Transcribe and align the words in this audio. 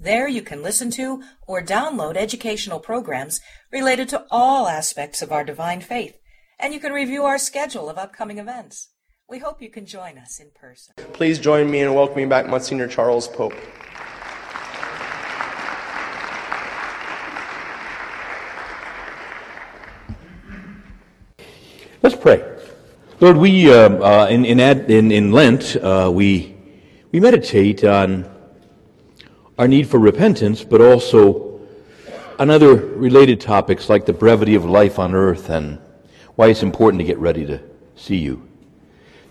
There 0.00 0.26
you 0.28 0.42
can 0.42 0.62
listen 0.62 0.90
to 0.92 1.22
or 1.46 1.62
download 1.62 2.16
educational 2.16 2.80
programs 2.80 3.40
related 3.72 4.08
to 4.10 4.26
all 4.30 4.66
aspects 4.66 5.22
of 5.22 5.30
our 5.30 5.44
divine 5.44 5.80
faith, 5.80 6.16
and 6.58 6.74
you 6.74 6.80
can 6.80 6.92
review 6.92 7.24
our 7.24 7.38
schedule 7.38 7.88
of 7.88 7.96
upcoming 7.96 8.38
events. 8.38 8.88
We 9.28 9.38
hope 9.38 9.62
you 9.62 9.70
can 9.70 9.86
join 9.86 10.18
us 10.18 10.40
in 10.40 10.50
person. 10.54 10.94
Please 11.12 11.38
join 11.38 11.70
me 11.70 11.80
in 11.80 11.94
welcoming 11.94 12.28
back 12.28 12.48
Monsignor 12.48 12.88
Charles 12.88 13.28
Pope. 13.28 13.54
Let's 22.02 22.16
pray. 22.16 22.44
Lord, 23.20 23.36
we 23.36 23.72
uh, 23.72 23.88
uh, 23.88 24.26
in, 24.28 24.44
in, 24.44 24.58
ad, 24.60 24.90
in, 24.90 25.12
in 25.12 25.30
Lent 25.30 25.76
uh, 25.76 26.10
we 26.12 26.54
we 27.12 27.20
meditate 27.20 27.84
on 27.84 28.33
our 29.58 29.68
need 29.68 29.88
for 29.88 29.98
repentance, 29.98 30.64
but 30.64 30.80
also 30.80 31.60
on 32.38 32.50
other 32.50 32.74
related 32.74 33.40
topics 33.40 33.88
like 33.88 34.06
the 34.06 34.12
brevity 34.12 34.54
of 34.54 34.64
life 34.64 34.98
on 34.98 35.14
earth 35.14 35.50
and 35.50 35.78
why 36.34 36.48
it's 36.48 36.62
important 36.62 37.00
to 37.00 37.04
get 37.04 37.18
ready 37.18 37.46
to 37.46 37.60
see 37.94 38.16
you. 38.16 38.48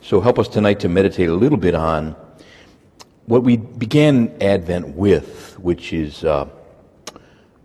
So 0.02 0.22
help 0.22 0.40
us 0.40 0.48
tonight 0.48 0.80
to 0.82 0.90
meditate 0.90 1.30
a 1.30 1.34
little 1.34 1.58
bit 1.58 1.76
on 1.76 2.16
what 3.26 3.44
we 3.44 3.58
began 3.58 4.36
Advent 4.42 4.96
with, 4.96 5.58
which 5.60 5.92
is 5.94 6.24
uh, 6.24 6.48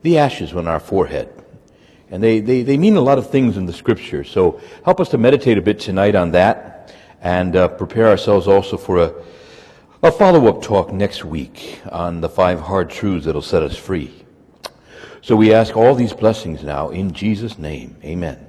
the 0.03 0.19
ashes 0.19 0.53
on 0.53 0.67
our 0.67 0.81
forehead. 0.81 1.33
And 2.11 2.23
they, 2.23 2.41
they, 2.41 2.63
they 2.63 2.79
mean 2.79 2.97
a 2.97 3.01
lot 3.01 3.19
of 3.19 3.31
things 3.31 3.57
in 3.57 3.67
the 3.67 3.73
scripture. 3.73 4.25
So 4.25 4.61
help 4.85 4.99
us 4.99 5.11
to 5.11 5.19
meditate 5.19 5.59
a 5.59 5.63
bit 5.63 5.79
tonight 5.79 6.15
on 6.15 6.33
that 6.33 6.95
and 7.21 7.55
uh, 7.55 7.69
prepare 7.69 8.09
ourselves 8.09 8.49
also 8.49 8.77
for 8.77 8.99
a 8.99 9.15
a 10.03 10.13
follow 10.13 10.47
up 10.47 10.63
talk 10.63 10.93
next 10.93 11.25
week 11.25 11.81
on 11.91 12.21
the 12.21 12.29
five 12.29 12.61
hard 12.61 12.89
truths 12.89 13.27
that'll 13.27 13.43
set 13.43 13.65
us 13.65 13.77
free. 13.77 14.13
So 15.23 15.35
we 15.35 15.53
ask 15.53 15.77
all 15.77 15.95
these 15.95 16.13
blessings 16.13 16.63
now 16.63 16.91
in 16.91 17.13
Jesus' 17.13 17.59
name. 17.59 17.97
Amen. 18.05 18.47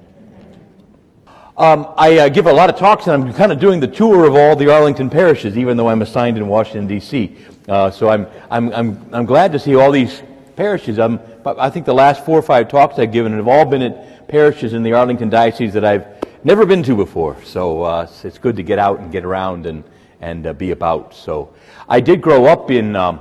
Um, 1.56 1.92
I 1.96 2.18
uh, 2.18 2.28
give 2.28 2.46
a 2.46 2.52
lot 2.52 2.70
of 2.70 2.76
talks, 2.78 3.06
and 3.06 3.22
I'm 3.22 3.34
kind 3.34 3.50
of 3.50 3.58
doing 3.58 3.80
the 3.80 3.88
tour 3.88 4.26
of 4.26 4.34
all 4.34 4.54
the 4.54 4.72
Arlington 4.72 5.10
parishes, 5.10 5.58
even 5.58 5.76
though 5.76 5.88
I'm 5.88 6.02
assigned 6.02 6.38
in 6.38 6.46
Washington, 6.46 6.86
D.C. 6.86 7.36
Uh, 7.68 7.90
so 7.90 8.08
I'm, 8.08 8.28
I'm, 8.50 8.72
I'm, 8.72 9.10
I'm 9.12 9.26
glad 9.26 9.50
to 9.52 9.58
see 9.58 9.74
all 9.74 9.90
these 9.90 10.22
parishes. 10.54 10.98
I'm, 10.98 11.18
I 11.44 11.68
think 11.68 11.84
the 11.84 11.92
last 11.92 12.24
four 12.24 12.38
or 12.38 12.42
five 12.42 12.68
talks 12.68 12.98
I've 12.98 13.12
given 13.12 13.32
have 13.32 13.48
all 13.48 13.64
been 13.64 13.82
at 13.82 14.28
parishes 14.28 14.72
in 14.72 14.84
the 14.84 14.92
Arlington 14.92 15.28
Diocese 15.28 15.72
that 15.72 15.84
I've 15.84 16.06
never 16.44 16.64
been 16.64 16.84
to 16.84 16.94
before. 16.94 17.42
So 17.42 17.82
uh, 17.82 18.08
it's 18.22 18.38
good 18.38 18.56
to 18.56 18.62
get 18.62 18.78
out 18.78 19.00
and 19.00 19.10
get 19.10 19.24
around 19.24 19.66
and 19.66 19.82
and 20.20 20.46
uh, 20.46 20.52
be 20.52 20.70
about. 20.70 21.14
So 21.14 21.54
I 21.88 22.00
did 22.00 22.20
grow 22.20 22.46
up 22.46 22.70
in 22.70 22.96
um, 22.96 23.20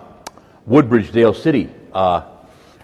Woodbridge, 0.65 1.11
Dale 1.11 1.33
City. 1.33 1.69
Uh, 1.93 2.23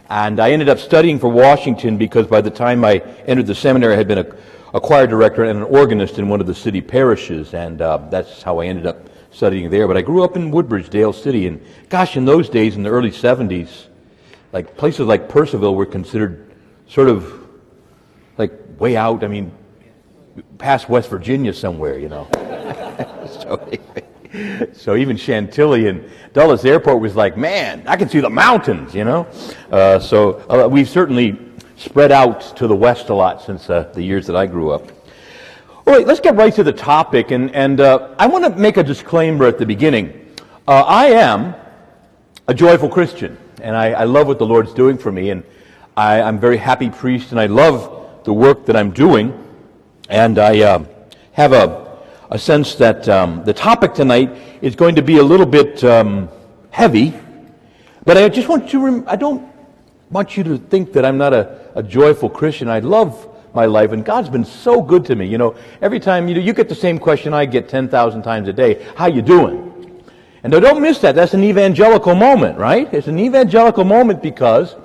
and 0.10 0.40
I 0.40 0.52
ended 0.52 0.70
up 0.70 0.80
studying 0.80 1.20
for 1.20 1.30
Washington 1.30 1.98
because 1.98 2.28
by 2.28 2.42
the 2.42 2.50
time 2.50 2.86
I 2.86 2.98
entered 3.26 3.48
the 3.48 3.56
seminary, 3.56 3.94
I 3.94 3.98
had 3.98 4.08
been 4.08 4.20
a, 4.20 4.36
a 4.74 4.80
choir 4.80 5.08
director 5.08 5.44
and 5.44 5.60
an 5.60 5.64
organist 5.64 6.20
in 6.20 6.30
one 6.30 6.42
of 6.42 6.48
the 6.48 6.56
city 6.56 6.82
parishes. 6.82 7.54
And 7.54 7.82
uh, 7.82 7.98
that's 8.10 8.44
how 8.44 8.60
I 8.60 8.68
ended 8.68 8.86
up 8.86 9.10
studying 9.32 9.70
there. 9.70 9.88
But 9.88 9.98
I 9.98 10.02
grew 10.02 10.24
up 10.24 10.36
in 10.36 10.52
Woodbridge, 10.52 10.90
Dale 10.90 11.14
City. 11.14 11.48
And 11.48 11.62
gosh, 11.90 12.18
in 12.18 12.26
those 12.26 12.50
days, 12.50 12.76
in 12.76 12.84
the 12.84 12.90
early 12.90 13.12
70s, 13.12 13.88
like 14.54 14.78
places 14.78 15.08
like 15.08 15.28
Purcellville 15.28 15.76
were 15.76 15.86
considered 15.86 16.52
sort 16.88 17.10
of 17.10 17.48
like 18.38 18.54
way 18.80 18.96
out. 18.96 19.24
I 19.24 19.28
mean, 19.28 19.52
past 20.58 20.88
West 20.88 21.10
Virginia 21.10 21.54
somewhere, 21.54 21.98
you 21.98 22.10
know. 22.10 22.28
so, 23.42 23.68
so 24.74 24.96
even 24.96 25.18
Chantilly 25.18 25.88
and 25.88 26.10
Dulles 26.34 26.66
Airport 26.66 27.00
was 27.00 27.16
like, 27.16 27.38
man, 27.38 27.84
I 27.88 27.96
can 27.96 28.10
see 28.10 28.20
the 28.20 28.30
mountains, 28.30 28.94
you 28.94 29.04
know. 29.04 29.28
Uh, 29.72 30.00
so 30.00 30.34
uh, 30.50 30.68
we've 30.68 30.90
certainly 30.90 31.40
spread 31.78 32.12
out 32.12 32.56
to 32.58 32.68
the 32.68 32.76
west 32.76 33.10
a 33.10 33.14
lot 33.14 33.42
since 33.42 33.70
uh, 33.70 33.92
the 33.94 34.02
years 34.02 34.28
that 34.28 34.36
I 34.36 34.46
grew 34.46 34.72
up. 34.72 34.92
All 35.88 35.94
right, 35.94 36.08
let's 36.08 36.20
get 36.20 36.36
right 36.36 36.54
to 36.56 36.64
the 36.64 36.74
topic, 36.74 37.32
and, 37.32 37.54
and 37.54 37.80
uh, 37.80 38.16
I 38.18 38.28
want 38.28 38.44
to 38.46 38.50
make 38.60 38.78
a 38.78 38.84
disclaimer 38.84 39.46
at 39.46 39.60
the 39.60 39.66
beginning. 39.66 40.36
Uh, 40.68 40.82
I 40.82 41.08
am 41.08 41.54
a 42.48 42.54
joyful 42.54 42.90
Christian, 42.90 43.38
and 43.62 43.76
I, 43.76 43.92
I, 43.92 44.04
love 44.06 44.26
what 44.26 44.40
the 44.40 44.48
Lord's 44.48 44.74
doing 44.74 44.98
for 44.98 45.12
me, 45.12 45.30
and 45.30 45.44
I, 45.96 46.22
am 46.22 46.40
very 46.40 46.58
happy 46.58 46.90
priest, 46.90 47.32
and 47.32 47.40
I 47.40 47.46
love 47.46 48.24
the 48.24 48.34
work 48.34 48.66
that 48.66 48.76
I'm 48.76 48.92
doing, 48.92 49.32
and 50.10 50.40
I 50.40 50.62
uh, 50.62 50.86
have 51.34 51.54
a 51.54 51.85
a 52.36 52.38
sense 52.38 52.76
that 52.76 53.08
um, 53.08 53.46
the 53.46 53.54
topic 53.54 53.94
tonight 53.94 54.30
is 54.62 54.76
going 54.76 54.96
to 54.96 55.02
be 55.02 55.20
a 55.20 55.24
little 55.24 55.46
bit 55.46 55.82
um, 55.86 56.28
heavy, 56.70 57.14
but 58.04 58.18
I 58.18 58.28
just 58.28 58.50
want 58.50 58.74
you, 58.74 58.84
rem- 58.84 59.06
I 59.08 59.16
don't 59.16 59.50
want 60.12 60.36
you 60.36 60.44
to 60.44 60.58
think 60.58 60.92
that 60.94 61.06
I'm 61.06 61.18
not 61.18 61.34
a, 61.34 61.72
a 61.76 61.82
joyful 61.82 62.30
Christian. 62.30 62.68
I 62.68 62.80
love 62.80 63.30
my 63.54 63.66
life, 63.68 63.94
and 63.94 64.04
God's 64.04 64.28
been 64.28 64.44
so 64.44 64.82
good 64.82 65.06
to 65.06 65.16
me. 65.16 65.28
You 65.28 65.38
know, 65.38 65.56
every 65.82 66.02
time 66.02 66.28
you, 66.28 66.36
know, 66.36 66.42
you 66.42 66.52
get 66.52 66.68
the 66.68 66.76
same 66.76 67.00
question 67.00 67.34
I 67.34 67.46
get 67.46 67.70
10,000 67.70 68.22
times 68.22 68.50
a 68.50 68.54
day, 68.54 68.86
how 68.98 69.06
you 69.06 69.22
doing? 69.22 69.72
And 70.44 70.52
now 70.52 70.60
don't 70.60 70.82
miss 70.82 71.00
that. 71.00 71.16
That's 71.16 71.34
an 71.34 71.44
evangelical 71.46 72.16
moment, 72.16 72.60
right? 72.60 72.94
It's 72.94 73.08
an 73.08 73.18
evangelical 73.18 73.86
moment 73.86 74.22
because 74.22 74.76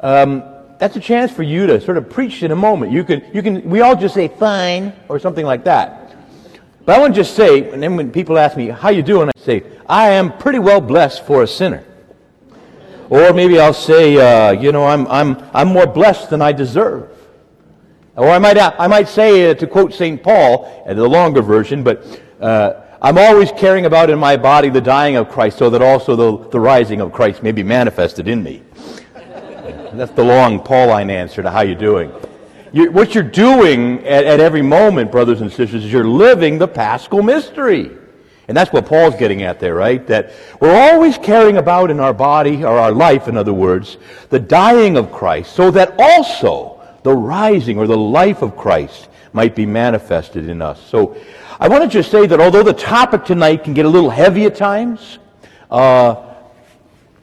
um, 0.00 0.42
that's 0.78 0.96
a 0.96 1.00
chance 1.00 1.30
for 1.30 1.42
you 1.42 1.66
to 1.66 1.82
sort 1.82 1.98
of 1.98 2.08
preach 2.08 2.42
in 2.42 2.50
a 2.50 2.56
moment. 2.56 2.92
You 2.92 3.04
can, 3.04 3.22
you 3.34 3.42
can, 3.42 3.68
we 3.68 3.82
all 3.82 3.94
just 3.94 4.14
say 4.14 4.28
fine 4.28 4.94
or 5.10 5.18
something 5.18 5.44
like 5.44 5.64
that. 5.64 6.03
But 6.84 6.96
I 6.96 7.00
want 7.00 7.14
to 7.14 7.20
just 7.20 7.34
say, 7.34 7.70
and 7.70 7.82
then 7.82 7.96
when 7.96 8.10
people 8.10 8.38
ask 8.38 8.56
me, 8.56 8.68
how 8.68 8.90
you 8.90 9.02
doing? 9.02 9.30
I 9.34 9.40
say, 9.40 9.64
I 9.88 10.10
am 10.10 10.36
pretty 10.36 10.58
well 10.58 10.80
blessed 10.80 11.24
for 11.26 11.42
a 11.42 11.46
sinner. 11.46 11.84
Or 13.08 13.32
maybe 13.32 13.58
I'll 13.58 13.72
say, 13.72 14.16
uh, 14.16 14.52
you 14.52 14.72
know, 14.72 14.84
I'm, 14.86 15.06
I'm, 15.06 15.42
I'm 15.54 15.68
more 15.68 15.86
blessed 15.86 16.30
than 16.30 16.42
I 16.42 16.52
deserve. 16.52 17.10
Or 18.16 18.28
I 18.28 18.38
might, 18.38 18.58
I 18.58 18.86
might 18.86 19.08
say, 19.08 19.50
uh, 19.50 19.54
to 19.54 19.66
quote 19.66 19.92
St. 19.92 20.22
Paul, 20.22 20.84
uh, 20.86 20.94
the 20.94 21.08
longer 21.08 21.42
version, 21.42 21.82
but 21.82 22.20
uh, 22.40 22.82
I'm 23.00 23.18
always 23.18 23.50
caring 23.52 23.86
about 23.86 24.08
in 24.10 24.18
my 24.18 24.36
body 24.36 24.68
the 24.68 24.80
dying 24.80 25.16
of 25.16 25.28
Christ 25.28 25.58
so 25.58 25.70
that 25.70 25.82
also 25.82 26.16
the, 26.16 26.48
the 26.50 26.60
rising 26.60 27.00
of 27.00 27.12
Christ 27.12 27.42
may 27.42 27.52
be 27.52 27.62
manifested 27.62 28.28
in 28.28 28.42
me. 28.42 28.62
That's 29.92 30.12
the 30.12 30.24
long 30.24 30.60
Pauline 30.60 31.10
answer 31.10 31.42
to 31.42 31.50
how 31.50 31.60
you 31.60 31.74
doing. 31.74 32.12
You're, 32.74 32.90
what 32.90 33.14
you're 33.14 33.22
doing 33.22 34.04
at, 34.04 34.24
at 34.24 34.40
every 34.40 34.60
moment, 34.60 35.12
brothers 35.12 35.40
and 35.40 35.48
sisters, 35.50 35.84
is 35.84 35.92
you're 35.92 36.04
living 36.04 36.58
the 36.58 36.66
paschal 36.66 37.22
mystery. 37.22 37.88
And 38.48 38.56
that's 38.56 38.72
what 38.72 38.84
Paul's 38.84 39.14
getting 39.14 39.44
at 39.44 39.60
there, 39.60 39.76
right? 39.76 40.04
That 40.08 40.32
we're 40.60 40.74
always 40.74 41.16
carrying 41.16 41.56
about 41.56 41.92
in 41.92 42.00
our 42.00 42.12
body, 42.12 42.64
or 42.64 42.76
our 42.76 42.90
life, 42.90 43.28
in 43.28 43.36
other 43.36 43.54
words, 43.54 43.96
the 44.28 44.40
dying 44.40 44.96
of 44.96 45.12
Christ, 45.12 45.54
so 45.54 45.70
that 45.70 45.94
also 46.00 46.82
the 47.04 47.14
rising 47.14 47.78
or 47.78 47.86
the 47.86 47.96
life 47.96 48.42
of 48.42 48.56
Christ 48.56 49.08
might 49.32 49.54
be 49.54 49.66
manifested 49.66 50.48
in 50.48 50.60
us. 50.60 50.84
So 50.84 51.16
I 51.60 51.68
want 51.68 51.84
to 51.84 51.88
just 51.88 52.10
say 52.10 52.26
that 52.26 52.40
although 52.40 52.64
the 52.64 52.72
topic 52.72 53.24
tonight 53.24 53.62
can 53.62 53.74
get 53.74 53.86
a 53.86 53.88
little 53.88 54.10
heavy 54.10 54.46
at 54.46 54.56
times, 54.56 55.20
uh, 55.70 56.34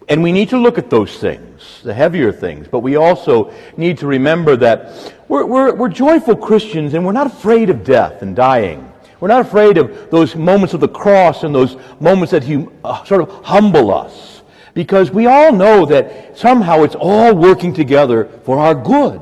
and 0.07 0.23
we 0.23 0.31
need 0.31 0.47
to 0.49 0.57
look 0.57 0.77
at 0.77 0.89
those 0.89 1.17
things, 1.17 1.50
the 1.81 1.93
heavier 1.93 2.31
things, 2.31 2.67
but 2.67 2.79
we 2.79 2.95
also 2.95 3.53
need 3.77 3.97
to 3.99 4.07
remember 4.07 4.55
that 4.57 5.13
we're, 5.27 5.45
we're, 5.45 5.73
we're 5.73 5.89
joyful 5.89 6.35
Christians 6.35 6.93
and 6.93 7.05
we're 7.05 7.11
not 7.11 7.27
afraid 7.27 7.69
of 7.69 7.83
death 7.83 8.21
and 8.21 8.35
dying. 8.35 8.91
We're 9.19 9.27
not 9.27 9.41
afraid 9.41 9.77
of 9.77 10.09
those 10.09 10.35
moments 10.35 10.73
of 10.73 10.79
the 10.79 10.87
cross 10.87 11.43
and 11.43 11.53
those 11.53 11.77
moments 11.99 12.31
that 12.31 12.43
hum, 12.43 12.73
uh, 12.83 13.03
sort 13.05 13.21
of 13.21 13.45
humble 13.45 13.93
us. 13.93 14.41
Because 14.73 15.11
we 15.11 15.27
all 15.27 15.51
know 15.51 15.85
that 15.85 16.37
somehow 16.37 16.83
it's 16.83 16.95
all 16.95 17.35
working 17.35 17.73
together 17.73 18.25
for 18.43 18.57
our 18.57 18.73
good. 18.73 19.21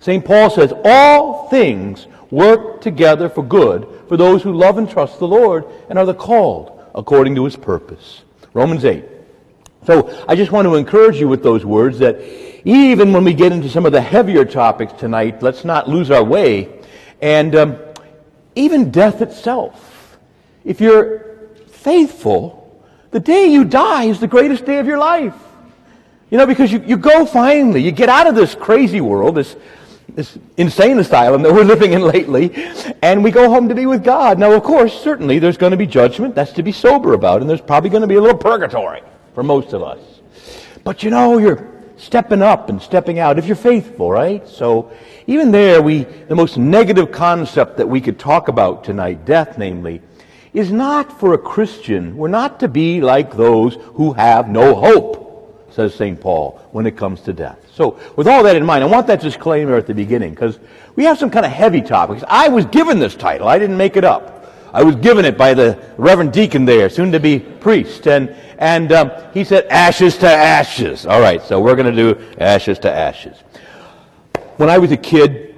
St. 0.00 0.24
Paul 0.24 0.50
says, 0.50 0.72
All 0.84 1.48
things 1.48 2.06
work 2.30 2.80
together 2.80 3.28
for 3.28 3.42
good 3.42 3.88
for 4.08 4.16
those 4.16 4.42
who 4.42 4.52
love 4.52 4.78
and 4.78 4.88
trust 4.88 5.18
the 5.18 5.26
Lord 5.26 5.64
and 5.88 5.98
are 5.98 6.06
the 6.06 6.14
called 6.14 6.80
according 6.94 7.34
to 7.34 7.44
his 7.44 7.56
purpose. 7.56 8.22
Romans 8.52 8.84
8. 8.84 9.04
So 9.86 10.24
I 10.28 10.34
just 10.34 10.52
want 10.52 10.66
to 10.66 10.74
encourage 10.74 11.16
you 11.16 11.28
with 11.28 11.42
those 11.42 11.64
words 11.64 11.98
that 12.00 12.20
even 12.64 13.12
when 13.12 13.24
we 13.24 13.32
get 13.32 13.52
into 13.52 13.68
some 13.68 13.86
of 13.86 13.92
the 13.92 14.00
heavier 14.00 14.44
topics 14.44 14.92
tonight, 14.92 15.42
let's 15.42 15.64
not 15.64 15.88
lose 15.88 16.10
our 16.10 16.24
way. 16.24 16.80
And 17.20 17.54
um, 17.54 17.78
even 18.54 18.90
death 18.90 19.22
itself. 19.22 20.18
If 20.64 20.80
you're 20.80 21.48
faithful, 21.68 22.84
the 23.10 23.20
day 23.20 23.46
you 23.46 23.64
die 23.64 24.04
is 24.04 24.20
the 24.20 24.26
greatest 24.26 24.66
day 24.66 24.78
of 24.78 24.86
your 24.86 24.98
life. 24.98 25.34
You 26.30 26.36
know, 26.36 26.46
because 26.46 26.70
you, 26.70 26.82
you 26.86 26.98
go 26.98 27.24
finally, 27.24 27.80
you 27.82 27.90
get 27.90 28.10
out 28.10 28.26
of 28.26 28.34
this 28.34 28.54
crazy 28.54 29.00
world, 29.00 29.36
this 29.36 29.56
this 30.14 30.38
insane 30.56 30.98
asylum 30.98 31.42
that 31.42 31.52
we're 31.52 31.64
living 31.64 31.92
in 31.92 32.00
lately, 32.00 32.52
and 33.02 33.22
we 33.22 33.30
go 33.30 33.48
home 33.48 33.68
to 33.68 33.74
be 33.74 33.86
with 33.86 34.02
God. 34.02 34.38
Now, 34.38 34.52
of 34.52 34.62
course, 34.62 34.98
certainly 35.00 35.38
there's 35.38 35.58
going 35.58 35.70
to 35.70 35.76
be 35.76 35.86
judgment. 35.86 36.34
That's 36.34 36.52
to 36.52 36.62
be 36.62 36.72
sober 36.72 37.12
about, 37.12 37.40
and 37.40 37.48
there's 37.48 37.60
probably 37.60 37.90
going 37.90 38.00
to 38.00 38.08
be 38.08 38.16
a 38.16 38.20
little 38.20 38.36
purgatory 38.36 39.00
for 39.38 39.44
most 39.44 39.72
of 39.72 39.84
us. 39.84 40.00
But 40.82 41.04
you 41.04 41.10
know, 41.10 41.38
you're 41.38 41.64
stepping 41.96 42.42
up 42.42 42.70
and 42.70 42.82
stepping 42.82 43.20
out 43.20 43.38
if 43.38 43.46
you're 43.46 43.54
faithful, 43.54 44.10
right? 44.10 44.44
So 44.48 44.90
even 45.28 45.52
there, 45.52 45.80
we 45.80 46.02
the 46.02 46.34
most 46.34 46.56
negative 46.58 47.12
concept 47.12 47.76
that 47.76 47.88
we 47.88 48.00
could 48.00 48.18
talk 48.18 48.48
about 48.48 48.82
tonight, 48.82 49.24
death, 49.24 49.56
namely, 49.56 50.02
is 50.52 50.72
not 50.72 51.20
for 51.20 51.34
a 51.34 51.38
Christian. 51.38 52.16
We're 52.16 52.26
not 52.26 52.58
to 52.58 52.66
be 52.66 53.00
like 53.00 53.36
those 53.36 53.76
who 53.94 54.12
have 54.14 54.48
no 54.48 54.74
hope, 54.74 55.70
says 55.70 55.94
St. 55.94 56.20
Paul, 56.20 56.60
when 56.72 56.84
it 56.84 56.96
comes 56.96 57.20
to 57.20 57.32
death. 57.32 57.60
So, 57.72 57.96
with 58.16 58.26
all 58.26 58.42
that 58.42 58.56
in 58.56 58.66
mind, 58.66 58.82
I 58.82 58.88
want 58.88 59.06
that 59.06 59.20
disclaimer 59.20 59.76
at 59.76 59.86
the 59.86 59.94
beginning 59.94 60.30
because 60.30 60.58
we 60.96 61.04
have 61.04 61.16
some 61.16 61.30
kind 61.30 61.46
of 61.46 61.52
heavy 61.52 61.80
topics. 61.80 62.24
I 62.26 62.48
was 62.48 62.64
given 62.64 62.98
this 62.98 63.14
title, 63.14 63.46
I 63.46 63.60
didn't 63.60 63.76
make 63.76 63.96
it 63.96 64.02
up. 64.02 64.37
I 64.72 64.82
was 64.82 64.96
given 64.96 65.24
it 65.24 65.38
by 65.38 65.54
the 65.54 65.78
Reverend 65.96 66.32
Deacon 66.32 66.64
there, 66.64 66.88
soon 66.90 67.12
to 67.12 67.20
be 67.20 67.38
priest, 67.38 68.06
and, 68.06 68.30
and 68.58 68.92
um, 68.92 69.10
he 69.32 69.44
said, 69.44 69.66
ashes 69.68 70.16
to 70.18 70.28
ashes. 70.28 71.06
All 71.06 71.20
right, 71.20 71.42
so 71.42 71.60
we're 71.60 71.76
going 71.76 71.94
to 71.94 72.14
do 72.14 72.20
ashes 72.38 72.78
to 72.80 72.90
ashes. 72.90 73.36
When 74.56 74.68
I 74.68 74.78
was 74.78 74.92
a 74.92 74.96
kid, 74.96 75.48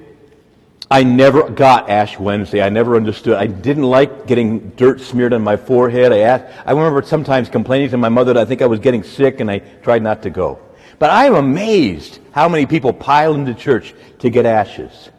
I 0.92 1.04
never 1.04 1.48
got 1.48 1.88
Ash 1.88 2.18
Wednesday. 2.18 2.60
I 2.60 2.68
never 2.68 2.96
understood. 2.96 3.34
I 3.34 3.46
didn't 3.46 3.84
like 3.84 4.26
getting 4.26 4.70
dirt 4.70 5.00
smeared 5.00 5.32
on 5.32 5.40
my 5.40 5.56
forehead. 5.56 6.12
I 6.12 6.18
asked, 6.18 6.46
I 6.66 6.72
remember 6.72 7.00
sometimes 7.02 7.48
complaining 7.48 7.90
to 7.90 7.96
my 7.96 8.08
mother 8.08 8.32
that 8.32 8.40
I 8.40 8.44
think 8.44 8.60
I 8.60 8.66
was 8.66 8.80
getting 8.80 9.04
sick 9.04 9.38
and 9.38 9.48
I 9.48 9.60
tried 9.82 10.02
not 10.02 10.22
to 10.22 10.30
go. 10.30 10.58
But 10.98 11.10
I 11.10 11.26
am 11.26 11.34
amazed 11.34 12.18
how 12.32 12.48
many 12.48 12.66
people 12.66 12.92
pile 12.92 13.34
into 13.34 13.54
church 13.54 13.94
to 14.18 14.30
get 14.30 14.46
ashes. 14.46 15.10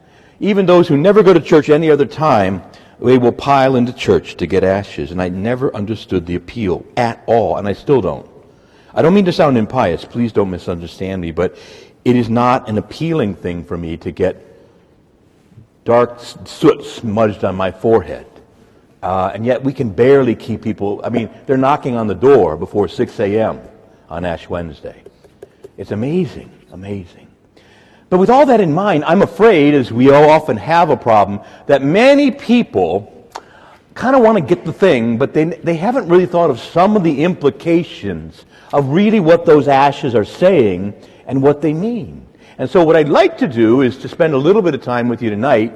Even 0.42 0.66
those 0.66 0.90
who 0.90 0.98
never 0.98 1.24
go 1.24 1.34
to 1.34 1.40
church 1.40 1.70
any 1.70 1.90
other 1.90 2.06
time, 2.06 2.62
they 3.02 3.18
will 3.18 3.32
pile 3.32 3.76
into 3.76 3.94
church 3.94 4.36
to 4.38 4.46
get 4.46 4.64
ashes. 4.64 5.12
And 5.12 5.22
I 5.22 5.30
never 5.30 5.76
understood 5.76 6.26
the 6.26 6.36
appeal 6.36 6.86
at 6.96 7.24
all, 7.26 7.58
and 7.58 7.68
I 7.68 7.74
still 7.74 8.02
don't. 8.02 8.30
I 8.94 9.02
don't 9.02 9.14
mean 9.14 9.26
to 9.26 9.34
sound 9.34 9.58
impious. 9.58 10.06
Please 10.06 10.32
don't 10.32 10.50
misunderstand 10.50 11.22
me, 11.22 11.32
but 11.32 11.58
it 12.04 12.16
is 12.16 12.30
not 12.30 12.70
an 12.70 12.78
appealing 12.78 13.36
thing 13.36 13.64
for 13.64 13.78
me 13.78 13.98
to 13.98 14.12
get 14.12 14.48
dark 15.84 16.20
soot 16.20 16.84
smudged 16.84 17.44
on 17.44 17.56
my 17.56 17.72
forehead. 17.72 18.28
Uh, 19.02 19.32
and 19.34 19.46
yet 19.46 19.64
we 19.64 19.74
can 19.74 19.90
barely 19.90 20.36
keep 20.36 20.62
people, 20.62 21.02
I 21.04 21.10
mean, 21.10 21.30
they're 21.48 21.58
knocking 21.58 21.96
on 21.96 22.06
the 22.06 22.16
door 22.16 22.56
before 22.56 22.88
6 22.88 23.20
a.m. 23.20 23.60
on 24.10 24.26
Ash 24.26 24.48
Wednesday. 24.48 25.02
It's 25.78 25.90
amazing, 25.90 26.52
amazing. 26.72 27.28
But 28.12 28.18
with 28.18 28.30
all 28.30 28.46
that 28.48 28.60
in 28.60 28.74
mind, 28.74 29.06
I'm 29.06 29.22
afraid, 29.22 29.74
as 29.74 29.90
we 29.90 30.12
all 30.12 30.30
often 30.30 30.58
have 30.58 30.90
a 30.90 30.98
problem, 30.98 31.40
that 31.68 31.82
many 31.82 32.30
people 32.30 33.30
kind 33.94 34.18
of 34.18 34.22
want 34.22 34.38
to 34.38 34.44
get 34.44 34.66
the 34.66 34.74
thing, 34.74 35.18
but 35.18 35.34
they, 35.34 35.46
they 35.46 35.78
haven't 35.78 36.10
really 36.10 36.26
thought 36.26 36.50
of 36.50 36.60
some 36.60 36.98
of 36.98 37.06
the 37.06 37.24
implications 37.24 38.44
of 38.74 38.90
really 38.90 39.22
what 39.22 39.46
those 39.46 39.70
ashes 39.70 40.14
are 40.14 40.26
saying 40.26 40.94
and 41.26 41.42
what 41.42 41.62
they 41.62 41.72
mean. 41.72 42.28
And 42.58 42.70
so, 42.70 42.84
what 42.84 42.98
I'd 42.98 43.08
like 43.08 43.38
to 43.38 43.48
do 43.48 43.80
is 43.80 43.98
to 44.00 44.10
spend 44.10 44.34
a 44.34 44.38
little 44.38 44.62
bit 44.62 44.76
of 44.76 44.84
time 44.84 45.08
with 45.08 45.22
you 45.22 45.30
tonight 45.30 45.74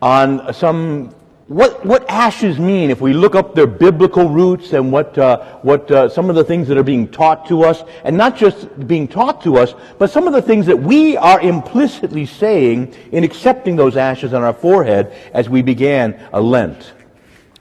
on 0.00 0.54
some 0.54 1.14
what, 1.48 1.86
what 1.86 2.04
ashes 2.10 2.58
mean 2.58 2.90
if 2.90 3.00
we 3.00 3.12
look 3.12 3.36
up 3.36 3.54
their 3.54 3.68
biblical 3.68 4.28
roots 4.28 4.72
and 4.72 4.90
what, 4.90 5.16
uh, 5.16 5.58
what 5.58 5.88
uh, 5.92 6.08
some 6.08 6.28
of 6.28 6.34
the 6.34 6.42
things 6.42 6.66
that 6.66 6.76
are 6.76 6.82
being 6.82 7.06
taught 7.06 7.46
to 7.46 7.62
us, 7.62 7.84
and 8.02 8.16
not 8.16 8.36
just 8.36 8.88
being 8.88 9.06
taught 9.06 9.42
to 9.44 9.56
us, 9.56 9.72
but 9.98 10.10
some 10.10 10.26
of 10.26 10.32
the 10.32 10.42
things 10.42 10.66
that 10.66 10.76
we 10.76 11.16
are 11.16 11.40
implicitly 11.40 12.26
saying 12.26 12.92
in 13.12 13.22
accepting 13.22 13.76
those 13.76 13.96
ashes 13.96 14.34
on 14.34 14.42
our 14.42 14.52
forehead 14.52 15.12
as 15.32 15.48
we 15.48 15.62
began 15.62 16.20
a 16.32 16.40
Lent. 16.40 16.92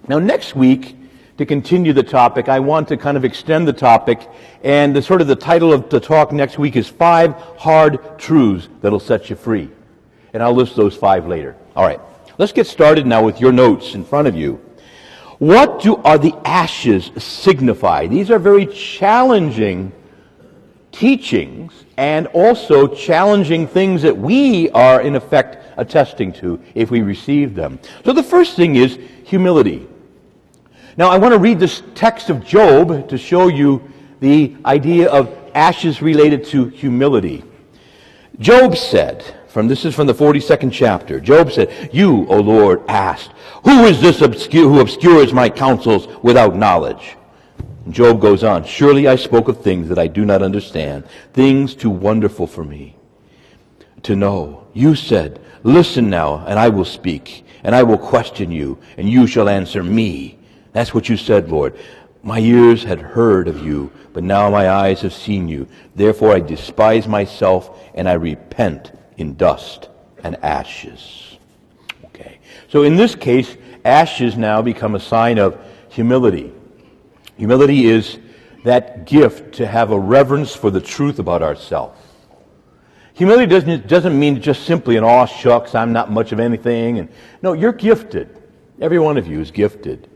Now, 0.08 0.18
next 0.18 0.56
week, 0.56 0.96
to 1.38 1.46
continue 1.46 1.94
the 1.94 2.02
topic, 2.02 2.50
I 2.50 2.62
want 2.62 2.88
to 2.88 2.98
kind 2.98 3.18
of 3.18 3.26
extend 3.26 3.68
the 3.68 3.74
topic, 3.74 4.28
and 4.64 4.96
the 4.96 5.02
sort 5.02 5.22
of 5.22 5.28
the 5.28 5.36
title 5.36 5.72
of 5.72 5.90
the 5.90 6.00
talk 6.00 6.32
next 6.32 6.58
week 6.58 6.76
is 6.76 6.88
Five 6.88 7.36
Hard 7.58 8.18
Truths 8.18 8.68
That'll 8.82 9.00
Set 9.00 9.30
You 9.30 9.36
Free. 9.36 9.70
And 10.34 10.42
I'll 10.42 10.56
list 10.56 10.76
those 10.76 10.96
five 10.96 11.28
later. 11.28 11.56
All 11.76 11.86
right. 11.86 12.00
Let's 12.38 12.52
get 12.52 12.68
started 12.68 13.06
now 13.08 13.24
with 13.24 13.40
your 13.40 13.52
notes 13.52 13.96
in 13.96 14.04
front 14.04 14.28
of 14.28 14.36
you. 14.36 14.60
What 15.40 15.82
do 15.82 15.96
are 15.98 16.18
the 16.18 16.34
ashes 16.46 17.12
signify? 17.18 18.08
These 18.08 18.32
are 18.32 18.40
very 18.40 18.66
challenging 18.66 19.92
teachings 20.92 21.86
and 21.98 22.28
also 22.28 22.88
challenging 22.88 23.68
things 23.68 24.02
that 24.02 24.18
we 24.18 24.70
are 24.72 25.02
in 25.02 25.16
effect 25.16 25.58
attesting 25.78 26.32
to 26.34 26.62
if 26.74 26.90
we 26.90 27.02
receive 27.02 27.54
them. 27.54 27.80
So 28.06 28.14
the 28.14 28.24
first 28.24 28.56
thing 28.56 28.76
is 28.76 28.98
humility. 29.24 29.88
Now, 30.98 31.10
I 31.10 31.18
want 31.18 31.34
to 31.34 31.40
read 31.40 31.60
this 31.60 31.84
text 31.94 32.30
of 32.30 32.46
Job 32.46 33.10
to 33.10 33.18
show 33.18 33.48
you 33.48 33.92
the 34.22 34.56
idea 34.66 35.10
of 35.10 35.38
ashes 35.54 36.02
related 36.02 36.46
to 36.46 36.66
humility. 36.66 37.44
Job 38.40 38.78
said, 38.78 39.36
from 39.56 39.70
this 39.70 39.86
is 39.86 39.96
from 39.96 40.06
the 40.06 40.14
42nd 40.14 40.70
chapter. 40.74 41.18
Job 41.22 41.50
said, 41.50 41.70
"You, 41.94 42.28
O 42.28 42.42
Lord, 42.42 42.82
asked, 42.90 43.32
who 43.64 43.86
is 43.86 44.02
this 44.02 44.22
obscure, 44.22 44.68
who 44.68 44.82
obscures 44.82 45.32
my 45.32 45.48
counsels 45.48 46.10
without 46.22 46.58
knowledge?" 46.58 47.16
And 47.86 47.94
Job 47.94 48.20
goes 48.20 48.44
on, 48.44 48.66
"Surely 48.66 49.08
I 49.08 49.16
spoke 49.16 49.48
of 49.48 49.62
things 49.62 49.88
that 49.88 49.98
I 49.98 50.08
do 50.08 50.26
not 50.26 50.42
understand, 50.42 51.06
things 51.32 51.74
too 51.74 51.90
wonderful 51.90 52.48
for 52.48 52.66
me 52.66 52.98
to 54.04 54.14
know. 54.14 54.64
You 54.74 54.94
said, 54.94 55.40
"Listen 55.64 56.10
now, 56.10 56.44
and 56.46 56.60
I 56.60 56.68
will 56.68 56.84
speak, 56.84 57.46
and 57.64 57.74
I 57.74 57.84
will 57.84 57.98
question 57.98 58.52
you, 58.52 58.78
and 58.98 59.10
you 59.10 59.26
shall 59.26 59.48
answer 59.48 59.82
me." 59.82 60.36
That's 60.74 60.94
what 60.94 61.08
you 61.08 61.16
said, 61.16 61.50
Lord. 61.50 61.76
My 62.22 62.40
ears 62.40 62.84
had 62.84 63.00
heard 63.00 63.48
of 63.48 63.66
you, 63.66 63.92
but 64.12 64.26
now 64.26 64.50
my 64.50 64.70
eyes 64.70 65.00
have 65.00 65.14
seen 65.14 65.48
you. 65.48 65.68
Therefore 65.96 66.34
I 66.34 66.42
despise 66.42 67.08
myself 67.08 67.70
and 67.94 68.10
I 68.10 68.16
repent 68.16 68.92
in 69.18 69.36
dust 69.36 69.90
and 70.24 70.36
ashes. 70.44 71.38
Okay. 72.06 72.40
So 72.70 72.84
in 72.84 72.96
this 72.96 73.16
case, 73.16 73.56
ashes 73.84 74.38
now 74.38 74.62
become 74.62 74.96
a 74.96 75.00
sign 75.00 75.38
of 75.38 75.60
humility. 75.90 76.52
Humility 77.38 77.86
is 77.86 78.18
that 78.64 79.06
gift 79.06 79.56
to 79.56 79.68
have 79.68 79.92
a 79.92 80.00
reverence 80.00 80.56
for 80.56 80.72
the 80.72 80.82
truth 80.82 81.20
about 81.20 81.42
ourselves. 81.42 82.00
Humility 83.14 83.46
doesn't, 83.46 83.88
doesn't 83.88 84.20
mean 84.20 84.42
just 84.42 84.64
simply 84.64 84.98
an 84.98 85.04
aw 85.04 85.26
shucks, 85.26 85.74
I'm 85.74 85.94
not 85.94 86.12
much 86.12 86.32
of 86.32 86.40
anything. 86.40 87.00
And, 87.00 87.10
no, 87.42 87.54
you're 87.54 87.72
gifted. 87.72 88.42
Every 88.82 89.00
one 89.00 89.18
of 89.18 89.26
you 89.26 89.40
is 89.40 89.52
gifted. 89.52 90.10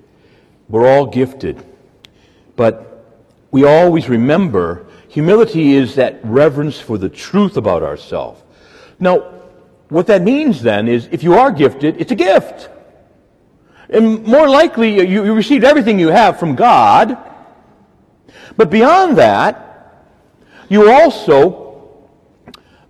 We're 0.67 0.85
all 0.85 1.05
gifted. 1.05 1.65
But 2.57 3.05
we 3.51 3.63
always 3.63 4.09
remember 4.09 4.85
humility 5.07 5.73
is 5.73 5.95
that 5.95 6.19
reverence 6.23 6.79
for 6.79 6.97
the 6.97 7.07
truth 7.07 7.55
about 7.55 7.83
ourselves. 7.83 8.41
Now, 8.99 9.19
what 9.89 10.07
that 10.07 10.21
means 10.21 10.61
then 10.61 10.87
is 10.87 11.07
if 11.11 11.23
you 11.23 11.33
are 11.35 11.51
gifted, 11.51 11.99
it's 11.99 12.11
a 12.11 12.15
gift. 12.15 12.69
And 13.89 14.23
more 14.25 14.47
likely, 14.47 14.95
you, 14.95 15.25
you 15.25 15.33
received 15.33 15.63
everything 15.63 15.99
you 15.99 16.09
have 16.09 16.39
from 16.39 16.55
God. 16.55 17.17
But 18.55 18.69
beyond 18.69 19.17
that, 19.17 19.65
you 20.69 20.91
also 20.91 21.97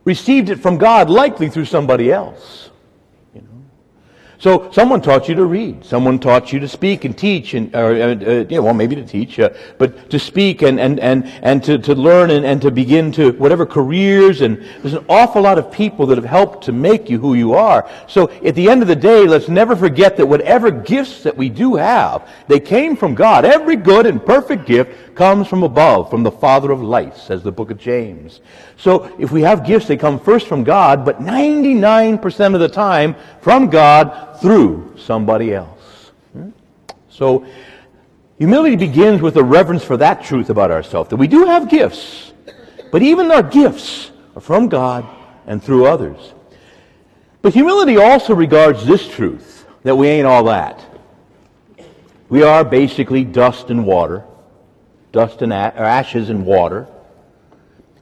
received 0.04 0.50
it 0.50 0.58
from 0.58 0.78
God, 0.78 1.10
likely 1.10 1.50
through 1.50 1.66
somebody 1.66 2.12
else. 2.12 2.69
So 4.40 4.72
someone 4.72 5.02
taught 5.02 5.28
you 5.28 5.36
to 5.36 5.44
read. 5.44 5.84
Someone 5.84 6.18
taught 6.18 6.54
you 6.54 6.62
to 6.62 6.68
speak 6.68 7.04
and 7.04 7.16
teach, 7.18 7.54
and 7.56 7.76
or, 7.76 7.92
uh, 7.92 8.16
uh, 8.16 8.46
yeah, 8.48 8.60
well, 8.60 8.74
maybe 8.74 8.96
to 8.96 9.06
teach, 9.06 9.38
uh, 9.38 9.50
but 9.78 10.10
to 10.12 10.18
speak 10.18 10.62
and 10.62 10.80
and 10.80 10.98
and 11.02 11.26
and 11.44 11.62
to, 11.66 11.78
to 11.80 11.94
learn 11.94 12.30
and, 12.32 12.46
and 12.46 12.62
to 12.62 12.72
begin 12.72 13.12
to 13.12 13.34
whatever 13.34 13.66
careers. 13.66 14.40
And 14.40 14.64
there's 14.82 14.94
an 14.94 15.06
awful 15.10 15.42
lot 15.42 15.58
of 15.58 15.70
people 15.70 16.06
that 16.06 16.18
have 16.18 16.26
helped 16.26 16.64
to 16.66 16.72
make 16.72 17.10
you 17.10 17.20
who 17.20 17.34
you 17.34 17.54
are. 17.54 17.90
So 18.08 18.30
at 18.46 18.56
the 18.56 18.70
end 18.70 18.82
of 18.82 18.88
the 18.88 18.96
day, 18.96 19.28
let's 19.28 19.50
never 19.50 19.76
forget 19.76 20.16
that 20.16 20.26
whatever 20.26 20.72
gifts 20.72 21.22
that 21.24 21.36
we 21.36 21.50
do 21.50 21.76
have, 21.76 22.26
they 22.48 22.62
came 22.62 22.96
from 22.96 23.16
God. 23.16 23.44
Every 23.44 23.76
good 23.76 24.06
and 24.06 24.26
perfect 24.26 24.66
gift 24.66 25.16
comes 25.16 25.50
from 25.50 25.64
above, 25.64 26.10
from 26.10 26.24
the 26.24 26.32
Father 26.32 26.72
of 26.72 26.82
lights, 26.82 27.24
says 27.24 27.44
the 27.44 27.52
book 27.52 27.72
of 27.72 27.78
James. 27.78 28.40
So 28.78 29.14
if 29.20 29.32
we 29.32 29.42
have 29.42 29.66
gifts, 29.66 29.90
they 29.90 29.98
come 29.98 30.18
first 30.18 30.48
from 30.48 30.64
God, 30.64 31.04
but 31.04 31.20
99% 31.20 32.54
of 32.54 32.62
the 32.62 32.70
time 32.70 33.18
from 33.42 33.70
God 33.70 34.29
through 34.42 34.96
somebody 34.98 35.54
else. 35.54 36.12
Hmm? 36.34 36.50
So, 37.10 37.46
humility 38.38 38.76
begins 38.76 39.22
with 39.22 39.38
a 39.38 39.44
reverence 39.44 39.84
for 39.84 39.98
that 39.98 40.24
truth 40.24 40.50
about 40.50 40.72
ourselves 40.72 41.10
that 41.10 41.18
we 41.18 41.28
do 41.28 41.46
have 41.46 41.70
gifts, 41.70 42.34
but 42.92 43.02
even 43.02 43.32
our 43.32 43.44
gifts 43.44 44.12
are 44.36 44.42
from 44.42 44.70
God 44.70 45.06
and 45.46 45.64
through 45.64 45.86
others. 45.86 46.34
But 47.42 47.54
humility 47.54 47.98
also 47.98 48.36
regards 48.36 48.86
this 48.86 49.08
truth 49.08 49.66
that 49.84 49.96
we 49.96 50.08
ain't 50.08 50.28
all 50.28 50.44
that. 50.46 50.86
We 52.28 52.44
are 52.44 52.64
basically 52.64 53.24
dust 53.24 53.70
and 53.70 53.86
water, 53.86 54.24
dust 55.12 55.42
and 55.42 55.52
ashes 55.52 56.30
and 56.30 56.46
water. 56.46 56.88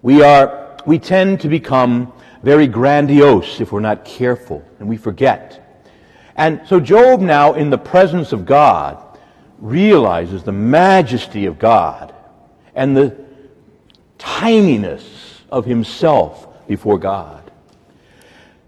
We 0.01 0.21
are 0.21 0.77
we 0.85 0.99
tend 0.99 1.41
to 1.41 1.49
become 1.49 2.13
very 2.43 2.67
grandiose 2.67 3.59
if 3.59 3.71
we're 3.71 3.81
not 3.81 4.05
careful 4.05 4.63
and 4.79 4.87
we 4.87 4.97
forget. 4.97 5.66
And 6.37 6.61
so 6.67 6.79
Job 6.79 7.19
now, 7.19 7.53
in 7.55 7.71
the 7.71 7.77
presence 7.77 8.31
of 8.31 8.45
God, 8.45 9.03
realizes 9.59 10.43
the 10.43 10.51
majesty 10.51 11.47
of 11.47 11.57
God 11.57 12.13
and 12.75 12.95
the 12.95 13.17
tininess 14.19 15.03
of 15.49 15.65
himself 15.65 16.67
before 16.67 16.99
God. 16.99 17.51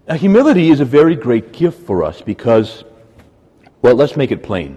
Now, 0.08 0.16
humility 0.16 0.70
is 0.70 0.80
a 0.80 0.84
very 0.84 1.14
great 1.14 1.52
gift 1.52 1.86
for 1.86 2.02
us 2.02 2.20
because, 2.20 2.82
well, 3.82 3.94
let's 3.94 4.16
make 4.16 4.32
it 4.32 4.42
plain. 4.42 4.76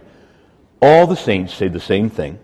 All 0.80 1.08
the 1.08 1.16
saints 1.16 1.56
say 1.56 1.70
the 1.70 1.80
same 1.80 2.12
thing. 2.12 2.38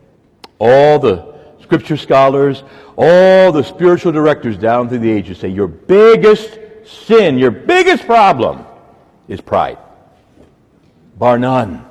All 0.58 0.98
the 0.98 1.36
scripture 1.62 1.98
scholars, 1.98 2.64
all 2.98 3.52
the 3.52 3.64
spiritual 3.64 4.12
directors 4.12 4.58
down 4.58 4.90
through 4.90 5.00
the 5.00 5.12
ages 5.12 5.38
say 5.38 5.50
your 5.50 5.68
biggest 5.68 6.58
sin, 6.86 7.38
your 7.38 7.52
biggest 7.52 8.06
problem 8.06 8.66
is 9.28 9.40
pride. 9.40 9.78
Bar 11.20 11.38
none. 11.38 11.86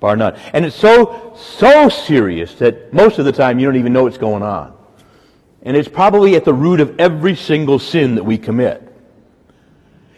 Bar 0.00 0.16
none. 0.16 0.34
And 0.52 0.64
it's 0.64 0.74
so, 0.74 1.34
so 1.36 1.88
serious 1.90 2.54
that 2.54 2.92
most 2.92 3.18
of 3.18 3.26
the 3.26 3.32
time 3.32 3.58
you 3.58 3.66
don't 3.66 3.76
even 3.76 3.92
know 3.92 4.04
what's 4.04 4.18
going 4.18 4.42
on. 4.42 4.74
And 5.62 5.76
it's 5.76 5.88
probably 5.88 6.36
at 6.36 6.44
the 6.44 6.54
root 6.54 6.80
of 6.80 6.98
every 6.98 7.36
single 7.36 7.78
sin 7.78 8.14
that 8.14 8.24
we 8.24 8.38
commit. 8.38 8.82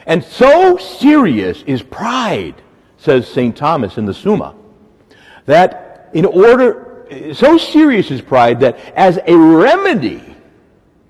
And 0.06 0.22
so 0.22 0.76
serious 0.78 1.62
is 1.64 1.82
pride, 1.82 2.54
says 2.96 3.26
St. 3.28 3.56
Thomas 3.56 3.98
in 3.98 4.06
the 4.06 4.14
Summa, 4.14 4.54
that 5.46 6.10
in 6.14 6.24
order, 6.24 7.06
so 7.34 7.58
serious 7.58 8.10
is 8.10 8.22
pride 8.22 8.60
that 8.60 8.78
as 8.94 9.18
a 9.26 9.36
remedy 9.36 10.36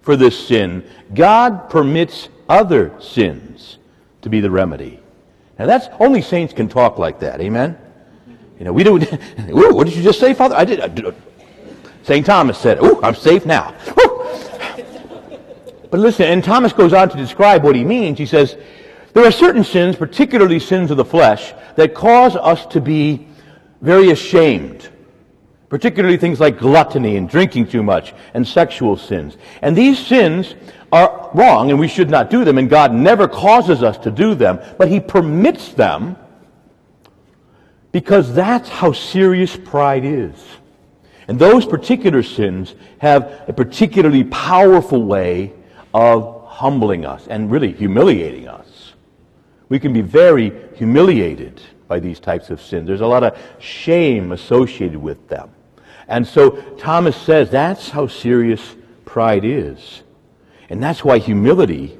for 0.01 0.17
this 0.17 0.49
sin, 0.49 0.89
God 1.15 1.69
permits 1.69 2.29
other 2.49 2.93
sins 3.01 3.79
to 4.23 4.31
be 4.31 4.41
the 4.41 4.51
remedy. 4.51 5.01
Now 5.59 5.67
that's, 5.67 5.89
only 5.99 6.23
saints 6.23 6.53
can 6.53 6.69
talk 6.69 6.99
like 6.99 7.21
that, 7.21 7.41
amen? 7.41 7.77
You 8.59 8.65
know, 8.65 8.73
we 8.73 8.85
do, 8.85 8.99
what 9.49 9.87
did 9.87 9.97
you 9.97 10.03
just 10.03 10.21
say, 10.21 10.35
Father? 10.35 10.57
I 10.57 10.65
did, 10.65 10.81
I 10.81 10.89
did 10.89 11.07
uh, 11.07 11.13
St. 12.03 12.25
Thomas 12.25 12.59
said, 12.59 12.83
ooh, 12.83 13.01
I'm 13.03 13.15
safe 13.15 13.45
now. 13.45 13.75
But 15.91 16.01
listen, 16.01 16.27
and 16.27 16.45
Thomas 16.45 16.73
goes 16.73 16.93
on 16.93 17.09
to 17.09 17.17
describe 17.17 17.65
what 17.65 17.75
he 17.75 17.85
means. 17.85 18.19
He 18.19 18.27
says, 18.27 18.57
there 19.15 19.25
are 19.25 19.33
certain 19.33 19.65
sins, 19.65 19.97
particularly 19.97 20.61
sins 20.61 20.91
of 20.91 20.97
the 20.97 21.05
flesh, 21.05 21.55
that 21.77 21.95
cause 21.95 22.37
us 22.37 22.67
to 22.67 22.81
be 22.81 23.27
very 23.81 24.11
ashamed. 24.11 24.89
Particularly 25.69 26.17
things 26.17 26.41
like 26.41 26.59
gluttony 26.59 27.17
and 27.17 27.29
drinking 27.29 27.69
too 27.69 27.83
much 27.83 28.15
and 28.35 28.47
sexual 28.47 28.97
sins. 28.97 29.37
And 29.63 29.77
these 29.77 29.99
sins 29.99 30.55
are 30.93 31.31
wrong 31.35 31.71
and 31.71 31.79
we 31.79 31.89
should 31.89 32.11
not 32.11 32.31
do 32.31 32.45
them 32.45 32.59
and 32.59 32.71
God 32.71 32.93
never 32.93 33.29
causes 33.29 33.83
us 33.83 33.99
to 33.99 34.11
do 34.11 34.35
them, 34.35 34.61
but 34.79 34.89
He 34.89 35.01
permits 35.01 35.73
them 35.73 36.17
because 37.93 38.35
that's 38.35 38.69
how 38.69 38.93
serious 38.93 39.57
pride 39.57 40.05
is. 40.05 40.35
And 41.27 41.39
those 41.39 41.67
particular 41.67 42.23
sins 42.23 42.75
have 42.99 43.45
a 43.49 43.53
particularly 43.53 44.25
powerful 44.25 45.03
way 45.03 45.53
of 45.93 46.45
humbling 46.47 47.05
us 47.05 47.27
and 47.29 47.51
really 47.51 47.73
humiliating 47.73 48.49
us. 48.49 48.95
We 49.69 49.79
can 49.79 49.93
be 49.93 50.01
very 50.01 50.53
humiliated 50.75 51.61
by 51.87 52.01
these 52.01 52.19
types 52.19 52.51
of 52.51 52.61
sins. 52.61 52.87
There's 52.87 53.03
a 53.03 53.07
lot 53.07 53.25
of 53.25 53.39
shame 53.59 54.33
associated 54.33 54.97
with 54.97 55.29
them. 55.29 55.51
And 56.09 56.27
so 56.27 56.51
Thomas 56.79 57.17
says 57.17 57.51
that's 57.51 57.91
how 57.91 58.07
serious 58.07 58.77
pride 59.05 59.45
is. 59.45 60.03
And 60.69 60.83
that's 60.83 61.05
why 61.05 61.19
humility 61.19 61.99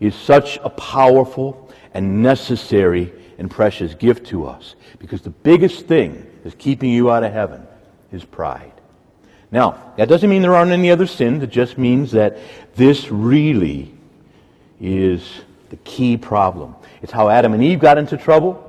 is 0.00 0.14
such 0.14 0.58
a 0.62 0.70
powerful 0.70 1.70
and 1.94 2.22
necessary 2.22 3.12
and 3.38 3.50
precious 3.50 3.94
gift 3.94 4.26
to 4.28 4.46
us. 4.46 4.74
Because 4.98 5.22
the 5.22 5.30
biggest 5.30 5.86
thing 5.86 6.26
that's 6.42 6.56
keeping 6.56 6.90
you 6.90 7.10
out 7.10 7.24
of 7.24 7.32
heaven 7.32 7.66
is 8.12 8.24
pride. 8.24 8.72
Now, 9.50 9.92
that 9.96 10.08
doesn't 10.08 10.28
mean 10.28 10.42
there 10.42 10.54
aren't 10.54 10.72
any 10.72 10.90
other 10.90 11.06
sins. 11.06 11.42
It 11.42 11.50
just 11.50 11.78
means 11.78 12.10
that 12.12 12.38
this 12.74 13.10
really 13.10 13.94
is 14.80 15.26
the 15.70 15.76
key 15.78 16.16
problem. 16.16 16.74
It's 17.02 17.12
how 17.12 17.28
Adam 17.28 17.54
and 17.54 17.62
Eve 17.62 17.80
got 17.80 17.98
into 17.98 18.16
trouble. 18.16 18.64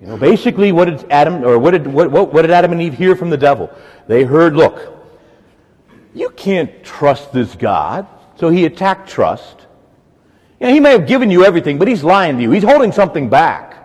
You 0.00 0.06
know, 0.06 0.16
basically, 0.16 0.72
what 0.72 0.86
did 0.86 1.10
Adam 1.10 1.44
or 1.44 1.58
what 1.58 1.72
did 1.72 1.86
what, 1.86 2.10
what, 2.10 2.32
what 2.32 2.42
did 2.42 2.50
Adam 2.50 2.72
and 2.72 2.80
Eve 2.80 2.94
hear 2.94 3.14
from 3.14 3.28
the 3.28 3.36
devil? 3.36 3.70
They 4.06 4.24
heard, 4.24 4.54
"Look, 4.56 4.96
you 6.14 6.30
can't 6.30 6.82
trust 6.82 7.32
this 7.32 7.54
God." 7.54 8.06
So 8.40 8.48
he 8.48 8.64
attacked 8.64 9.06
trust. 9.06 9.66
He 10.58 10.80
may 10.80 10.92
have 10.92 11.06
given 11.06 11.30
you 11.30 11.44
everything, 11.44 11.78
but 11.78 11.88
he's 11.88 12.02
lying 12.02 12.36
to 12.36 12.42
you. 12.42 12.50
He's 12.50 12.64
holding 12.64 12.90
something 12.90 13.28
back. 13.28 13.76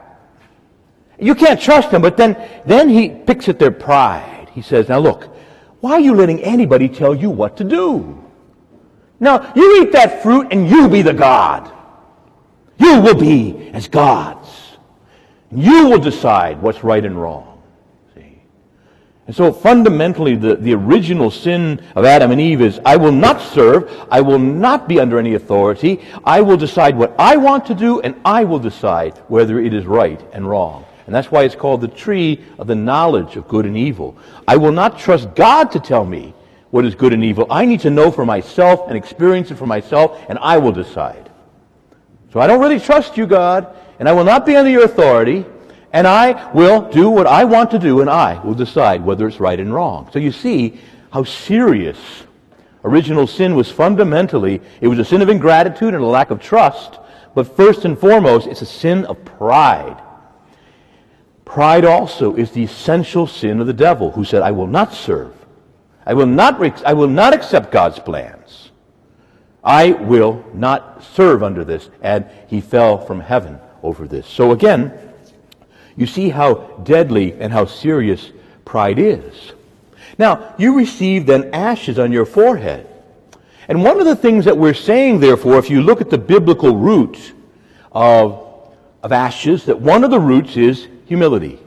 You 1.19 1.35
can't 1.35 1.59
trust 1.59 1.91
him, 1.91 2.01
but 2.01 2.15
then, 2.15 2.37
then 2.65 2.87
he 2.87 3.09
picks 3.09 3.49
at 3.49 3.59
their 3.59 3.71
pride. 3.71 4.49
He 4.53 4.61
says, 4.61 4.87
now 4.87 4.99
look, 4.99 5.25
why 5.81 5.91
are 5.93 5.99
you 5.99 6.15
letting 6.15 6.41
anybody 6.41 6.87
tell 6.87 7.13
you 7.13 7.29
what 7.29 7.57
to 7.57 7.65
do? 7.65 8.23
Now, 9.19 9.51
you 9.57 9.81
eat 9.81 9.91
that 9.91 10.23
fruit 10.23 10.47
and 10.51 10.69
you 10.69 10.87
be 10.87 11.01
the 11.01 11.13
God. 11.13 11.71
You 12.77 13.01
will 13.01 13.15
be 13.15 13.69
as 13.73 13.89
gods. 13.89 14.77
You 15.51 15.89
will 15.89 15.99
decide 15.99 16.61
what's 16.61 16.81
right 16.81 17.03
and 17.03 17.21
wrong. 17.21 17.44
And 19.27 19.35
so 19.35 19.51
fundamentally, 19.51 20.35
the, 20.35 20.55
the 20.55 20.73
original 20.75 21.31
sin 21.31 21.81
of 21.95 22.05
Adam 22.05 22.31
and 22.31 22.39
Eve 22.39 22.61
is, 22.61 22.79
I 22.85 22.95
will 22.95 23.11
not 23.11 23.41
serve, 23.41 23.91
I 24.11 24.21
will 24.21 24.37
not 24.37 24.87
be 24.87 24.99
under 24.99 25.17
any 25.17 25.33
authority, 25.33 25.99
I 26.23 26.41
will 26.41 26.57
decide 26.57 26.95
what 26.95 27.15
I 27.17 27.35
want 27.35 27.65
to 27.67 27.73
do, 27.73 28.01
and 28.01 28.15
I 28.23 28.43
will 28.43 28.59
decide 28.59 29.17
whether 29.27 29.59
it 29.59 29.73
is 29.73 29.85
right 29.85 30.21
and 30.31 30.47
wrong. 30.47 30.85
And 31.07 31.13
that's 31.13 31.31
why 31.31 31.43
it's 31.43 31.55
called 31.55 31.81
the 31.81 31.87
tree 31.87 32.43
of 32.59 32.67
the 32.67 32.75
knowledge 32.75 33.35
of 33.35 33.47
good 33.47 33.65
and 33.65 33.77
evil. 33.77 34.15
I 34.47 34.57
will 34.57 34.71
not 34.71 34.99
trust 34.99 35.33
God 35.35 35.71
to 35.71 35.79
tell 35.79 36.05
me 36.05 36.35
what 36.69 36.85
is 36.85 36.93
good 36.93 37.13
and 37.13 37.23
evil. 37.23 37.47
I 37.49 37.65
need 37.65 37.79
to 37.81 37.89
know 37.89 38.11
for 38.11 38.25
myself 38.25 38.87
and 38.87 38.97
experience 38.97 39.49
it 39.49 39.55
for 39.55 39.65
myself, 39.65 40.19
and 40.29 40.37
I 40.39 40.57
will 40.57 40.71
decide. 40.71 41.31
So 42.31 42.39
I 42.39 42.47
don't 42.47 42.59
really 42.59 42.79
trust 42.79 43.17
you, 43.17 43.25
God, 43.25 43.75
and 43.97 44.07
I 44.07 44.11
will 44.11 44.23
not 44.23 44.45
be 44.45 44.55
under 44.55 44.69
your 44.69 44.83
authority, 44.83 45.45
and 45.95 46.05
I 46.05 46.51
will 46.51 46.91
do 46.91 47.09
what 47.09 47.25
I 47.25 47.45
want 47.45 47.71
to 47.71 47.79
do, 47.79 48.01
and 48.01 48.09
I 48.09 48.43
will 48.43 48.53
decide 48.53 49.05
whether 49.05 49.25
it's 49.29 49.39
right 49.39 49.57
and 49.57 49.73
wrong. 49.73 50.09
So 50.11 50.19
you 50.19 50.33
see 50.33 50.77
how 51.09 51.23
serious 51.23 51.97
original 52.83 53.27
sin 53.27 53.55
was 53.55 53.71
fundamentally. 53.71 54.59
It 54.81 54.89
was 54.89 54.99
a 54.99 55.05
sin 55.05 55.21
of 55.21 55.29
ingratitude 55.29 55.93
and 55.93 56.03
a 56.03 56.05
lack 56.05 56.31
of 56.31 56.41
trust, 56.41 56.99
but 57.33 57.55
first 57.55 57.85
and 57.85 57.97
foremost, 57.97 58.45
it's 58.45 58.61
a 58.61 58.65
sin 58.65 59.05
of 59.05 59.23
pride. 59.23 59.95
Pride 61.45 61.85
also 61.85 62.35
is 62.35 62.51
the 62.51 62.63
essential 62.63 63.25
sin 63.25 63.61
of 63.61 63.67
the 63.67 63.71
devil, 63.71 64.11
who 64.11 64.25
said, 64.25 64.41
I 64.41 64.51
will 64.51 64.67
not 64.67 64.93
serve. 64.93 65.33
I 66.05 66.13
will 66.13 66.25
not, 66.25 66.85
I 66.85 66.91
will 66.91 67.07
not 67.07 67.33
accept 67.33 67.71
God's 67.71 67.99
plans. 67.99 68.69
I 69.63 69.91
will 69.93 70.43
not 70.53 71.05
serve 71.15 71.41
under 71.41 71.63
this. 71.63 71.89
And 72.01 72.25
he 72.47 72.59
fell 72.59 72.97
from 72.97 73.21
heaven 73.21 73.59
over 73.81 74.09
this. 74.09 74.27
So 74.27 74.51
again, 74.51 75.04
you 75.97 76.05
see 76.05 76.29
how 76.29 76.55
deadly 76.83 77.33
and 77.33 77.51
how 77.53 77.65
serious 77.65 78.31
pride 78.65 78.99
is. 78.99 79.53
Now, 80.17 80.55
you 80.57 80.77
receive 80.77 81.25
then 81.25 81.53
ashes 81.53 81.99
on 81.99 82.11
your 82.11 82.25
forehead. 82.25 82.87
And 83.67 83.83
one 83.83 83.99
of 83.99 84.05
the 84.05 84.15
things 84.15 84.45
that 84.45 84.57
we're 84.57 84.73
saying, 84.73 85.19
therefore, 85.19 85.57
if 85.57 85.69
you 85.69 85.81
look 85.81 86.01
at 86.01 86.09
the 86.09 86.17
biblical 86.17 86.75
root 86.75 87.33
of, 87.91 88.71
of 89.01 89.11
ashes, 89.11 89.65
that 89.65 89.79
one 89.79 90.03
of 90.03 90.11
the 90.11 90.19
roots 90.19 90.55
is 90.55 90.87
humility. 91.05 91.59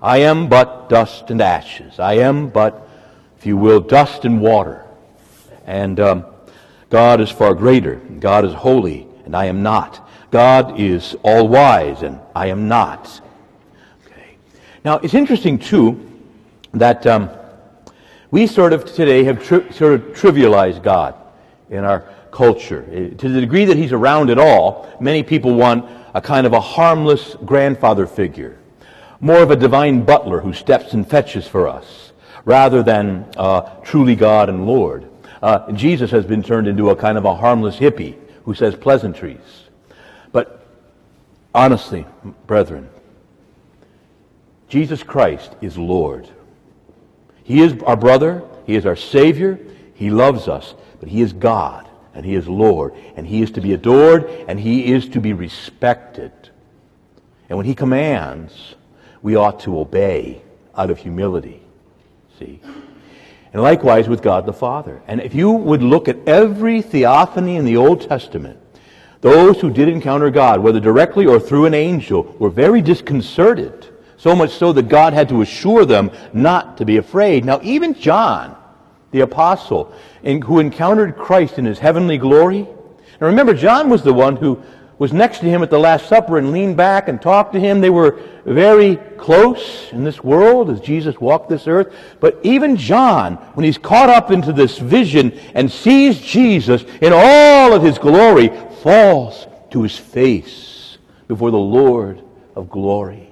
I 0.00 0.18
am 0.18 0.48
but 0.48 0.88
dust 0.88 1.30
and 1.30 1.40
ashes. 1.40 1.98
I 1.98 2.14
am 2.14 2.48
but, 2.48 2.88
if 3.38 3.46
you 3.46 3.56
will, 3.56 3.80
dust 3.80 4.24
and 4.24 4.40
water. 4.40 4.84
And 5.66 6.00
um, 6.00 6.24
God 6.88 7.20
is 7.20 7.30
far 7.30 7.54
greater. 7.54 7.96
God 7.96 8.44
is 8.44 8.54
holy, 8.54 9.06
and 9.24 9.36
I 9.36 9.46
am 9.46 9.62
not. 9.62 10.07
God 10.30 10.78
is 10.78 11.16
all 11.22 11.48
wise, 11.48 12.02
and 12.02 12.20
I 12.34 12.46
am 12.46 12.68
not. 12.68 13.20
Okay. 14.06 14.36
Now, 14.84 14.98
it's 14.98 15.14
interesting, 15.14 15.58
too, 15.58 15.98
that 16.72 17.06
um, 17.06 17.30
we 18.30 18.46
sort 18.46 18.72
of 18.72 18.84
today 18.84 19.24
have 19.24 19.42
tri- 19.42 19.70
sort 19.70 19.94
of 19.94 20.00
trivialized 20.08 20.82
God 20.82 21.14
in 21.70 21.84
our 21.84 22.00
culture. 22.30 22.82
To 23.16 23.28
the 23.28 23.40
degree 23.40 23.64
that 23.64 23.76
he's 23.76 23.92
around 23.92 24.30
at 24.30 24.38
all, 24.38 24.88
many 25.00 25.22
people 25.22 25.54
want 25.54 25.88
a 26.14 26.20
kind 26.20 26.46
of 26.46 26.52
a 26.52 26.60
harmless 26.60 27.36
grandfather 27.44 28.06
figure, 28.06 28.58
more 29.20 29.42
of 29.42 29.50
a 29.50 29.56
divine 29.56 30.02
butler 30.02 30.40
who 30.40 30.52
steps 30.52 30.92
and 30.92 31.08
fetches 31.08 31.46
for 31.46 31.66
us, 31.68 32.12
rather 32.44 32.82
than 32.82 33.26
uh, 33.36 33.62
truly 33.82 34.14
God 34.14 34.48
and 34.48 34.66
Lord. 34.66 35.08
Uh, 35.42 35.70
Jesus 35.72 36.10
has 36.10 36.26
been 36.26 36.42
turned 36.42 36.68
into 36.68 36.90
a 36.90 36.96
kind 36.96 37.16
of 37.16 37.24
a 37.24 37.34
harmless 37.34 37.76
hippie 37.76 38.16
who 38.44 38.54
says 38.54 38.74
pleasantries. 38.74 39.67
Honestly, 41.58 42.06
brethren, 42.46 42.88
Jesus 44.68 45.02
Christ 45.02 45.56
is 45.60 45.76
Lord. 45.76 46.28
He 47.42 47.62
is 47.62 47.82
our 47.82 47.96
brother. 47.96 48.44
He 48.64 48.76
is 48.76 48.86
our 48.86 48.94
Savior. 48.94 49.58
He 49.94 50.08
loves 50.08 50.46
us. 50.46 50.76
But 51.00 51.08
He 51.08 51.20
is 51.20 51.32
God. 51.32 51.88
and 52.14 52.26
he 52.26 52.34
is 52.34 52.48
Lord, 52.48 52.94
and 53.14 53.24
he 53.24 53.42
is 53.42 53.52
to 53.52 53.60
be 53.60 53.74
adored, 53.74 54.24
and 54.48 54.58
he 54.58 54.92
is 54.92 55.08
to 55.10 55.20
be 55.20 55.32
respected. 55.32 56.32
And 57.48 57.56
when 57.56 57.64
he 57.64 57.76
commands, 57.76 58.74
we 59.22 59.36
ought 59.36 59.60
to 59.60 59.78
obey 59.78 60.42
out 60.74 60.90
of 60.90 60.98
humility. 60.98 61.62
See? 62.38 62.60
And 63.52 63.62
likewise 63.62 64.08
with 64.08 64.20
God 64.20 64.46
the 64.46 64.52
Father. 64.52 65.00
And 65.06 65.20
if 65.20 65.32
you 65.32 65.52
would 65.52 65.82
look 65.82 66.08
at 66.08 66.26
every 66.26 66.82
theophany 66.82 67.54
in 67.54 67.64
the 67.64 67.76
Old 67.76 68.00
Testament, 68.08 68.58
those 69.20 69.60
who 69.60 69.70
did 69.70 69.88
encounter 69.88 70.30
God, 70.30 70.60
whether 70.60 70.80
directly 70.80 71.26
or 71.26 71.40
through 71.40 71.66
an 71.66 71.74
angel, 71.74 72.36
were 72.38 72.50
very 72.50 72.80
disconcerted. 72.80 73.88
So 74.16 74.34
much 74.34 74.50
so 74.50 74.72
that 74.72 74.88
God 74.88 75.12
had 75.12 75.28
to 75.28 75.42
assure 75.42 75.84
them 75.84 76.10
not 76.32 76.76
to 76.78 76.84
be 76.84 76.96
afraid. 76.96 77.44
Now, 77.44 77.60
even 77.62 77.94
John, 77.94 78.56
the 79.10 79.20
apostle, 79.20 79.92
who 80.22 80.58
encountered 80.58 81.16
Christ 81.16 81.58
in 81.58 81.64
his 81.64 81.78
heavenly 81.78 82.18
glory. 82.18 82.60
And 82.60 83.20
remember, 83.20 83.54
John 83.54 83.88
was 83.88 84.02
the 84.02 84.12
one 84.12 84.36
who 84.36 84.62
was 84.98 85.12
next 85.12 85.38
to 85.38 85.46
him 85.46 85.62
at 85.62 85.70
the 85.70 85.78
Last 85.78 86.08
Supper 86.08 86.38
and 86.38 86.50
leaned 86.50 86.76
back 86.76 87.08
and 87.08 87.22
talked 87.22 87.52
to 87.52 87.60
him. 87.60 87.80
They 87.80 87.90
were 87.90 88.18
very 88.44 88.96
close 89.16 89.88
in 89.92 90.02
this 90.02 90.24
world 90.24 90.70
as 90.70 90.80
Jesus 90.80 91.20
walked 91.20 91.48
this 91.48 91.68
earth. 91.68 91.94
But 92.18 92.40
even 92.42 92.76
John, 92.76 93.36
when 93.54 93.64
he's 93.64 93.78
caught 93.78 94.10
up 94.10 94.32
into 94.32 94.52
this 94.52 94.78
vision 94.78 95.38
and 95.54 95.70
sees 95.70 96.20
Jesus 96.20 96.82
in 97.00 97.12
all 97.14 97.72
of 97.72 97.82
his 97.82 97.98
glory, 97.98 98.50
falls 98.82 99.46
to 99.70 99.82
his 99.82 99.96
face 99.96 100.98
before 101.26 101.50
the 101.50 101.58
Lord 101.58 102.22
of 102.54 102.70
glory. 102.70 103.28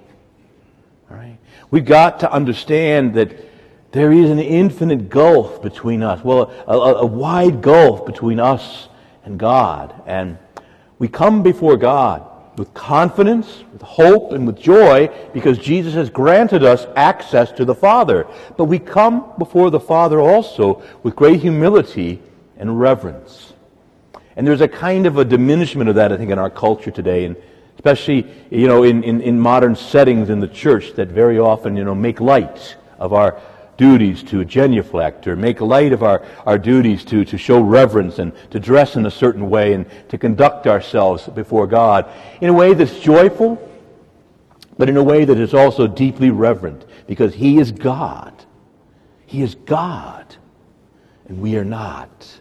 All 1.11 1.17
right? 1.17 1.39
We've 1.71 1.85
got 1.85 2.21
to 2.21 2.33
understand 2.33 3.15
that 3.15 3.33
there 3.93 4.13
is 4.13 4.31
an 4.31 4.39
infinite 4.39 5.09
gulf 5.09 5.63
between 5.63 6.03
us. 6.03 6.23
Well, 6.23 6.53
a, 6.67 6.77
a, 6.77 6.95
a 7.03 7.07
wide 7.07 7.63
gulf 7.63 8.05
between 8.05 8.39
us 8.39 8.89
and 9.25 9.39
God. 9.39 10.03
And 10.07 10.39
we 10.99 11.09
come 11.09 11.43
before 11.43 11.77
God 11.77 12.31
with 12.59 12.73
confidence, 12.75 13.65
with 13.73 13.83
hope, 13.83 14.33
and 14.33 14.47
with 14.47 14.59
joy 14.59 15.09
because 15.33 15.59
Jesus 15.59 15.95
has 15.95 16.09
granted 16.09 16.65
us 16.65 16.87
access 16.97 17.53
to 17.53 17.65
the 17.65 17.75
Father. 17.75 18.27
But 18.57 18.65
we 18.65 18.79
come 18.79 19.33
before 19.39 19.71
the 19.71 19.81
Father 19.81 20.21
also 20.21 20.83
with 21.03 21.17
great 21.17 21.41
humility 21.41 22.23
and 22.57 22.81
reverence. 22.81 23.46
And 24.37 24.47
there's 24.47 24.61
a 24.61 24.69
kind 24.69 25.07
of 25.07 25.17
a 25.17 25.25
diminishment 25.25 25.89
of 25.89 25.97
that, 25.97 26.13
I 26.13 26.17
think, 26.17 26.31
in 26.31 26.39
our 26.39 26.51
culture 26.51 26.91
today, 26.91 27.25
and 27.25 27.37
especially, 27.77 28.27
you 28.51 28.69
know, 28.69 28.83
in, 28.83 29.03
in, 29.03 29.21
in 29.23 29.41
modern 29.41 29.75
settings 29.75 30.29
in 30.29 30.41
the 30.41 30.49
church 30.49 30.93
that 30.95 31.09
very 31.09 31.39
often, 31.39 31.77
you 31.77 31.85
know, 31.85 31.95
make 31.95 32.21
light 32.21 32.77
of 32.99 33.13
our 33.13 33.41
duties 33.77 34.23
to 34.23 34.45
genuflect 34.45 35.27
or 35.27 35.37
make 35.37 35.61
light 35.61 35.93
of 35.93 36.03
our, 36.03 36.25
our 36.47 36.59
duties 36.59 37.05
to, 37.05 37.25
to 37.25 37.39
show 37.39 37.61
reverence 37.61 38.19
and 38.19 38.33
to 38.51 38.59
dress 38.61 38.97
in 38.97 39.07
a 39.07 39.11
certain 39.11 39.51
way 39.51 39.75
and 39.75 39.87
to 40.09 40.19
conduct 40.19 40.67
ourselves 40.67 41.29
before 41.29 41.67
God 41.67 42.11
in 42.41 42.49
a 42.49 42.53
way 42.53 42.75
that's 42.75 42.99
joyful, 43.01 43.57
but 44.79 44.89
in 44.89 44.97
a 44.97 45.03
way 45.03 45.25
that 45.25 45.39
is 45.39 45.55
also 45.55 45.87
deeply 45.87 46.31
reverent 46.31 46.85
because 47.07 47.35
He 47.35 47.59
is 47.59 47.73
God. 47.73 48.33
He 49.27 49.43
is 49.43 49.55
God, 49.55 50.37
and 51.29 51.41
we 51.41 51.57
are 51.57 51.65
not. 51.65 52.41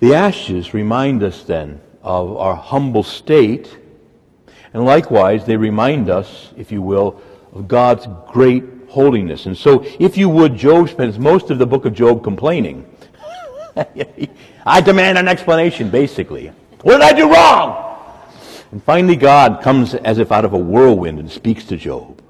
The 0.00 0.14
ashes 0.14 0.72
remind 0.72 1.22
us 1.22 1.42
then 1.42 1.80
of 2.02 2.36
our 2.38 2.56
humble 2.56 3.02
state, 3.02 3.76
and 4.72 4.84
likewise 4.86 5.44
they 5.44 5.58
remind 5.58 6.08
us, 6.08 6.52
if 6.56 6.72
you 6.72 6.80
will, 6.80 7.20
of 7.52 7.68
God's 7.68 8.06
great 8.26 8.64
holiness. 8.88 9.44
And 9.44 9.56
so, 9.56 9.84
if 9.98 10.16
you 10.16 10.30
would, 10.30 10.56
Job 10.56 10.88
spends 10.88 11.18
most 11.18 11.50
of 11.50 11.58
the 11.58 11.66
book 11.66 11.84
of 11.84 11.92
Job 11.92 12.24
complaining. 12.24 12.86
I 14.66 14.80
demand 14.80 15.18
an 15.18 15.28
explanation, 15.28 15.90
basically. 15.90 16.48
What 16.80 16.94
did 16.94 17.02
I 17.02 17.12
do 17.12 17.30
wrong? 17.30 17.86
And 18.72 18.82
finally, 18.82 19.16
God 19.16 19.62
comes 19.62 19.94
as 19.94 20.18
if 20.18 20.32
out 20.32 20.46
of 20.46 20.54
a 20.54 20.58
whirlwind 20.58 21.18
and 21.18 21.30
speaks 21.30 21.64
to 21.64 21.76
Job. 21.76 22.22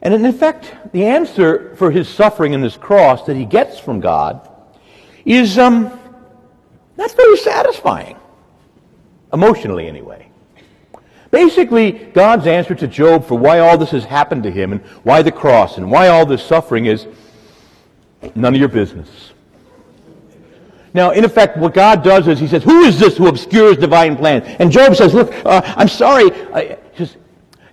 And 0.00 0.14
in 0.14 0.24
effect, 0.24 0.92
the 0.92 1.06
answer 1.06 1.74
for 1.74 1.90
his 1.90 2.08
suffering 2.08 2.54
and 2.54 2.62
his 2.62 2.76
cross 2.76 3.24
that 3.24 3.36
he 3.36 3.44
gets 3.44 3.80
from 3.80 3.98
God 4.00 4.48
is 5.24 5.58
um, 5.58 5.99
not 7.00 7.16
very 7.16 7.36
satisfying. 7.38 8.16
Emotionally, 9.32 9.88
anyway. 9.88 10.28
Basically, 11.30 11.92
God's 11.92 12.46
answer 12.46 12.74
to 12.74 12.86
Job 12.86 13.24
for 13.24 13.38
why 13.38 13.60
all 13.60 13.78
this 13.78 13.90
has 13.90 14.04
happened 14.04 14.42
to 14.42 14.50
him 14.50 14.72
and 14.72 14.80
why 15.02 15.22
the 15.22 15.32
cross 15.32 15.78
and 15.78 15.90
why 15.90 16.08
all 16.08 16.26
this 16.26 16.44
suffering 16.44 16.86
is 16.86 17.06
none 18.34 18.54
of 18.54 18.60
your 18.60 18.68
business. 18.68 19.32
Now, 20.92 21.12
in 21.12 21.24
effect, 21.24 21.56
what 21.56 21.72
God 21.72 22.02
does 22.02 22.26
is 22.26 22.40
He 22.40 22.48
says, 22.48 22.64
Who 22.64 22.82
is 22.82 22.98
this 22.98 23.16
who 23.16 23.28
obscures 23.28 23.76
divine 23.76 24.16
plan? 24.16 24.42
And 24.42 24.72
Job 24.72 24.96
says, 24.96 25.14
Look, 25.14 25.32
uh, 25.46 25.62
I'm 25.76 25.86
sorry. 25.86 26.30
Just, 26.96 27.16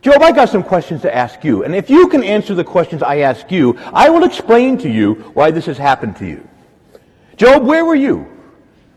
Job, 0.04 0.22
I 0.22 0.32
got 0.32 0.50
some 0.50 0.62
questions 0.62 1.02
to 1.02 1.13
ask 1.13 1.44
you. 1.44 1.63
And 1.63 1.76
if 1.76 1.90
you 1.90 2.08
can 2.10 2.24
answer 2.24 2.54
the 2.54 2.63
questions 2.63 3.02
I 3.02 3.18
ask 3.18 3.52
you, 3.52 3.76
I 3.92 4.12
will 4.12 4.24
explain 4.24 4.78
to 4.80 4.90
you 4.90 5.16
why 5.34 5.50
this 5.50 5.66
has 5.66 5.80
happened 5.80 6.16
to 6.18 6.28
you. 6.28 6.48
Job, 7.38 7.66
where 7.66 7.84
were 7.84 7.96
you 7.96 8.37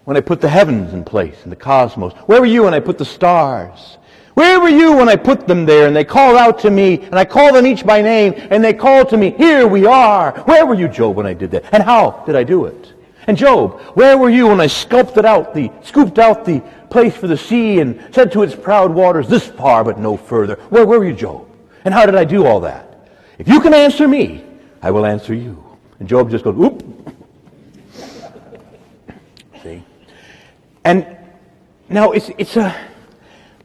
when 0.04 0.16
I 0.16 0.20
put 0.20 0.40
the 0.40 0.48
heavens 0.48 0.92
in 0.92 1.04
place 1.04 1.36
and 1.42 1.52
the 1.52 1.56
cosmos? 1.56 2.12
Where 2.26 2.40
were 2.40 2.46
you 2.46 2.64
when 2.64 2.74
I 2.74 2.80
put 2.80 2.98
the 2.98 3.04
stars? 3.04 3.98
Where 4.34 4.60
were 4.60 4.68
you 4.68 4.96
when 4.96 5.08
I 5.08 5.16
put 5.16 5.46
them 5.46 5.66
there 5.66 5.86
and 5.86 5.94
they 5.94 6.04
called 6.04 6.36
out 6.36 6.60
to 6.60 6.70
me 6.70 7.02
and 7.02 7.16
I 7.16 7.24
called 7.24 7.54
them 7.54 7.66
each 7.66 7.84
by 7.84 8.00
name 8.00 8.34
and 8.50 8.64
they 8.64 8.72
called 8.72 9.10
to 9.10 9.16
me, 9.16 9.30
here 9.30 9.66
we 9.66 9.86
are. 9.86 10.32
Where 10.42 10.64
were 10.64 10.74
you, 10.74 10.88
Job, 10.88 11.16
when 11.16 11.26
I 11.26 11.34
did 11.34 11.50
that? 11.50 11.64
And 11.72 11.82
how 11.82 12.22
did 12.26 12.36
I 12.36 12.44
do 12.44 12.64
it? 12.64 12.94
And 13.26 13.36
Job, 13.36 13.80
where 13.94 14.16
were 14.16 14.30
you 14.30 14.48
when 14.48 14.60
I 14.60 14.66
sculpted 14.66 15.24
out 15.24 15.52
the, 15.52 15.70
scooped 15.82 16.18
out 16.18 16.44
the 16.44 16.60
place 16.88 17.14
for 17.14 17.26
the 17.26 17.36
sea 17.36 17.80
and 17.80 18.02
said 18.14 18.32
to 18.32 18.42
its 18.42 18.54
proud 18.54 18.92
waters, 18.92 19.28
this 19.28 19.46
far 19.46 19.84
but 19.84 19.98
no 19.98 20.16
further? 20.16 20.54
Where, 20.70 20.86
were 20.86 21.04
you, 21.04 21.14
Job? 21.14 21.46
And 21.84 21.92
how 21.92 22.06
did 22.06 22.14
I 22.14 22.24
do 22.24 22.46
all 22.46 22.60
that? 22.60 23.08
If 23.38 23.46
you 23.46 23.60
can 23.60 23.74
answer 23.74 24.08
me, 24.08 24.44
I 24.82 24.90
will 24.90 25.04
answer 25.04 25.34
you. 25.34 25.62
And 25.98 26.08
Job 26.08 26.30
just 26.30 26.44
goes, 26.44 26.56
oop. 26.56 26.82
And 30.84 31.06
now 31.88 32.12
it's, 32.12 32.30
it's 32.38 32.56
a, 32.56 32.74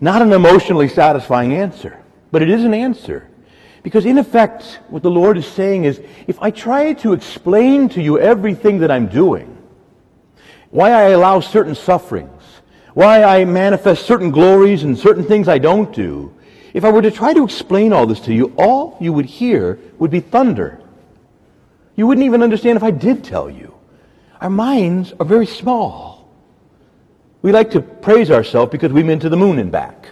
not 0.01 0.21
an 0.21 0.33
emotionally 0.33 0.87
satisfying 0.89 1.53
answer, 1.53 1.97
but 2.31 2.41
it 2.41 2.49
is 2.49 2.63
an 2.63 2.73
answer. 2.73 3.29
Because 3.83 4.05
in 4.05 4.17
effect, 4.17 4.79
what 4.89 5.03
the 5.03 5.11
Lord 5.11 5.37
is 5.37 5.45
saying 5.45 5.83
is, 5.83 6.01
if 6.27 6.41
I 6.41 6.49
try 6.49 6.93
to 6.93 7.13
explain 7.13 7.87
to 7.89 8.01
you 8.01 8.19
everything 8.19 8.79
that 8.79 8.89
I'm 8.89 9.07
doing, 9.07 9.57
why 10.71 10.91
I 10.91 11.09
allow 11.09 11.39
certain 11.39 11.75
sufferings, 11.75 12.41
why 12.95 13.23
I 13.23 13.45
manifest 13.45 14.05
certain 14.05 14.31
glories 14.31 14.83
and 14.83 14.97
certain 14.97 15.23
things 15.23 15.47
I 15.47 15.59
don't 15.59 15.93
do, 15.93 16.33
if 16.73 16.83
I 16.83 16.91
were 16.91 17.01
to 17.01 17.11
try 17.11 17.33
to 17.33 17.43
explain 17.43 17.93
all 17.93 18.05
this 18.05 18.19
to 18.21 18.33
you, 18.33 18.53
all 18.57 18.97
you 18.99 19.13
would 19.13 19.25
hear 19.25 19.79
would 19.99 20.11
be 20.11 20.19
thunder. 20.19 20.81
You 21.95 22.07
wouldn't 22.07 22.25
even 22.25 22.41
understand 22.43 22.75
if 22.75 22.83
I 22.83 22.91
did 22.91 23.23
tell 23.23 23.49
you. 23.49 23.73
Our 24.41 24.49
minds 24.49 25.13
are 25.19 25.25
very 25.25 25.45
small. 25.45 26.14
We 27.45 27.51
like 27.51 27.69
to 27.71 27.81
praise 27.81 28.31
ourselves 28.31 28.71
because 28.71 28.91
we've 28.91 29.05
been 29.05 29.19
to 29.19 29.29
the 29.29 29.37
moon 29.37 29.59
and 29.59 29.71
back, 29.71 30.07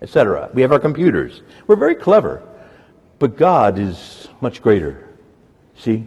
etc. 0.00 0.48
We 0.54 0.62
have 0.62 0.72
our 0.72 0.78
computers. 0.78 1.42
We're 1.66 1.76
very 1.76 1.94
clever. 1.94 2.42
But 3.18 3.36
God 3.36 3.78
is 3.78 4.28
much 4.40 4.62
greater. 4.62 5.06
See? 5.76 6.06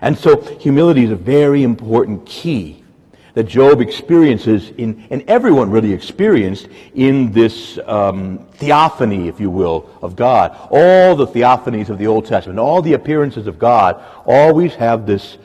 And 0.00 0.16
so 0.16 0.40
humility 0.40 1.02
is 1.02 1.10
a 1.10 1.16
very 1.16 1.64
important 1.64 2.26
key 2.26 2.84
that 3.34 3.48
Job 3.48 3.80
experiences 3.80 4.70
in, 4.78 5.04
and 5.10 5.24
everyone 5.28 5.68
really 5.68 5.92
experienced 5.92 6.68
in 6.94 7.32
this 7.32 7.80
um, 7.86 8.46
theophany, 8.52 9.26
if 9.26 9.40
you 9.40 9.50
will, 9.50 9.90
of 10.00 10.14
God. 10.14 10.56
All 10.70 11.16
the 11.16 11.26
theophanies 11.26 11.88
of 11.88 11.98
the 11.98 12.06
Old 12.06 12.24
Testament, 12.24 12.60
all 12.60 12.82
the 12.82 12.92
appearances 12.92 13.48
of 13.48 13.58
God 13.58 14.00
always 14.24 14.76
have 14.76 15.06
this 15.06 15.38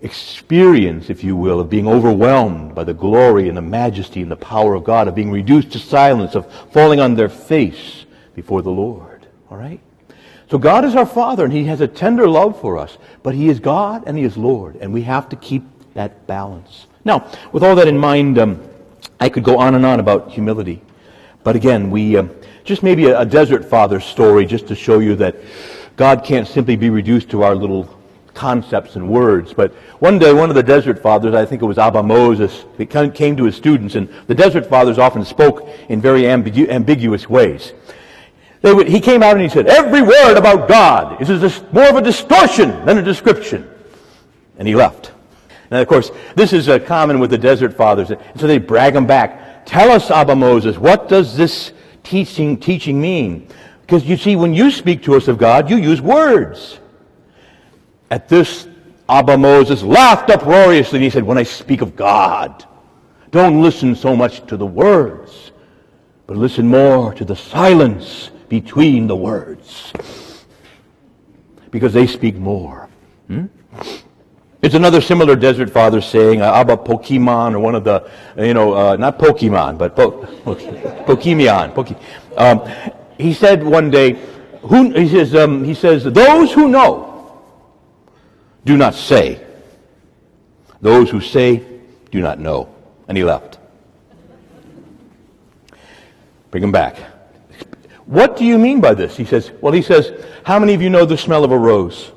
experience, 0.00 1.10
if 1.10 1.24
you 1.24 1.36
will, 1.36 1.60
of 1.60 1.68
being 1.68 1.88
overwhelmed 1.88 2.74
by 2.74 2.84
the 2.84 2.94
glory 2.94 3.48
and 3.48 3.56
the 3.56 3.62
majesty 3.62 4.22
and 4.22 4.30
the 4.30 4.36
power 4.36 4.74
of 4.74 4.84
God, 4.84 5.08
of 5.08 5.14
being 5.14 5.30
reduced 5.30 5.72
to 5.72 5.78
silence, 5.78 6.34
of 6.34 6.50
falling 6.72 7.00
on 7.00 7.14
their 7.14 7.28
face 7.28 8.04
before 8.34 8.62
the 8.62 8.70
Lord. 8.70 9.26
All 9.50 9.56
right? 9.56 9.80
So 10.50 10.56
God 10.56 10.84
is 10.84 10.94
our 10.94 11.06
Father, 11.06 11.44
and 11.44 11.52
He 11.52 11.64
has 11.64 11.80
a 11.80 11.88
tender 11.88 12.28
love 12.28 12.60
for 12.60 12.78
us, 12.78 12.96
but 13.22 13.34
He 13.34 13.48
is 13.48 13.60
God 13.60 14.04
and 14.06 14.16
He 14.16 14.24
is 14.24 14.36
Lord, 14.36 14.76
and 14.76 14.92
we 14.92 15.02
have 15.02 15.28
to 15.30 15.36
keep 15.36 15.64
that 15.94 16.26
balance. 16.26 16.86
Now, 17.04 17.30
with 17.52 17.62
all 17.62 17.74
that 17.74 17.88
in 17.88 17.98
mind, 17.98 18.38
um, 18.38 18.62
I 19.20 19.28
could 19.28 19.44
go 19.44 19.58
on 19.58 19.74
and 19.74 19.84
on 19.84 20.00
about 20.00 20.30
humility. 20.30 20.80
But 21.42 21.56
again, 21.56 21.90
we 21.90 22.16
um, 22.16 22.30
just 22.64 22.82
maybe 22.82 23.06
a, 23.06 23.20
a 23.20 23.26
desert 23.26 23.64
father 23.64 24.00
story 24.00 24.46
just 24.46 24.68
to 24.68 24.74
show 24.74 25.00
you 25.00 25.16
that 25.16 25.36
God 25.96 26.24
can't 26.24 26.46
simply 26.46 26.76
be 26.76 26.90
reduced 26.90 27.30
to 27.30 27.42
our 27.42 27.54
little 27.54 27.97
concepts 28.38 28.94
and 28.94 29.08
words. 29.08 29.52
But 29.52 29.72
one 29.98 30.18
day, 30.18 30.32
one 30.32 30.48
of 30.48 30.54
the 30.54 30.62
desert 30.62 31.02
fathers, 31.02 31.34
I 31.34 31.44
think 31.44 31.60
it 31.60 31.64
was 31.64 31.76
Abba 31.76 32.04
Moses, 32.04 32.64
came 32.88 33.36
to 33.36 33.44
his 33.44 33.56
students, 33.56 33.96
and 33.96 34.08
the 34.28 34.34
desert 34.34 34.66
fathers 34.66 34.96
often 34.96 35.24
spoke 35.24 35.68
in 35.88 36.00
very 36.00 36.22
ambigu- 36.22 36.70
ambiguous 36.70 37.28
ways. 37.28 37.72
Would, 38.62 38.88
he 38.88 39.00
came 39.00 39.22
out 39.22 39.32
and 39.32 39.42
he 39.42 39.48
said, 39.48 39.66
Every 39.66 40.02
word 40.02 40.36
about 40.36 40.68
God 40.68 41.20
is 41.20 41.30
a, 41.30 41.72
more 41.72 41.88
of 41.88 41.96
a 41.96 42.02
distortion 42.02 42.84
than 42.84 42.98
a 42.98 43.02
description. 43.02 43.68
And 44.56 44.66
he 44.66 44.74
left. 44.74 45.12
And 45.70 45.80
of 45.80 45.88
course, 45.88 46.10
this 46.34 46.52
is 46.52 46.68
uh, 46.68 46.78
common 46.78 47.18
with 47.18 47.30
the 47.30 47.38
desert 47.38 47.74
fathers. 47.74 48.08
So 48.36 48.46
they 48.46 48.58
brag 48.58 48.94
him 48.94 49.06
back. 49.06 49.66
Tell 49.66 49.90
us, 49.90 50.10
Abba 50.10 50.34
Moses, 50.34 50.78
what 50.78 51.08
does 51.08 51.36
this 51.36 51.72
teaching, 52.04 52.56
teaching 52.56 53.00
mean? 53.00 53.48
Because 53.82 54.04
you 54.04 54.16
see, 54.16 54.36
when 54.36 54.54
you 54.54 54.70
speak 54.70 55.02
to 55.04 55.14
us 55.14 55.28
of 55.28 55.38
God, 55.38 55.70
you 55.70 55.76
use 55.76 56.00
words. 56.00 56.78
At 58.10 58.28
this, 58.28 58.66
Abba 59.08 59.36
Moses 59.38 59.82
laughed 59.82 60.30
uproariously 60.30 60.98
and 60.98 61.04
he 61.04 61.10
said, 61.10 61.24
When 61.24 61.38
I 61.38 61.42
speak 61.42 61.80
of 61.80 61.96
God, 61.96 62.64
don't 63.30 63.62
listen 63.62 63.94
so 63.94 64.16
much 64.16 64.46
to 64.46 64.56
the 64.56 64.66
words, 64.66 65.52
but 66.26 66.36
listen 66.36 66.66
more 66.66 67.12
to 67.14 67.24
the 67.24 67.36
silence 67.36 68.30
between 68.48 69.06
the 69.06 69.16
words. 69.16 69.92
Because 71.70 71.92
they 71.92 72.06
speak 72.06 72.36
more. 72.36 72.88
Hmm? 73.26 73.46
It's 74.60 74.74
another 74.74 75.00
similar 75.00 75.36
desert 75.36 75.70
father 75.70 76.00
saying, 76.00 76.42
uh, 76.42 76.52
Abba 76.52 76.78
Pokemon, 76.78 77.54
or 77.54 77.60
one 77.60 77.74
of 77.74 77.84
the, 77.84 78.10
you 78.36 78.54
know, 78.54 78.72
uh, 78.74 78.96
not 78.96 79.18
Pokemon, 79.18 79.78
but 79.78 79.94
po- 79.94 80.10
Pokemion. 80.44 81.74
Poke- 81.74 81.96
um, 82.36 82.68
he 83.18 83.32
said 83.32 83.62
one 83.62 83.90
day, 83.90 84.18
who, 84.62 84.90
he, 84.92 85.08
says, 85.08 85.34
um, 85.34 85.62
he 85.62 85.74
says, 85.74 86.04
those 86.04 86.52
who 86.52 86.68
know 86.68 87.07
do 88.68 88.76
not 88.76 88.94
say. 88.94 89.44
Those 90.82 91.08
who 91.08 91.20
say 91.20 91.64
do 92.10 92.20
not 92.20 92.38
know. 92.38 92.68
And 93.08 93.16
he 93.16 93.24
left. 93.24 93.58
Bring 96.50 96.62
him 96.62 96.72
back. 96.72 96.98
What 98.04 98.36
do 98.36 98.44
you 98.44 98.58
mean 98.58 98.80
by 98.80 98.92
this? 98.92 99.16
He 99.16 99.24
says, 99.24 99.50
well, 99.62 99.72
he 99.72 99.82
says, 99.82 100.12
how 100.44 100.58
many 100.58 100.74
of 100.74 100.82
you 100.82 100.90
know 100.90 101.06
the 101.06 101.16
smell 101.16 101.44
of 101.44 101.50
a 101.50 101.58
rose? 101.58 102.12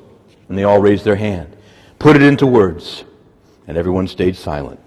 And 0.48 0.58
they 0.58 0.64
all 0.64 0.78
raised 0.78 1.04
their 1.04 1.16
hand 1.16 1.56
put 1.98 2.16
it 2.16 2.22
into 2.22 2.46
words. 2.46 3.04
And 3.68 3.78
everyone 3.78 4.08
stayed 4.08 4.36
silent. 4.36 4.80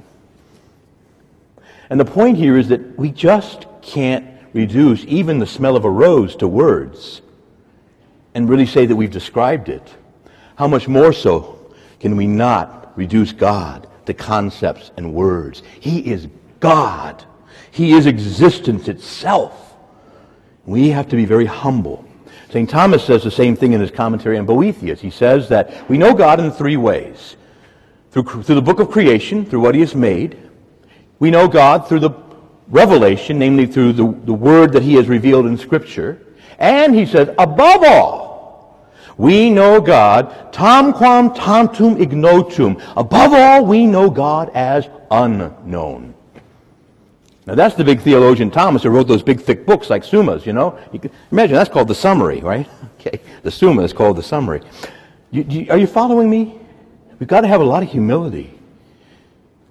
And 1.90 1.98
the 1.98 2.06
point 2.06 2.38
here 2.38 2.58
is 2.58 2.68
that 2.68 3.00
we 3.00 3.10
just 3.10 3.66
can't 3.82 4.26
reduce 4.52 5.06
even 5.06 5.40
the 5.40 5.48
smell 5.48 5.78
of 5.78 5.86
a 5.86 5.90
rose 5.90 6.36
to 6.38 6.48
words 6.48 7.22
and 8.34 8.50
really 8.50 8.66
say 8.66 8.86
that 8.86 8.96
we've 8.96 9.12
described 9.12 9.70
it. 9.70 9.96
How 10.58 10.68
much 10.68 10.90
more 10.90 11.14
so 11.14 11.55
can 12.06 12.16
we 12.16 12.28
not 12.28 12.96
reduce 12.96 13.32
God 13.32 13.90
to 14.06 14.14
concepts 14.14 14.92
and 14.96 15.12
words? 15.12 15.64
He 15.80 16.00
is 16.12 16.28
God. 16.60 17.26
He 17.72 17.94
is 17.94 18.06
existence 18.06 18.88
itself. 18.88 19.76
We 20.66 20.90
have 20.90 21.10
to 21.10 21.16
be 21.16 21.26
very 21.26 21.46
humble 21.46 22.06
St. 22.56 22.70
Thomas 22.70 23.04
says 23.04 23.22
the 23.22 23.32
same 23.32 23.56
thing 23.58 23.74
in 23.74 23.82
his 23.82 23.92
commentary 23.92 24.38
on 24.38 24.46
Boethius. 24.46 25.02
He 25.02 25.10
says 25.10 25.50
that 25.50 25.90
we 25.90 25.98
know 25.98 26.14
God 26.14 26.40
in 26.40 26.52
three 26.52 26.78
ways. 26.78 27.36
Through, 28.12 28.44
through 28.44 28.56
the 28.56 28.62
book 28.62 28.80
of 28.80 28.90
creation, 28.90 29.46
through 29.46 29.60
what 29.60 29.76
he 29.76 29.82
has 29.82 29.94
made. 29.94 30.38
We 31.20 31.32
know 31.32 31.50
God 31.50 31.86
through 31.90 32.00
the 32.00 32.12
revelation, 32.70 33.40
namely 33.40 33.66
through 33.66 33.92
the, 33.92 34.06
the 34.24 34.34
word 34.34 34.72
that 34.72 34.84
he 34.84 34.94
has 34.94 35.10
revealed 35.10 35.48
in 35.48 35.58
Scripture. 35.58 36.22
And 36.58 36.96
he 36.96 37.06
says, 37.06 37.28
above 37.38 37.84
all, 37.84 38.25
we 39.18 39.50
know 39.50 39.80
God, 39.80 40.54
tamquam 40.54 41.34
tantum 41.36 42.02
ignotum. 42.02 42.82
Above 42.98 43.34
all, 43.34 43.66
we 43.66 43.86
know 43.86 44.10
God 44.10 44.52
as 44.54 44.90
unknown. 45.10 46.14
Now 47.46 47.56
that's 47.56 47.76
the 47.76 47.84
big 47.84 48.02
theologian 48.02 48.50
Thomas 48.50 48.84
who 48.84 48.90
wrote 48.90 49.08
those 49.08 49.22
big 49.22 49.40
thick 49.40 49.66
books 49.66 49.90
like 49.90 50.04
Summas, 50.04 50.46
you 50.46 50.54
know. 50.54 50.80
You 50.92 51.00
can 51.00 51.12
imagine 51.32 51.56
that's 51.56 51.70
called 51.70 51.88
the 51.88 51.96
summary, 51.96 52.42
right? 52.42 52.68
Okay, 53.06 53.22
the 53.44 53.52
Summa 53.52 53.84
is 53.84 53.94
called 53.94 54.18
the 54.18 54.24
summary. 54.24 54.64
You, 55.30 55.46
you, 55.48 55.68
are 55.70 55.78
you 55.78 55.86
following 55.86 56.28
me? 56.28 56.58
We've 57.20 57.30
got 57.30 57.42
to 57.42 57.48
have 57.48 57.62
a 57.62 57.64
lot 57.64 57.84
of 57.84 57.92
humility. 57.92 58.52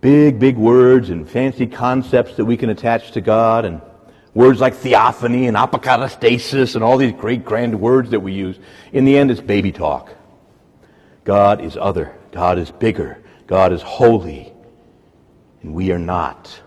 Big, 0.01 0.39
big 0.39 0.57
words 0.57 1.11
and 1.11 1.29
fancy 1.29 1.67
concepts 1.67 2.37
that 2.37 2.45
we 2.45 2.57
can 2.57 2.71
attach 2.71 3.11
to 3.13 3.21
God 3.21 3.65
and 3.65 3.81
words 4.35 4.61
like 4.61 4.75
theophany 4.75 5.47
and 5.47 5.57
apokatastasis 5.57 6.75
and 6.75 6.85
all 6.85 6.99
these 6.99 7.13
great 7.13 7.45
grand 7.45 7.81
words 7.81 8.11
that 8.11 8.21
we 8.21 8.33
use. 8.33 8.59
In 8.93 9.05
the 9.05 9.17
end, 9.17 9.31
it's 9.31 9.41
baby 9.41 9.73
talk. 9.73 10.13
God 11.25 11.61
is 11.61 11.77
other. 11.77 12.15
God 12.33 12.59
is 12.59 12.71
bigger. 12.71 13.23
God 13.47 13.73
is 13.73 13.81
holy. 13.81 14.53
And 15.63 15.73
we 15.73 15.93
are 15.93 15.99
not. 15.99 16.61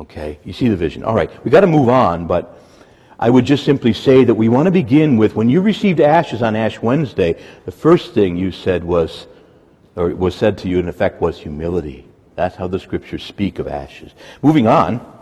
Okay, 0.00 0.38
you 0.44 0.52
see 0.52 0.68
the 0.68 0.76
vision. 0.76 1.04
All 1.04 1.14
right, 1.14 1.30
we've 1.44 1.52
got 1.52 1.60
to 1.60 1.66
move 1.66 1.88
on, 1.88 2.26
but 2.26 2.60
I 3.18 3.30
would 3.30 3.44
just 3.44 3.64
simply 3.64 3.92
say 3.92 4.24
that 4.24 4.34
we 4.34 4.48
want 4.48 4.66
to 4.66 4.72
begin 4.72 5.16
with 5.16 5.34
when 5.34 5.48
you 5.48 5.60
received 5.60 6.00
ashes 6.00 6.42
on 6.42 6.56
Ash 6.56 6.82
Wednesday, 6.82 7.40
the 7.64 7.72
first 7.72 8.12
thing 8.12 8.36
you 8.36 8.50
said 8.50 8.84
was, 8.84 9.26
or 9.96 10.08
was 10.14 10.34
said 10.34 10.58
to 10.58 10.68
you 10.68 10.80
in 10.80 10.88
effect, 10.88 11.20
was 11.20 11.38
humility. 11.38 12.06
That's 12.34 12.56
how 12.56 12.66
the 12.66 12.80
scriptures 12.80 13.22
speak 13.22 13.60
of 13.60 13.68
ashes. 13.68 14.12
Moving 14.42 14.66
on 14.66 15.13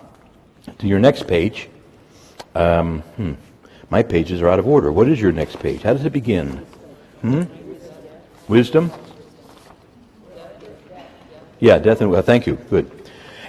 to 0.79 0.87
your 0.87 0.99
next 0.99 1.27
page. 1.27 1.69
Um, 2.55 3.01
hmm, 3.17 3.33
my 3.91 4.03
pages 4.03 4.41
are 4.41 4.49
out 4.49 4.59
of 4.59 4.67
order. 4.67 4.93
What 4.93 5.09
is 5.09 5.21
your 5.21 5.33
next 5.33 5.59
page? 5.59 5.83
How 5.83 5.93
does 5.93 6.05
it 6.05 6.13
begin? 6.13 6.65
Hmm? 7.23 7.43
Wisdom? 8.49 8.91
Yeah, 11.61 11.79
death 11.79 12.01
and 12.01 12.11
well, 12.11 12.23
thank 12.23 12.47
you. 12.47 12.57
Good 12.71 12.91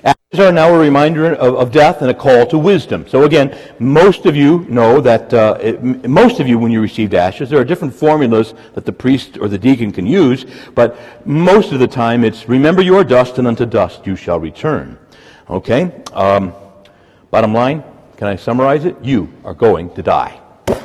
Ashes 0.04 0.40
are 0.40 0.52
now 0.52 0.74
a 0.74 0.78
reminder 0.78 1.34
of, 1.34 1.56
of, 1.56 1.72
death 1.72 2.02
and 2.02 2.12
a 2.12 2.14
call 2.14 2.46
to 2.48 2.58
wisdom. 2.58 3.08
So 3.08 3.24
again, 3.24 3.58
most 3.80 4.26
of 4.26 4.36
you 4.36 4.66
know 4.68 5.00
that, 5.00 5.34
uh, 5.34 5.58
it, 5.62 5.82
most 6.10 6.42
of 6.42 6.48
you, 6.48 6.60
when 6.60 6.74
you 6.74 6.82
received 6.82 7.14
ashes, 7.14 7.50
there 7.50 7.60
are 7.60 7.64
different 7.64 7.94
formulas 7.94 8.54
that 8.74 8.86
the 8.86 8.92
priest 8.92 9.38
or 9.38 9.48
the 9.48 9.58
deacon 9.58 9.94
can 9.94 10.06
use, 10.06 10.46
but 10.76 10.98
most 11.26 11.72
of 11.72 11.80
the 11.80 11.88
time 11.88 12.26
it's, 12.26 12.50
remember 12.50 12.82
your 12.82 13.06
dust 13.06 13.38
and 13.38 13.48
unto 13.48 13.66
dust 13.66 14.06
you 14.06 14.18
shall 14.18 14.40
return. 14.40 14.98
Okay? 15.50 16.04
Um, 16.12 16.54
bottom 17.34 17.52
line, 17.52 17.84
can 18.16 18.28
I 18.28 18.36
summarize 18.36 18.86
it? 18.86 18.96
You 19.02 19.28
are 19.44 19.56
going 19.56 19.90
to 19.96 20.04
die. 20.04 20.40
Uh, 20.68 20.76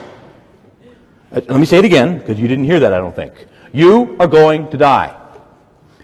let 1.31 1.61
me 1.61 1.67
say 1.67 1.77
it 1.77 1.85
again, 1.85 2.17
because 2.17 2.41
you 2.41 2.49
didn't 2.49 2.65
hear 2.65 2.81
that, 2.81 2.95
I 2.95 2.97
don't 2.97 3.15
think. 3.15 3.47
You 3.75 4.17
are 4.19 4.27
going 4.27 4.71
to 4.71 4.79
die. 4.79 5.15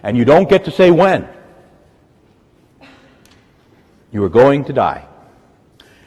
And 0.03 0.15
you 0.15 0.23
don't 0.23 0.47
get 0.47 0.63
to 0.65 0.71
say 0.71 0.91
when. 0.91 1.27
You 4.11 4.23
are 4.23 4.29
going 4.29 4.63
to 4.65 4.71
die, 4.71 5.07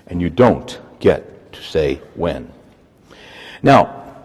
and 0.06 0.22
you 0.22 0.30
don't 0.30 0.80
get 1.00 1.52
to 1.52 1.60
say 1.60 2.00
when. 2.14 2.52
Now, 3.60 4.20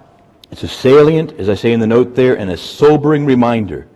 it's 0.52 0.62
a 0.62 0.68
salient, 0.68 1.32
as 1.40 1.50
I 1.50 1.56
say 1.56 1.74
in 1.74 1.80
the 1.80 1.88
note 1.88 2.14
there, 2.14 2.38
and 2.38 2.52
a 2.52 2.58
sobering 2.58 3.26
reminder 3.26 3.88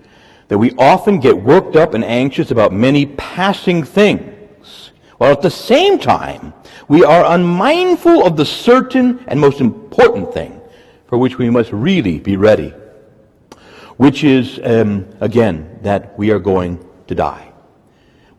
that 0.47 0.58
we 0.58 0.71
often 0.80 1.19
get 1.19 1.39
worked 1.39 1.75
up 1.75 1.93
and 1.93 2.03
anxious 2.03 2.49
about 2.49 2.73
many 2.73 3.06
passing 3.06 3.84
things, 3.84 4.37
while 5.17 5.32
at 5.32 5.41
the 5.41 5.49
same 5.49 5.99
time 5.99 6.53
we 6.88 7.03
are 7.03 7.34
unmindful 7.34 8.25
of 8.25 8.38
the 8.38 8.45
certain 8.45 9.23
and 9.27 9.39
most 9.39 9.62
important 9.62 10.34
thing 10.34 10.62
for 11.08 11.17
which 11.17 11.38
we 11.38 11.49
must 11.49 11.71
really 11.71 12.19
be 12.19 12.38
ready, 12.38 12.73
which 13.97 14.23
is, 14.23 14.60
um, 14.63 15.08
again, 15.21 15.80
that 15.82 16.17
we 16.17 16.32
are 16.32 16.39
going 16.39 16.84
to 17.08 17.15
die. 17.15 17.51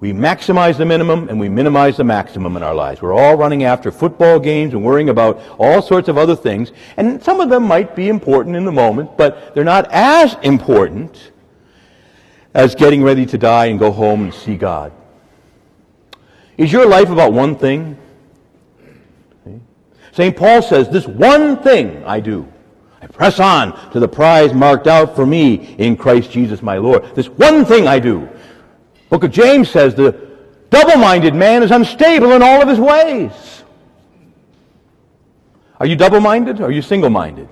We 0.00 0.12
maximize 0.12 0.76
the 0.76 0.86
minimum 0.86 1.28
and 1.28 1.40
we 1.40 1.48
minimize 1.48 1.96
the 1.96 2.04
maximum 2.04 2.56
in 2.56 2.62
our 2.62 2.74
lives. 2.74 3.02
We're 3.02 3.14
all 3.14 3.36
running 3.36 3.64
after 3.64 3.90
football 3.90 4.38
games 4.38 4.72
and 4.72 4.84
worrying 4.84 5.08
about 5.08 5.40
all 5.58 5.82
sorts 5.82 6.08
of 6.08 6.16
other 6.16 6.36
things. 6.36 6.70
And 6.96 7.20
some 7.20 7.40
of 7.40 7.48
them 7.48 7.64
might 7.64 7.96
be 7.96 8.08
important 8.08 8.54
in 8.54 8.64
the 8.64 8.70
moment, 8.70 9.16
but 9.16 9.54
they're 9.54 9.64
not 9.64 9.88
as 9.90 10.36
important 10.42 11.32
as 12.54 12.76
getting 12.76 13.02
ready 13.02 13.26
to 13.26 13.38
die 13.38 13.66
and 13.66 13.78
go 13.78 13.90
home 13.90 14.22
and 14.22 14.32
see 14.32 14.56
God. 14.56 14.92
Is 16.58 16.72
your 16.72 16.86
life 16.86 17.08
about 17.08 17.32
one 17.32 17.56
thing? 17.56 17.96
St. 20.12 20.36
Paul 20.36 20.60
says, 20.60 20.88
This 20.88 21.06
one 21.06 21.62
thing 21.62 22.04
I 22.04 22.18
do. 22.18 22.52
I 23.00 23.06
press 23.06 23.38
on 23.38 23.92
to 23.92 24.00
the 24.00 24.08
prize 24.08 24.52
marked 24.52 24.88
out 24.88 25.14
for 25.14 25.24
me 25.24 25.76
in 25.78 25.96
Christ 25.96 26.32
Jesus 26.32 26.60
my 26.60 26.76
Lord. 26.78 27.14
This 27.14 27.28
one 27.28 27.64
thing 27.64 27.86
I 27.86 28.00
do. 28.00 28.28
Book 29.08 29.22
of 29.22 29.30
James 29.30 29.70
says 29.70 29.94
the 29.94 30.28
double-minded 30.70 31.34
man 31.34 31.62
is 31.62 31.70
unstable 31.70 32.32
in 32.32 32.42
all 32.42 32.60
of 32.60 32.68
his 32.68 32.80
ways. 32.80 33.62
Are 35.78 35.86
you 35.86 35.94
double-minded 35.94 36.60
are 36.60 36.72
you 36.72 36.82
single-minded? 36.82 37.48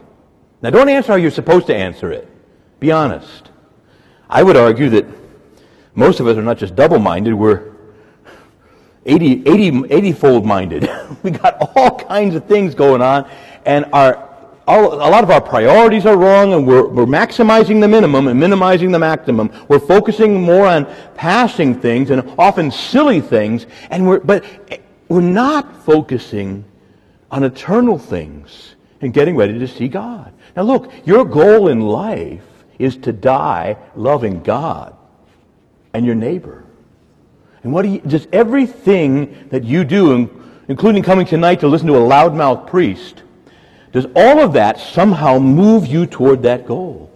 Now 0.60 0.70
don't 0.70 0.88
answer 0.88 1.12
how 1.12 1.16
you're 1.16 1.30
supposed 1.30 1.68
to 1.68 1.76
answer 1.76 2.10
it. 2.10 2.28
Be 2.80 2.90
honest. 2.90 3.50
I 4.28 4.42
would 4.42 4.56
argue 4.56 4.90
that 4.90 5.06
most 5.94 6.18
of 6.18 6.26
us 6.26 6.36
are 6.36 6.42
not 6.42 6.58
just 6.58 6.74
double-minded, 6.74 7.32
we're 7.32 7.75
80, 9.06 9.48
80, 9.48 9.92
80 9.92 10.12
fold 10.12 10.44
minded. 10.44 10.90
we 11.22 11.30
got 11.30 11.56
all 11.74 11.98
kinds 11.98 12.34
of 12.34 12.44
things 12.46 12.74
going 12.74 13.00
on, 13.00 13.28
and 13.64 13.86
our 13.92 14.26
all, 14.66 14.94
a 14.94 15.08
lot 15.10 15.22
of 15.22 15.30
our 15.30 15.40
priorities 15.40 16.06
are 16.06 16.16
wrong 16.16 16.52
and 16.52 16.66
we're, 16.66 16.86
we're 16.86 17.06
maximizing 17.06 17.80
the 17.80 17.88
minimum 17.88 18.26
and 18.28 18.38
minimizing 18.38 18.90
the 18.90 18.98
maximum. 18.98 19.52
We're 19.68 19.78
focusing 19.78 20.42
more 20.42 20.66
on 20.66 20.92
passing 21.14 21.80
things 21.80 22.10
and 22.10 22.34
often 22.38 22.70
silly 22.70 23.20
things, 23.20 23.66
and 23.90 24.06
we're, 24.06 24.20
but 24.20 24.44
eh, 24.70 24.78
we're 25.08 25.20
not 25.20 25.84
focusing 25.84 26.64
on 27.30 27.44
eternal 27.44 27.98
things 27.98 28.74
and 29.00 29.12
getting 29.12 29.36
ready 29.36 29.58
to 29.58 29.68
see 29.68 29.88
God. 29.88 30.32
Now 30.56 30.62
look, 30.62 30.90
your 31.06 31.24
goal 31.24 31.68
in 31.68 31.80
life 31.80 32.42
is 32.78 32.96
to 32.98 33.12
die 33.12 33.76
loving 33.94 34.42
God. 34.42 34.96
and 35.94 36.04
your 36.04 36.14
neighbor? 36.14 36.65
And 37.66 37.72
what 37.72 37.82
do 37.82 37.88
you, 37.88 38.20
everything 38.32 39.48
that 39.50 39.64
you 39.64 39.82
do, 39.82 40.30
including 40.68 41.02
coming 41.02 41.26
tonight 41.26 41.58
to 41.60 41.66
listen 41.66 41.88
to 41.88 41.96
a 41.96 41.98
loudmouth 42.00 42.68
priest, 42.68 43.24
does 43.90 44.06
all 44.14 44.38
of 44.38 44.52
that 44.52 44.78
somehow 44.78 45.40
move 45.40 45.84
you 45.84 46.06
toward 46.06 46.44
that 46.44 46.64
goal? 46.64 47.10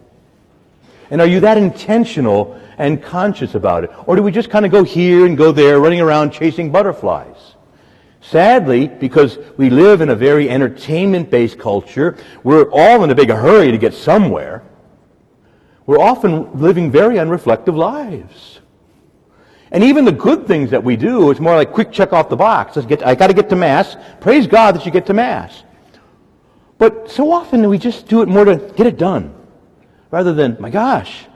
And 1.09 1.21
are 1.21 1.27
you 1.29 1.39
that 1.39 1.57
intentional 1.57 2.61
and 2.79 3.01
conscious 3.01 3.55
about 3.55 3.85
it? 3.85 3.93
Or 4.07 4.17
do 4.17 4.25
we 4.25 4.33
just 4.33 4.51
kind 4.51 4.67
of 4.67 4.73
go 4.73 4.83
here 4.83 5.25
and 5.25 5.39
go 5.39 5.53
there, 5.53 5.79
running 5.79 6.01
around 6.01 6.33
chasing 6.33 6.73
butterflies? 6.73 7.55
Sadly, 8.21 8.89
because 8.89 9.39
we 9.57 9.71
live 9.71 10.01
in 10.01 10.09
a 10.09 10.17
very 10.17 10.51
entertainment-based 10.51 11.61
culture, 11.61 12.17
we're 12.43 12.69
all 12.73 13.05
in 13.05 13.11
a 13.11 13.15
big 13.15 13.31
hurry 13.31 13.71
to 13.71 13.79
get 13.79 13.95
somewhere. 13.95 14.65
We're 15.87 16.01
often 16.01 16.61
living 16.61 16.91
very 16.91 17.19
unreflective 17.19 17.77
lives. 17.77 18.60
And 19.73 19.85
even 19.85 20.05
the 20.05 20.13
good 20.13 20.47
things 20.47 20.71
that 20.71 20.83
we 20.83 20.97
do, 20.97 21.31
it's 21.31 21.39
more 21.39 21.55
like 21.55 21.73
quick 21.73 21.93
check 21.93 22.13
off 22.13 22.29
the 22.29 22.37
box. 22.37 22.75
Let's 22.77 22.89
get, 22.89 23.07
I 23.07 23.15
got 23.15 23.29
to 23.29 23.35
get 23.35 23.49
to 23.51 23.57
Mass. 23.57 23.97
Praise 24.21 24.47
God 24.47 24.75
that 24.75 24.85
you 24.85 24.91
get 24.91 25.07
to 25.07 25.15
Mass. 25.15 25.63
But 26.79 27.11
so 27.11 27.31
often 27.31 27.69
we 27.69 27.79
just 27.79 28.09
do 28.09 28.23
it 28.23 28.29
more 28.29 28.45
to 28.45 28.57
get 28.57 28.87
it 28.87 28.97
done 28.97 29.35
rather 30.11 30.33
than, 30.33 30.57
my 30.59 30.71
gosh, 30.71 31.27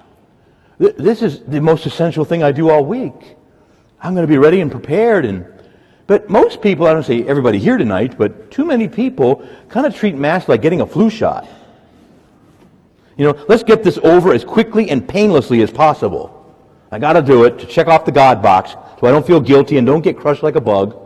th- 0.81 0.97
this 0.97 1.23
is 1.23 1.41
the 1.45 1.61
most 1.61 1.87
essential 1.87 2.25
thing 2.25 2.43
I 2.43 2.51
do 2.51 2.71
all 2.71 2.85
week. 2.85 3.37
I'm 4.01 4.15
going 4.15 4.27
to 4.27 4.33
be 4.33 4.39
ready 4.39 4.61
and 4.61 4.71
prepared. 4.71 5.25
And, 5.25 5.47
but 6.07 6.29
most 6.29 6.61
people, 6.61 6.87
I 6.87 6.93
don't 6.93 7.05
say 7.05 7.23
everybody 7.25 7.59
here 7.59 7.77
tonight, 7.77 8.19
but 8.19 8.51
too 8.51 8.65
many 8.65 8.89
people 8.89 9.47
kind 9.69 9.87
of 9.87 9.95
treat 9.95 10.17
Mass 10.17 10.49
like 10.49 10.61
getting 10.61 10.81
a 10.81 10.87
flu 10.87 11.09
shot. 11.09 11.47
You 13.17 13.27
know, 13.27 13.45
let's 13.49 13.63
get 13.63 13.85
this 13.85 13.99
over 13.99 14.33
as 14.33 14.45
quickly 14.45 14.91
and 14.91 15.09
painlessly 15.09 15.63
as 15.63 15.71
possible. 15.71 16.34
I 16.95 16.99
got 16.99 17.15
to 17.15 17.23
do 17.23 17.45
it 17.45 17.59
to 17.59 17.67
check 17.67 17.89
off 17.89 18.05
the 18.05 18.13
God 18.13 18.41
box 18.41 18.71
so 19.01 19.07
I 19.07 19.11
don't 19.11 19.27
feel 19.27 19.41
guilty 19.41 19.79
and 19.79 19.87
don't 19.87 20.01
get 20.01 20.17
crushed 20.17 20.43
like 20.43 20.55
a 20.55 20.61
bug. 20.61 20.97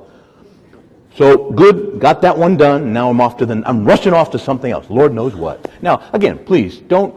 So 1.17 1.51
good, 1.51 1.99
got 1.99 2.21
that 2.23 2.37
one 2.37 2.57
done. 2.57 2.93
Now 2.93 3.11
I'm 3.11 3.21
off 3.21 3.39
to 3.39 3.47
the, 3.47 3.63
I'm 3.67 3.85
rushing 3.85 4.13
off 4.13 4.31
to 4.33 4.39
something 4.39 4.71
else. 4.71 4.89
Lord 4.91 5.15
knows 5.15 5.35
what. 5.35 5.71
Now, 5.83 6.09
again, 6.13 6.45
please 6.45 6.79
don't 6.79 7.15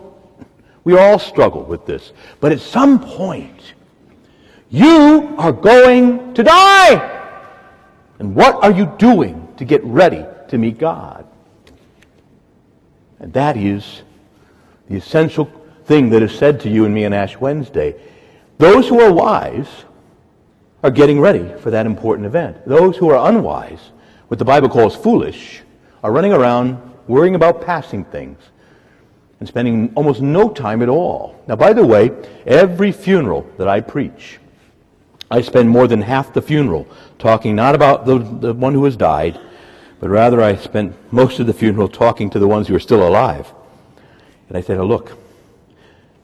we 0.83 0.97
all 0.97 1.19
struggle 1.19 1.63
with 1.63 1.85
this. 1.85 2.11
But 2.39 2.51
at 2.51 2.59
some 2.59 2.99
point, 2.99 3.73
you 4.69 5.35
are 5.37 5.51
going 5.51 6.33
to 6.33 6.43
die. 6.43 7.19
And 8.19 8.35
what 8.35 8.63
are 8.63 8.71
you 8.71 8.85
doing 8.97 9.53
to 9.57 9.65
get 9.65 9.83
ready 9.83 10.25
to 10.47 10.57
meet 10.57 10.77
God? 10.77 11.27
And 13.19 13.33
that 13.33 13.57
is 13.57 14.01
the 14.89 14.95
essential 14.95 15.51
thing 15.85 16.09
that 16.09 16.23
is 16.23 16.33
said 16.33 16.61
to 16.61 16.69
you 16.69 16.85
and 16.85 16.93
me 16.93 17.05
on 17.05 17.13
Ash 17.13 17.37
Wednesday. 17.37 17.99
Those 18.61 18.87
who 18.87 18.99
are 19.01 19.11
wise 19.11 19.85
are 20.83 20.91
getting 20.91 21.19
ready 21.19 21.51
for 21.61 21.71
that 21.71 21.87
important 21.87 22.27
event. 22.27 22.63
Those 22.67 22.95
who 22.95 23.09
are 23.09 23.27
unwise, 23.27 23.89
what 24.27 24.37
the 24.37 24.45
Bible 24.45 24.69
calls 24.69 24.95
foolish, 24.95 25.63
are 26.03 26.11
running 26.11 26.31
around 26.31 26.79
worrying 27.07 27.33
about 27.33 27.65
passing 27.65 28.05
things 28.05 28.37
and 29.39 29.49
spending 29.49 29.91
almost 29.95 30.21
no 30.21 30.47
time 30.47 30.83
at 30.83 30.89
all. 30.89 31.41
Now, 31.47 31.55
by 31.55 31.73
the 31.73 31.83
way, 31.83 32.11
every 32.45 32.91
funeral 32.91 33.49
that 33.57 33.67
I 33.67 33.81
preach, 33.81 34.37
I 35.31 35.41
spend 35.41 35.67
more 35.67 35.87
than 35.87 36.03
half 36.03 36.31
the 36.31 36.41
funeral 36.43 36.87
talking 37.17 37.55
not 37.55 37.73
about 37.73 38.05
the, 38.05 38.19
the 38.19 38.53
one 38.53 38.75
who 38.75 38.85
has 38.85 38.95
died, 38.95 39.39
but 39.99 40.11
rather 40.11 40.39
I 40.39 40.55
spent 40.55 40.95
most 41.11 41.39
of 41.39 41.47
the 41.47 41.53
funeral 41.53 41.87
talking 41.87 42.29
to 42.29 42.37
the 42.37 42.47
ones 42.47 42.67
who 42.67 42.75
are 42.75 42.79
still 42.79 43.07
alive. 43.07 43.51
And 44.49 44.55
I 44.55 44.61
said, 44.61 44.77
oh, 44.77 44.85
look, 44.85 45.17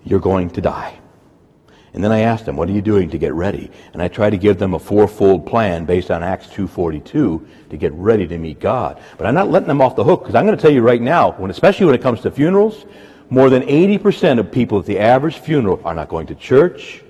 you're 0.03 0.19
going 0.19 0.51
to 0.51 0.61
die. 0.61 0.99
And 1.97 2.03
then 2.03 2.11
I 2.11 2.19
asked 2.19 2.45
them, 2.45 2.55
what 2.55 2.69
are 2.69 2.73
you 2.73 2.83
doing 2.83 3.09
to 3.09 3.17
get 3.17 3.33
ready? 3.33 3.71
And 3.93 4.03
I 4.03 4.07
tried 4.07 4.29
to 4.29 4.37
give 4.37 4.59
them 4.59 4.75
a 4.75 4.79
fourfold 4.79 5.47
plan 5.47 5.83
based 5.83 6.11
on 6.11 6.21
Acts 6.21 6.45
2.42 6.45 7.11
to 7.71 7.75
get 7.75 7.91
ready 7.93 8.27
to 8.27 8.37
meet 8.37 8.59
God. 8.59 9.01
But 9.17 9.25
I'm 9.25 9.33
not 9.33 9.49
letting 9.49 9.67
them 9.67 9.81
off 9.81 9.95
the 9.95 10.03
hook 10.03 10.19
because 10.19 10.35
I'm 10.35 10.45
going 10.45 10.55
to 10.55 10.61
tell 10.61 10.69
you 10.69 10.83
right 10.83 11.01
now, 11.01 11.31
when, 11.31 11.49
especially 11.49 11.87
when 11.87 11.95
it 11.95 12.03
comes 12.03 12.21
to 12.21 12.29
funerals, 12.29 12.85
more 13.31 13.49
than 13.49 13.63
80% 13.63 14.37
of 14.37 14.51
people 14.51 14.77
at 14.77 14.85
the 14.85 14.99
average 14.99 15.39
funeral 15.39 15.81
are 15.83 15.95
not 15.95 16.07
going 16.07 16.27
to 16.27 16.35
church. 16.35 17.01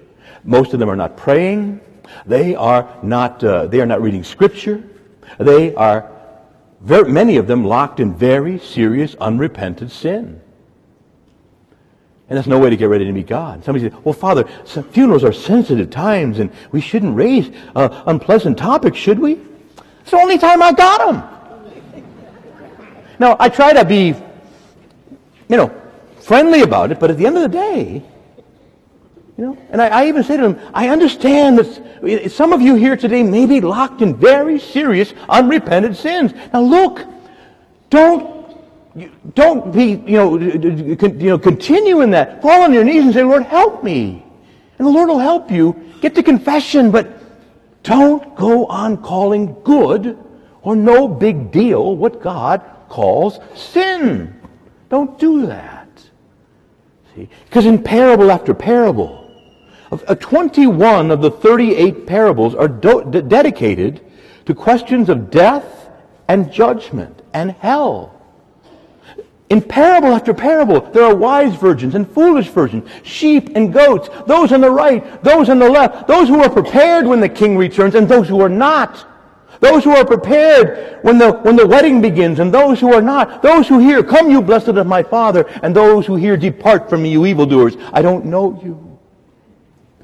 Most 0.46 0.72
of 0.72 0.80
them 0.80 0.90
are 0.90 0.96
not 0.96 1.18
praying. 1.18 1.82
They 2.26 2.56
are 2.56 2.98
not, 3.04 3.44
uh, 3.44 3.68
they 3.68 3.82
are 3.82 3.86
not 3.86 4.02
reading 4.02 4.24
scripture. 4.24 4.82
They 5.38 5.76
are, 5.76 6.10
very, 6.80 7.12
many 7.12 7.36
of 7.36 7.48
them 7.48 7.66
locked 7.66 8.00
in 8.00 8.16
very 8.16 8.58
serious 8.58 9.16
unrepented 9.16 9.92
sin. 9.92 10.40
And 12.30 12.38
that's 12.38 12.48
no 12.48 12.60
way 12.60 12.70
to 12.70 12.76
get 12.76 12.90
ready 12.90 13.06
to 13.06 13.12
meet 13.12 13.28
God. 13.28 13.64
Somebody 13.64 13.90
says, 13.90 13.98
well, 14.04 14.14
Father, 14.14 14.44
funerals 14.92 15.24
are 15.24 15.32
sensitive 15.32 15.90
times 15.90 16.40
and 16.40 16.52
we 16.72 16.82
shouldn't 16.82 17.16
raise 17.16 17.50
uh, 17.74 18.04
unpleasant 18.06 18.58
topics, 18.58 18.98
should 18.98 19.18
we? 19.18 19.40
It's 20.02 20.12
the 20.12 20.18
only 20.18 20.38
time 20.38 20.62
I 20.62 20.74
got 20.74 21.10
them. 21.10 22.04
now, 23.20 23.38
I 23.40 23.48
try 23.48 23.72
to 23.72 23.86
be, 23.86 24.14
you 25.48 25.58
know, 25.58 25.82
friendly 26.20 26.62
about 26.62 26.92
it, 26.92 27.00
but 27.00 27.10
at 27.10 27.18
the 27.18 27.26
end 27.26 27.38
of 27.38 27.44
the 27.44 27.58
day, 27.58 28.04
you 29.38 29.46
know, 29.46 29.58
and 29.70 29.82
I, 29.82 29.88
I 29.88 30.08
even 30.08 30.24
say 30.24 30.36
to 30.36 30.44
them, 30.44 30.60
I 30.74 30.90
understand 30.90 31.60
that 31.60 32.32
some 32.32 32.52
of 32.52 32.62
you 32.62 32.76
here 32.76 32.98
today 32.98 33.24
may 33.24 33.46
be 33.46 33.62
locked 33.62 34.02
in 34.02 34.16
very 34.16 34.60
serious, 34.60 35.14
unrepented 35.30 35.96
sins. 35.96 36.34
Now 36.54 36.62
look, 36.62 37.06
don't 37.90 38.37
don't 39.34 39.74
be, 39.74 40.02
you 40.08 40.18
know, 40.18 40.38
you 40.38 40.96
know, 41.12 41.38
continue 41.38 42.02
in 42.02 42.12
that. 42.12 42.42
Fall 42.42 42.64
on 42.64 42.74
your 42.74 42.84
knees 42.84 43.04
and 43.04 43.14
say, 43.14 43.24
Lord, 43.24 43.44
help 43.44 43.84
me. 43.84 44.24
And 44.78 44.88
the 44.88 44.92
Lord 44.92 45.10
will 45.10 45.20
help 45.20 45.52
you. 45.52 45.76
Get 46.02 46.16
to 46.16 46.24
confession, 46.24 46.92
but 46.92 47.08
don't 47.84 48.36
go 48.36 48.66
on 48.66 48.98
calling 48.98 49.56
good 49.64 50.18
or 50.62 50.76
no 50.76 51.08
big 51.08 51.52
deal 51.52 51.96
what 51.96 52.22
God 52.22 52.62
calls 52.90 53.40
sin. 53.56 54.40
Don't 54.90 55.18
do 55.20 55.46
that. 55.48 55.88
See? 57.16 57.30
Because 57.46 57.66
in 57.66 57.82
parable 57.82 58.32
after 58.32 58.54
parable, 58.54 59.32
of, 59.92 60.04
uh, 60.08 60.16
21 60.16 61.12
of 61.12 61.22
the 61.22 61.32
38 61.32 62.06
parables 62.06 62.56
are 62.56 62.68
do, 62.68 63.04
dedicated 63.04 64.02
to 64.46 64.54
questions 64.54 65.10
of 65.10 65.30
death 65.30 65.90
and 66.28 66.52
judgment 66.52 67.22
and 67.34 67.52
hell. 67.52 68.17
In 69.50 69.62
parable 69.62 70.10
after 70.10 70.34
parable, 70.34 70.82
there 70.82 71.04
are 71.04 71.16
wise 71.16 71.56
virgins 71.56 71.96
and 71.96 72.10
foolish 72.10 72.48
virgins, 72.50 72.90
sheep 73.04 73.52
and 73.56 73.72
goats, 73.72 74.10
those 74.26 74.52
on 74.52 74.60
the 74.60 74.70
right, 74.70 75.24
those 75.24 75.50
on 75.50 75.58
the 75.60 75.70
left, 75.70 76.08
those 76.08 76.28
who 76.28 76.42
are 76.42 76.50
prepared 76.50 77.08
when 77.08 77.22
the 77.22 77.30
king 77.30 77.58
returns, 77.58 77.96
and 77.96 78.10
those 78.10 78.28
who 78.28 78.42
are 78.42 78.50
not. 78.50 79.08
Those 79.60 79.84
who 79.84 79.92
are 79.92 80.06
prepared 80.06 81.00
when 81.04 81.18
the, 81.18 81.32
when 81.32 81.56
the 81.56 81.66
wedding 81.66 82.02
begins, 82.02 82.40
and 82.40 82.54
those 82.54 82.80
who 82.80 82.94
are 82.94 83.02
not. 83.02 83.42
Those 83.42 83.68
who 83.68 83.80
hear, 83.80 84.04
Come, 84.04 84.30
you 84.30 84.42
blessed 84.42 84.68
of 84.68 84.86
my 84.86 85.02
Father, 85.02 85.48
and 85.64 85.76
those 85.76 86.06
who 86.06 86.16
hear, 86.16 86.36
Depart 86.38 86.90
from 86.90 87.04
me, 87.04 87.12
you 87.12 87.26
evildoers. 87.26 87.78
I 87.94 88.02
don't 88.02 88.26
know 88.26 88.60
you. 88.64 89.00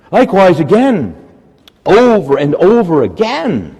Likewise, 0.10 0.60
again, 0.60 1.16
over 1.86 2.38
and 2.40 2.56
over 2.56 3.04
again. 3.04 3.80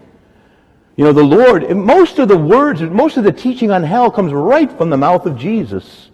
You 0.96 1.06
know, 1.06 1.14
the 1.14 1.24
Lord, 1.24 1.76
most 1.76 2.20
of 2.20 2.28
the 2.28 2.38
words, 2.38 2.82
most 2.82 3.18
of 3.18 3.24
the 3.24 3.32
teaching 3.32 3.72
on 3.72 3.84
hell 3.84 4.12
comes 4.12 4.32
right 4.32 4.72
from 4.72 4.90
the 4.90 4.98
mouth 4.98 5.26
of 5.26 5.38
Jesus, 5.38 6.10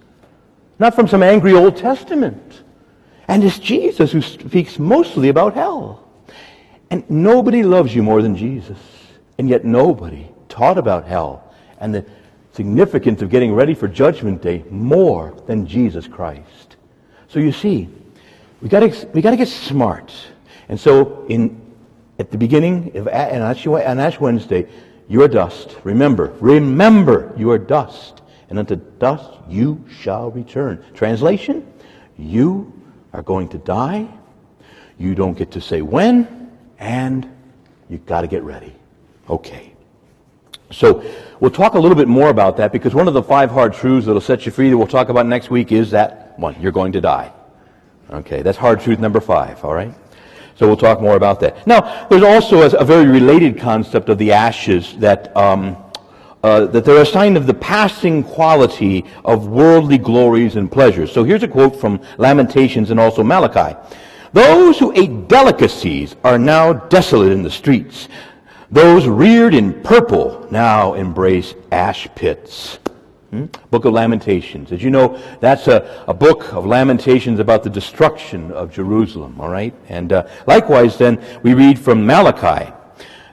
not 0.78 0.96
from 0.96 1.08
some 1.08 1.22
angry 1.22 1.54
Old 1.54 1.76
Testament. 1.76 2.64
And 3.28 3.44
it's 3.44 3.60
Jesus 3.60 4.12
who 4.12 4.22
speaks 4.22 4.80
mostly 4.80 5.30
about 5.30 5.54
hell. 5.54 6.08
And 6.90 7.08
nobody 7.10 7.62
loves 7.62 7.94
you 7.94 8.02
more 8.02 8.22
than 8.22 8.36
Jesus. 8.36 8.80
And 9.38 9.50
yet 9.50 9.66
nobody 9.66 10.28
taught 10.48 10.78
about 10.78 11.06
hell 11.06 11.54
and 11.80 11.94
the 11.94 12.06
significance 12.54 13.22
of 13.22 13.30
getting 13.30 13.54
ready 13.54 13.74
for 13.74 13.88
Judgment 13.88 14.42
Day 14.42 14.64
more 14.70 15.36
than 15.46 15.68
Jesus 15.68 16.08
Christ. 16.08 16.78
So 17.28 17.40
you 17.40 17.52
see, 17.52 17.90
we 18.62 18.70
got 18.70 18.82
we 19.14 19.22
got 19.22 19.32
to 19.32 19.38
get 19.38 19.48
smart. 19.48 20.14
And 20.68 20.80
so 20.80 21.26
in 21.28 21.69
at 22.20 22.32
the 22.32 22.38
beginning 22.38 22.96
of 22.98 23.08
Ash, 23.08 24.20
Wednesday, 24.20 24.68
you 25.08 25.24
are 25.24 25.28
dust. 25.28 25.78
Remember, 25.84 26.36
remember, 26.40 27.34
you 27.38 27.50
are 27.50 27.58
dust, 27.58 28.22
and 28.50 28.60
unto 28.60 28.76
dust 28.76 29.32
you 29.48 29.84
shall 29.90 30.30
return. 30.30 30.84
Translation: 30.94 31.66
You 32.18 32.72
are 33.14 33.24
going 33.24 33.48
to 33.50 33.58
die. 33.58 34.08
You 34.98 35.16
don't 35.16 35.38
get 35.38 35.52
to 35.52 35.62
say 35.62 35.82
when, 35.82 36.52
and 36.78 37.28
you've 37.90 38.06
got 38.06 38.22
to 38.22 38.28
get 38.28 38.44
ready. 38.44 38.76
Okay. 39.30 39.74
So 40.72 41.04
we'll 41.40 41.50
talk 41.50 41.74
a 41.74 41.80
little 41.80 41.96
bit 41.96 42.08
more 42.08 42.30
about 42.30 42.58
that 42.58 42.72
because 42.72 42.94
one 42.94 43.08
of 43.08 43.16
the 43.16 43.24
five 43.24 43.50
hard 43.50 43.74
truths 43.74 44.06
that'll 44.06 44.22
set 44.22 44.46
you 44.46 44.52
free 44.52 44.70
that 44.70 44.78
we'll 44.78 44.86
talk 44.86 45.10
about 45.10 45.26
next 45.26 45.50
week 45.50 45.72
is 45.72 45.90
that 45.92 46.38
one, 46.38 46.62
you're 46.62 46.72
going 46.72 46.92
to 46.92 47.02
die. 47.02 47.32
Okay, 48.12 48.44
that's 48.44 48.58
hard 48.58 48.80
truth 48.80 49.00
number 49.00 49.20
five, 49.20 49.64
all 49.64 49.74
right? 49.74 49.94
So 50.60 50.68
we'll 50.68 50.76
talk 50.76 51.00
more 51.00 51.16
about 51.16 51.40
that. 51.40 51.66
Now, 51.66 52.06
there's 52.10 52.22
also 52.22 52.64
a, 52.64 52.82
a 52.82 52.84
very 52.84 53.08
related 53.08 53.58
concept 53.58 54.10
of 54.10 54.18
the 54.18 54.34
ashes 54.34 54.94
that, 54.98 55.36
um, 55.38 55.78
uh, 56.44 56.66
that 56.66 56.84
they're 56.84 57.02
a 57.02 57.06
sign 57.06 57.38
of 57.38 57.48
the 57.48 57.54
passing 57.54 58.26
quality 58.26 59.06
of 59.24 59.48
worldly 59.48 59.98
glories 59.98 60.58
and 60.58 60.70
pleasures. 60.70 61.14
So 61.14 61.24
here's 61.24 61.44
a 61.44 61.48
quote 61.48 61.80
from 61.80 62.02
Lamentations 62.18 62.92
and 62.92 63.00
also 63.00 63.24
Malachi. 63.24 63.74
Those 64.34 64.78
who 64.78 64.92
ate 64.98 65.30
delicacies 65.30 66.18
are 66.26 66.38
now 66.38 66.74
desolate 66.74 67.32
in 67.32 67.42
the 67.42 67.50
streets. 67.50 68.10
Those 68.70 69.08
reared 69.08 69.54
in 69.54 69.82
purple 69.82 70.46
now 70.52 70.94
embrace 70.96 71.54
ash 71.72 72.06
pits. 72.16 72.80
Hmm? 73.32 73.46
Book 73.70 73.86
of 73.86 73.94
Lamentations. 73.94 74.72
As 74.72 74.82
you 74.82 74.90
know, 74.90 75.22
that's 75.40 75.68
a, 75.68 76.04
a 76.08 76.14
book 76.14 76.52
of 76.52 76.66
lamentations 76.66 77.40
about 77.40 77.64
the 77.64 77.70
destruction 77.70 78.52
of 78.52 78.72
Jerusalem, 78.72 79.40
all 79.40 79.50
right? 79.50 79.74
And 79.88 80.12
uh, 80.12 80.28
likewise, 80.48 80.98
then, 80.98 81.24
we 81.44 81.54
read 81.54 81.78
from 81.78 82.04
Malachi. 82.06 82.74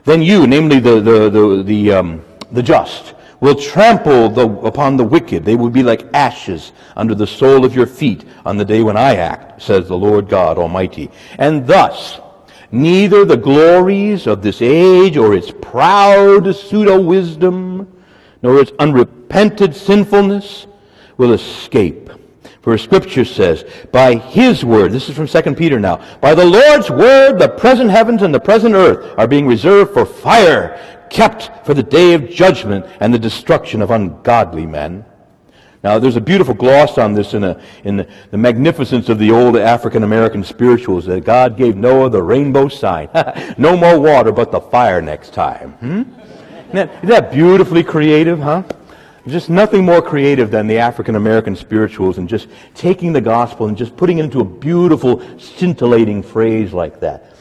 Then 0.03 0.21
you, 0.21 0.45
namely 0.45 0.79
the, 0.79 1.01
the, 1.01 1.29
the, 1.31 1.63
the, 1.63 1.91
um, 1.93 2.25
the 2.51 2.61
just, 2.61 3.15
will 3.39 3.55
trample 3.55 4.29
the, 4.29 4.47
upon 4.47 4.97
the 4.97 5.03
wicked. 5.03 5.43
They 5.43 5.55
will 5.55 5.71
be 5.71 5.81
like 5.81 6.07
ashes 6.13 6.73
under 6.95 7.15
the 7.15 7.27
sole 7.27 7.65
of 7.65 7.75
your 7.75 7.87
feet 7.87 8.23
on 8.45 8.57
the 8.57 8.65
day 8.65 8.83
when 8.83 8.97
I 8.97 9.15
act, 9.15 9.63
says 9.63 9.87
the 9.87 9.97
Lord 9.97 10.29
God 10.29 10.59
Almighty. 10.59 11.09
And 11.39 11.65
thus, 11.65 12.19
neither 12.71 13.25
the 13.25 13.37
glories 13.37 14.27
of 14.27 14.43
this 14.43 14.61
age 14.61 15.17
or 15.17 15.33
its 15.33 15.51
proud 15.59 16.55
pseudo-wisdom, 16.55 17.96
nor 18.41 18.59
its 18.59 18.71
unrepented 18.79 19.75
sinfulness 19.75 20.67
will 21.17 21.33
escape. 21.33 22.09
For 22.61 22.77
Scripture 22.77 23.23
says, 23.23 23.63
by 23.93 24.15
His 24.15 24.65
word, 24.65 24.91
this 24.91 25.07
is 25.07 25.15
from 25.15 25.27
2 25.27 25.55
Peter 25.55 25.79
now, 25.79 26.03
by 26.19 26.35
the 26.35 26.45
Lord's 26.45 26.89
word, 26.89 27.39
the 27.39 27.47
present 27.47 27.89
heavens 27.89 28.21
and 28.21 28.33
the 28.33 28.39
present 28.39 28.75
earth 28.75 29.17
are 29.17 29.27
being 29.27 29.47
reserved 29.47 29.93
for 29.93 30.05
fire, 30.05 31.07
kept 31.09 31.65
for 31.65 31.73
the 31.73 31.83
day 31.83 32.13
of 32.13 32.29
judgment 32.29 32.85
and 32.99 33.13
the 33.13 33.19
destruction 33.19 33.81
of 33.81 33.91
ungodly 33.91 34.65
men. 34.65 35.05
Now, 35.83 35.99
there's 35.99 36.17
a 36.17 36.21
beautiful 36.21 36.53
gloss 36.53 36.97
on 36.97 37.13
this 37.13 37.33
in, 37.33 37.45
a, 37.45 37.61
in 37.85 37.97
the, 37.97 38.09
the, 38.31 38.37
magnificence 38.37 39.07
of 39.07 39.19
the 39.19 39.31
old 39.31 39.55
African 39.55 40.03
American 40.03 40.43
spirituals 40.43 41.05
that 41.05 41.23
God 41.23 41.55
gave 41.55 41.77
Noah 41.77 42.09
the 42.09 42.21
rainbow 42.21 42.67
sign. 42.67 43.07
no 43.57 43.77
more 43.77 43.97
water, 43.97 44.33
but 44.33 44.51
the 44.51 44.59
fire 44.59 45.01
next 45.01 45.33
time. 45.33 45.71
Hmm? 45.73 46.03
Isn't, 46.67 46.75
that, 46.75 46.95
isn't 46.97 47.09
that 47.09 47.31
beautifully 47.31 47.83
creative, 47.83 48.39
huh? 48.39 48.63
Just 49.25 49.49
nothing 49.49 49.83
more 49.83 50.01
creative 50.01 50.51
than 50.51 50.67
the 50.67 50.77
African 50.77 51.15
American 51.15 51.55
spirituals 51.55 52.17
and 52.17 52.29
just 52.29 52.47
taking 52.75 53.11
the 53.11 53.21
gospel 53.21 53.67
and 53.67 53.77
just 53.77 53.95
putting 53.97 54.19
it 54.19 54.23
into 54.23 54.39
a 54.39 54.45
beautiful, 54.45 55.21
scintillating 55.37 56.23
phrase 56.23 56.73
like 56.73 56.99
that. 57.01 57.33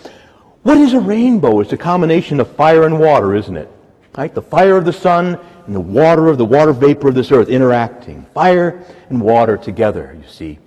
What 0.63 0.79
is 0.79 0.95
a 0.95 1.01
rainbow? 1.01 1.61
It's 1.61 1.73
a 1.73 1.77
combination 1.77 2.41
of 2.41 2.51
fire 2.57 2.87
and 2.87 2.99
water, 2.99 3.35
isn't 3.37 3.57
it? 3.57 3.71
Right? 4.17 4.35
The 4.35 4.43
fire 4.43 4.77
of 4.77 4.85
the 4.85 4.93
sun 4.93 5.39
and 5.67 5.75
the 5.75 5.81
water 5.81 6.29
of 6.29 6.39
the 6.39 6.45
water 6.45 6.73
vapor 6.73 7.09
of 7.09 7.15
this 7.15 7.31
earth 7.31 7.49
interacting. 7.49 8.27
Fire 8.35 8.85
and 9.09 9.21
water 9.21 9.57
together, 9.57 10.17
you 10.21 10.29
see. 10.29 10.59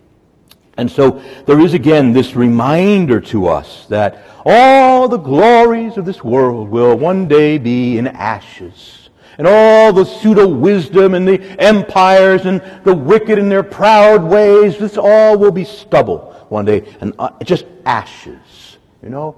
And 0.80 0.90
so 0.90 1.22
there 1.46 1.60
is 1.60 1.74
again 1.74 2.14
this 2.14 2.38
reminder 2.38 3.20
to 3.20 3.48
us 3.48 3.86
that 3.88 4.24
all 4.46 5.10
the 5.10 5.18
glories 5.18 5.98
of 5.98 6.06
this 6.06 6.24
world 6.24 6.70
will 6.70 6.96
one 6.96 7.28
day 7.28 7.58
be 7.58 7.98
in 7.98 8.08
ashes. 8.08 9.10
And 9.38 9.46
all 9.46 9.92
the 9.92 10.06
pseudo 10.06 10.48
wisdom 10.48 11.16
and 11.16 11.28
the 11.28 11.42
empires 11.60 12.46
and 12.46 12.62
the 12.86 12.96
wicked 12.96 13.38
in 13.38 13.50
their 13.50 13.64
proud 13.64 14.24
ways, 14.24 14.78
this 14.78 14.98
all 14.98 15.38
will 15.38 15.52
be 15.52 15.66
stubble 15.66 16.34
one 16.48 16.64
day 16.64 16.96
and 17.02 17.14
uh, 17.20 17.32
just 17.44 17.66
ashes, 17.86 18.78
you 19.04 19.10
know. 19.10 19.36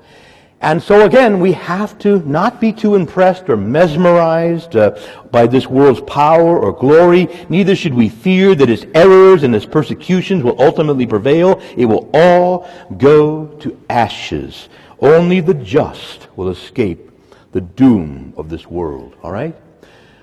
And 0.61 0.81
so 0.81 1.05
again, 1.05 1.39
we 1.39 1.53
have 1.53 1.97
to 1.99 2.19
not 2.19 2.61
be 2.61 2.71
too 2.71 2.93
impressed 2.93 3.49
or 3.49 3.57
mesmerized 3.57 4.75
uh, 4.75 4.95
by 5.31 5.47
this 5.47 5.65
world's 5.65 6.01
power 6.01 6.59
or 6.59 6.71
glory. 6.71 7.27
Neither 7.49 7.75
should 7.75 7.95
we 7.95 8.09
fear 8.09 8.53
that 8.53 8.69
its 8.69 8.85
errors 8.93 9.41
and 9.41 9.55
its 9.55 9.65
persecutions 9.65 10.43
will 10.43 10.61
ultimately 10.61 11.07
prevail. 11.07 11.59
It 11.75 11.85
will 11.85 12.11
all 12.13 12.69
go 12.97 13.47
to 13.47 13.75
ashes. 13.89 14.69
Only 14.99 15.39
the 15.39 15.55
just 15.55 16.27
will 16.35 16.49
escape 16.49 17.09
the 17.53 17.61
doom 17.61 18.33
of 18.37 18.49
this 18.49 18.67
world. 18.67 19.15
All 19.23 19.31
right? 19.31 19.55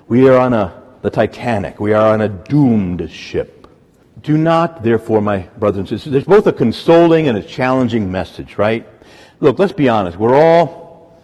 We 0.07 0.29
are 0.29 0.37
on 0.37 0.53
a, 0.53 0.81
the 1.01 1.09
Titanic. 1.09 1.81
We 1.81 1.91
are 1.91 2.13
on 2.13 2.21
a 2.21 2.29
doomed 2.29 3.11
ship. 3.11 3.67
Do 4.21 4.37
not, 4.37 4.83
therefore, 4.83 5.21
my 5.21 5.39
brothers 5.57 5.79
and 5.79 5.89
sisters, 5.89 6.11
there's 6.13 6.23
both 6.23 6.47
a 6.47 6.53
consoling 6.53 7.27
and 7.27 7.37
a 7.37 7.43
challenging 7.43 8.09
message, 8.09 8.57
right? 8.57 8.87
Look, 9.41 9.59
let's 9.59 9.73
be 9.73 9.87
honest. 9.87 10.17
We're 10.17 10.35
all, 10.35 11.17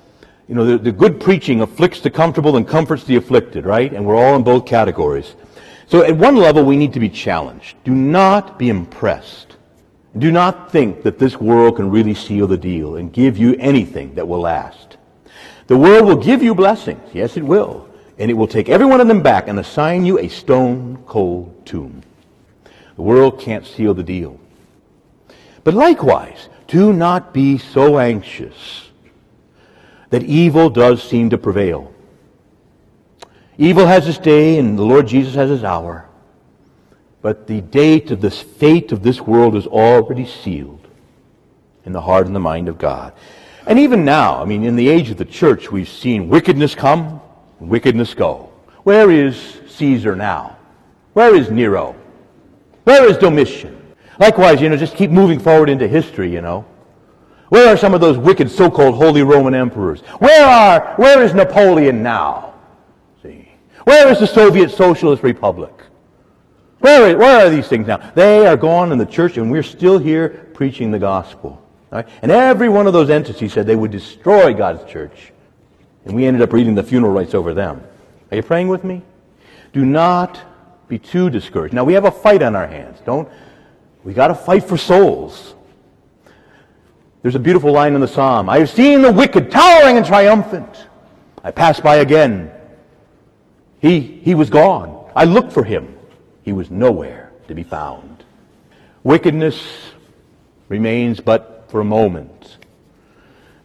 you 0.48 0.56
know, 0.56 0.66
the, 0.66 0.78
the 0.78 0.92
good 0.92 1.20
preaching 1.20 1.62
afflicts 1.62 2.00
the 2.00 2.10
comfortable 2.10 2.56
and 2.58 2.68
comforts 2.68 3.04
the 3.04 3.18
afflicted, 3.18 3.66
right? 3.66 3.92
And 3.92 4.06
we're 4.06 4.16
all 4.16 4.36
in 4.36 4.44
both 4.44 4.66
categories. 4.66 5.36
So 5.88 6.04
at 6.04 6.16
one 6.16 6.36
level, 6.36 6.64
we 6.64 6.78
need 6.78 6.94
to 6.94 7.00
be 7.00 7.10
challenged. 7.10 7.76
Do 7.84 7.92
not 7.92 8.58
be 8.58 8.70
impressed. 8.70 9.58
Do 10.18 10.32
not 10.32 10.72
think 10.72 11.04
that 11.04 11.20
this 11.20 11.40
world 11.40 11.76
can 11.76 11.92
really 11.92 12.14
seal 12.14 12.48
the 12.48 12.58
deal 12.58 12.96
and 12.96 13.12
give 13.12 13.38
you 13.38 13.56
anything 13.60 14.16
that 14.16 14.28
will 14.28 14.40
last. 14.40 14.98
The 15.68 15.78
world 15.78 16.06
will 16.06 16.16
give 16.16 16.42
you 16.42 16.56
blessings. 16.56 17.10
Yes, 17.14 17.36
it 17.36 17.44
will. 17.44 17.90
And 18.18 18.32
it 18.32 18.36
will 18.36 18.48
take 18.48 18.70
every 18.70 18.86
one 18.86 19.02
of 19.02 19.10
them 19.10 19.22
back 19.22 19.50
and 19.50 19.60
assign 19.60 20.06
you 20.06 20.20
a 20.20 20.30
stone 20.30 21.04
cold 21.06 21.66
tomb. 21.66 22.02
The 22.96 23.02
world 23.02 23.42
can't 23.42 23.66
seal 23.66 23.94
the 23.94 24.04
deal. 24.04 24.40
But 25.66 25.74
likewise, 25.74 26.48
do 26.68 26.94
not 26.94 27.34
be 27.34 27.58
so 27.58 28.00
anxious 28.00 28.90
that 30.10 30.24
evil 30.24 30.70
does 30.70 31.04
seem 31.04 31.30
to 31.30 31.38
prevail. 31.38 31.94
Evil 33.58 33.86
has 33.86 34.08
its 34.08 34.18
day 34.18 34.58
and 34.58 34.78
the 34.78 34.84
Lord 34.84 35.08
Jesus 35.08 35.36
has 35.36 35.50
his 35.50 35.64
hour. 35.64 36.08
But 37.22 37.48
the 37.48 37.62
date 37.62 38.12
of 38.12 38.22
this 38.22 38.42
fate 38.42 38.92
of 38.92 39.02
this 39.02 39.22
world 39.22 39.56
is 39.56 39.66
already 39.66 40.26
sealed 40.26 40.88
in 41.86 41.92
the 41.92 42.02
heart 42.02 42.28
and 42.28 42.36
the 42.36 42.40
mind 42.40 42.68
of 42.68 42.78
God. 42.78 43.14
And 43.66 43.80
even 43.80 44.06
now, 44.06 44.42
I 44.42 44.46
mean, 44.46 44.64
in 44.64 44.76
the 44.76 44.88
age 44.88 45.10
of 45.10 45.18
the 45.18 45.26
church, 45.26 45.72
we've 45.72 45.90
seen 45.90 46.30
wickedness 46.30 46.76
come, 46.76 47.20
wickedness 47.60 48.14
go. 48.14 48.52
Where 48.84 49.10
is 49.10 49.60
Caesar 49.70 50.16
now? 50.16 50.58
Where 51.14 51.36
is 51.36 51.50
Nero? 51.50 51.96
Where 52.84 53.10
is 53.10 53.18
Domitian? 53.18 53.85
Likewise, 54.20 54.62
you 54.62 54.70
know, 54.70 54.78
just 54.78 54.96
keep 54.96 55.12
moving 55.12 55.40
forward 55.40 55.70
into 55.70 55.88
history, 55.88 56.32
you 56.32 56.42
know. 56.42 56.66
Where 57.50 57.74
are 57.74 57.78
some 57.78 57.94
of 57.94 58.02
those 58.02 58.18
wicked 58.18 58.50
so-called 58.50 58.96
Holy 58.96 59.22
Roman 59.22 59.54
emperors? 59.54 60.02
Where 60.20 60.46
are, 60.46 60.96
where 60.96 61.22
is 61.22 61.34
Napoleon 61.34 62.02
now? 62.02 62.56
See? 63.22 63.50
Where 63.84 64.10
is 64.10 64.20
the 64.20 64.28
Soviet 64.28 64.72
Socialist 64.72 65.22
Republic? 65.22 65.74
Where, 66.80 67.18
where 67.18 67.46
are 67.46 67.50
these 67.50 67.68
things 67.68 67.88
now? 67.88 67.98
They 68.16 68.46
are 68.48 68.58
gone 68.58 68.92
in 68.92 68.98
the 68.98 69.06
church 69.06 69.38
and 69.38 69.52
we're 69.52 69.64
still 69.64 69.98
here 70.00 70.30
preaching 70.54 70.92
the 70.92 71.00
gospel. 71.00 71.62
Right? 71.92 72.08
And 72.22 72.32
every 72.32 72.70
one 72.70 72.88
of 72.88 72.94
those 72.94 73.10
entities 73.10 73.54
said 73.54 73.68
they 73.68 73.76
would 73.76 73.92
destroy 73.92 74.54
God's 74.54 74.90
church. 74.92 75.32
And 76.06 76.16
we 76.16 76.26
ended 76.26 76.42
up 76.42 76.54
reading 76.54 76.76
the 76.76 76.84
funeral 76.84 77.14
rites 77.14 77.34
over 77.34 77.54
them. 77.54 77.84
Are 78.32 78.38
you 78.38 78.44
praying 78.44 78.68
with 78.68 78.84
me? 78.84 79.02
Do 79.72 79.86
not 79.86 80.40
be 80.88 81.00
too 81.00 81.30
discouraged. 81.30 81.74
Now 81.74 81.84
we 81.84 81.94
have 81.94 82.06
a 82.06 82.12
fight 82.12 82.44
on 82.44 82.56
our 82.56 82.68
hands. 82.68 83.00
Don't 83.06 83.30
we 84.06 84.14
got 84.14 84.28
to 84.28 84.36
fight 84.36 84.64
for 84.64 84.78
souls. 84.78 85.56
There's 87.24 87.36
a 87.36 87.40
beautiful 87.40 87.72
line 87.72 87.96
in 87.96 88.02
the 88.02 88.08
psalm. 88.08 88.50
I 88.50 88.60
have 88.60 88.70
seen 88.70 89.02
the 89.02 89.12
wicked 89.12 89.50
towering 89.50 89.98
and 89.98 90.06
triumphant. 90.06 90.88
I 91.44 91.50
passed 91.50 91.82
by 91.84 91.98
again. 91.98 92.52
He, 93.80 94.00
he 94.00 94.36
was 94.36 94.52
gone. 94.52 95.12
I 95.16 95.26
looked 95.26 95.52
for 95.52 95.64
him. 95.64 95.98
He 96.44 96.54
was 96.54 96.70
nowhere 96.70 97.32
to 97.48 97.56
be 97.56 97.64
found. 97.64 98.24
Wickedness 99.04 99.66
remains 100.70 101.20
but 101.20 101.66
for 101.70 101.82
a 101.82 101.86
moment. 101.86 102.58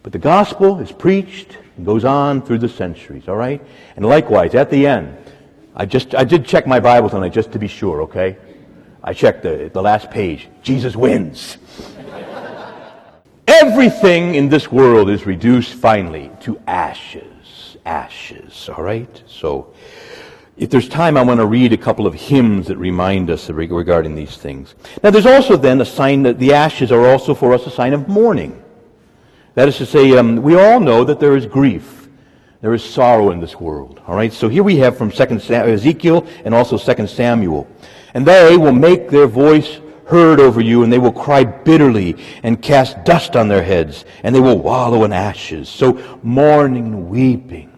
But 0.01 0.11
the 0.11 0.19
gospel 0.19 0.79
is 0.79 0.91
preached 0.91 1.55
and 1.77 1.85
goes 1.85 2.03
on 2.03 2.41
through 2.41 2.59
the 2.59 2.69
centuries, 2.69 3.27
all 3.27 3.35
right? 3.35 3.61
And 3.95 4.03
likewise, 4.03 4.55
at 4.55 4.71
the 4.71 4.87
end, 4.87 5.15
I 5.75 5.85
just 5.85 6.15
I 6.15 6.23
did 6.23 6.45
check 6.45 6.65
my 6.65 6.79
Bible 6.79 7.11
tonight 7.11 7.33
just 7.33 7.51
to 7.51 7.59
be 7.59 7.67
sure, 7.67 8.01
okay? 8.03 8.37
I 9.03 9.13
checked 9.13 9.43
the, 9.43 9.69
the 9.73 9.81
last 9.81 10.11
page. 10.11 10.49
Jesus 10.61 10.95
wins. 10.95 11.57
Everything 13.47 14.35
in 14.35 14.49
this 14.49 14.71
world 14.71 15.09
is 15.09 15.25
reduced 15.25 15.73
finally 15.73 16.31
to 16.41 16.59
ashes. 16.67 17.77
Ashes, 17.85 18.69
all 18.69 18.83
right? 18.83 19.23
So, 19.25 19.73
if 20.57 20.69
there's 20.69 20.87
time, 20.87 21.17
I 21.17 21.23
want 21.23 21.39
to 21.39 21.47
read 21.47 21.73
a 21.73 21.77
couple 21.77 22.05
of 22.05 22.13
hymns 22.13 22.67
that 22.67 22.77
remind 22.77 23.31
us 23.31 23.49
regarding 23.49 24.13
these 24.13 24.37
things. 24.37 24.75
Now, 25.03 25.09
there's 25.09 25.25
also 25.25 25.57
then 25.57 25.81
a 25.81 25.85
sign 25.85 26.21
that 26.23 26.37
the 26.37 26.53
ashes 26.53 26.91
are 26.91 27.07
also 27.07 27.33
for 27.33 27.53
us 27.53 27.65
a 27.65 27.71
sign 27.71 27.93
of 27.93 28.07
mourning. 28.07 28.61
That 29.55 29.67
is 29.67 29.77
to 29.77 29.85
say, 29.85 30.15
um, 30.17 30.37
we 30.37 30.55
all 30.55 30.79
know 30.79 31.03
that 31.03 31.19
there 31.19 31.35
is 31.35 31.47
grief. 31.47 32.07
There 32.61 32.75
is 32.75 32.83
sorrow 32.83 33.31
in 33.31 33.39
this 33.39 33.59
world. 33.59 34.01
All 34.05 34.15
right? 34.15 34.31
So 34.31 34.47
here 34.47 34.61
we 34.63 34.77
have 34.77 34.97
from 34.97 35.11
2nd 35.11 35.49
Ezekiel 35.49 36.27
and 36.45 36.53
also 36.53 36.77
2nd 36.77 37.09
Samuel. 37.09 37.67
And 38.13 38.25
they 38.25 38.57
will 38.57 38.71
make 38.71 39.09
their 39.09 39.27
voice 39.27 39.79
heard 40.05 40.39
over 40.39 40.59
you, 40.59 40.83
and 40.83 40.91
they 40.91 40.99
will 40.99 41.13
cry 41.13 41.43
bitterly 41.43 42.17
and 42.43 42.61
cast 42.61 43.03
dust 43.05 43.35
on 43.35 43.47
their 43.47 43.63
heads, 43.63 44.03
and 44.23 44.35
they 44.35 44.41
will 44.41 44.59
wallow 44.59 45.05
in 45.05 45.13
ashes. 45.13 45.69
So 45.69 46.19
mourning 46.21 46.87
and 46.87 47.09
weeping 47.09 47.71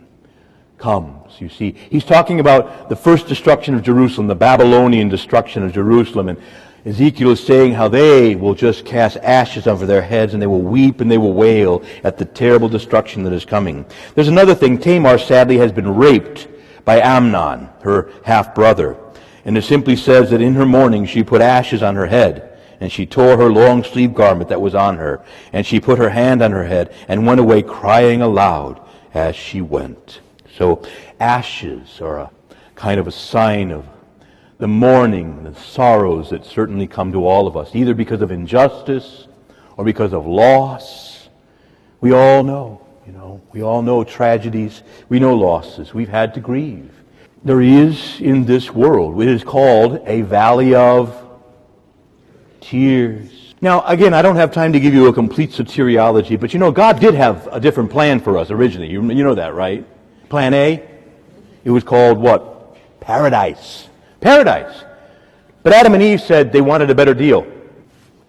comes. 0.79 1.39
You 1.39 1.49
see, 1.49 1.75
he's 1.89 2.05
talking 2.05 2.39
about 2.39 2.89
the 2.89 2.95
first 2.95 3.27
destruction 3.27 3.75
of 3.75 3.83
Jerusalem, 3.83 4.27
the 4.27 4.35
Babylonian 4.35 5.09
destruction 5.09 5.63
of 5.63 5.73
Jerusalem, 5.73 6.29
and 6.29 6.41
Ezekiel 6.85 7.31
is 7.31 7.45
saying 7.45 7.73
how 7.73 7.87
they 7.87 8.35
will 8.35 8.53
just 8.53 8.83
cast 8.83 9.17
ashes 9.17 9.67
over 9.67 9.85
their 9.85 10.01
heads 10.01 10.33
and 10.33 10.41
they 10.41 10.47
will 10.47 10.61
weep 10.61 10.99
and 10.99 11.09
they 11.09 11.17
will 11.17 11.33
wail 11.33 11.81
at 12.03 12.17
the 12.17 12.25
terrible 12.25 12.67
destruction 12.67 13.23
that 13.23 13.31
is 13.31 13.45
coming. 13.45 13.85
There's 14.15 14.27
another 14.27 14.53
thing. 14.53 14.77
Tamar 14.77 15.17
sadly 15.17 15.57
has 15.57 15.71
been 15.71 15.95
raped 15.95 16.47
by 16.83 16.99
Amnon, 16.99 17.69
her 17.83 18.11
half 18.25 18.53
brother. 18.53 18.97
And 19.45 19.57
it 19.57 19.63
simply 19.63 19.95
says 19.95 20.29
that 20.29 20.41
in 20.41 20.55
her 20.55 20.65
mourning 20.65 21.05
she 21.05 21.23
put 21.23 21.41
ashes 21.41 21.83
on 21.83 21.95
her 21.95 22.05
head 22.05 22.57
and 22.79 22.91
she 22.91 23.05
tore 23.05 23.37
her 23.37 23.51
long 23.51 23.83
sleeve 23.83 24.13
garment 24.13 24.49
that 24.49 24.61
was 24.61 24.75
on 24.75 24.97
her 24.97 25.23
and 25.51 25.65
she 25.65 25.79
put 25.79 25.97
her 25.97 26.09
hand 26.09 26.41
on 26.41 26.51
her 26.51 26.65
head 26.65 26.93
and 27.07 27.25
went 27.25 27.39
away 27.39 27.61
crying 27.61 28.21
aloud 28.21 28.79
as 29.13 29.35
she 29.35 29.61
went. 29.61 30.21
So 30.57 30.83
ashes 31.19 31.99
are 32.01 32.19
a 32.19 32.31
kind 32.75 32.99
of 32.99 33.07
a 33.07 33.11
sign 33.11 33.71
of 33.71 33.85
the 34.59 34.67
mourning, 34.67 35.43
the 35.43 35.55
sorrows 35.55 36.29
that 36.29 36.45
certainly 36.45 36.87
come 36.87 37.11
to 37.11 37.27
all 37.27 37.47
of 37.47 37.57
us, 37.57 37.75
either 37.75 37.93
because 37.93 38.21
of 38.21 38.31
injustice 38.31 39.27
or 39.77 39.83
because 39.83 40.13
of 40.13 40.25
loss. 40.25 41.27
We 41.99 42.13
all 42.13 42.43
know, 42.43 42.85
you 43.05 43.11
know, 43.11 43.41
we 43.51 43.61
all 43.61 43.81
know 43.81 44.03
tragedies. 44.03 44.83
We 45.09 45.19
know 45.19 45.35
losses. 45.35 45.93
We've 45.93 46.09
had 46.09 46.33
to 46.35 46.39
grieve. 46.39 46.92
There 47.45 47.61
is 47.61 48.21
in 48.21 48.45
this 48.45 48.71
world, 48.71 49.21
it 49.21 49.27
is 49.27 49.43
called 49.43 50.01
a 50.05 50.21
valley 50.21 50.75
of 50.75 51.21
tears. 52.61 53.53
Now, 53.59 53.81
again, 53.81 54.13
I 54.13 54.21
don't 54.21 54.37
have 54.37 54.53
time 54.53 54.71
to 54.73 54.79
give 54.79 54.93
you 54.93 55.07
a 55.07 55.13
complete 55.13 55.51
soteriology, 55.51 56.39
but 56.39 56.53
you 56.53 56.59
know, 56.59 56.71
God 56.71 57.01
did 57.01 57.15
have 57.15 57.47
a 57.51 57.59
different 57.59 57.91
plan 57.91 58.21
for 58.21 58.37
us 58.37 58.49
originally. 58.49 58.89
You, 58.89 59.01
you 59.11 59.23
know 59.23 59.35
that, 59.35 59.53
right? 59.53 59.85
Plan 60.29 60.53
A? 60.53 60.83
It 61.65 61.69
was 61.69 61.83
called 61.83 62.17
what? 62.17 62.77
Paradise. 63.01 63.89
Paradise. 64.21 64.85
But 65.63 65.73
Adam 65.73 65.93
and 65.93 66.03
Eve 66.03 66.21
said 66.21 66.53
they 66.53 66.61
wanted 66.61 66.89
a 66.89 66.95
better 66.95 67.13
deal. 67.13 67.45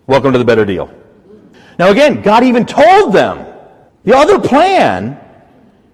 Welcome 0.08 0.32
to 0.32 0.38
the 0.38 0.44
better 0.44 0.64
deal. 0.64 0.92
Now 1.78 1.90
again, 1.90 2.20
God 2.20 2.42
even 2.42 2.66
told 2.66 3.12
them 3.12 3.46
the 4.02 4.16
other 4.16 4.40
plan 4.40 5.20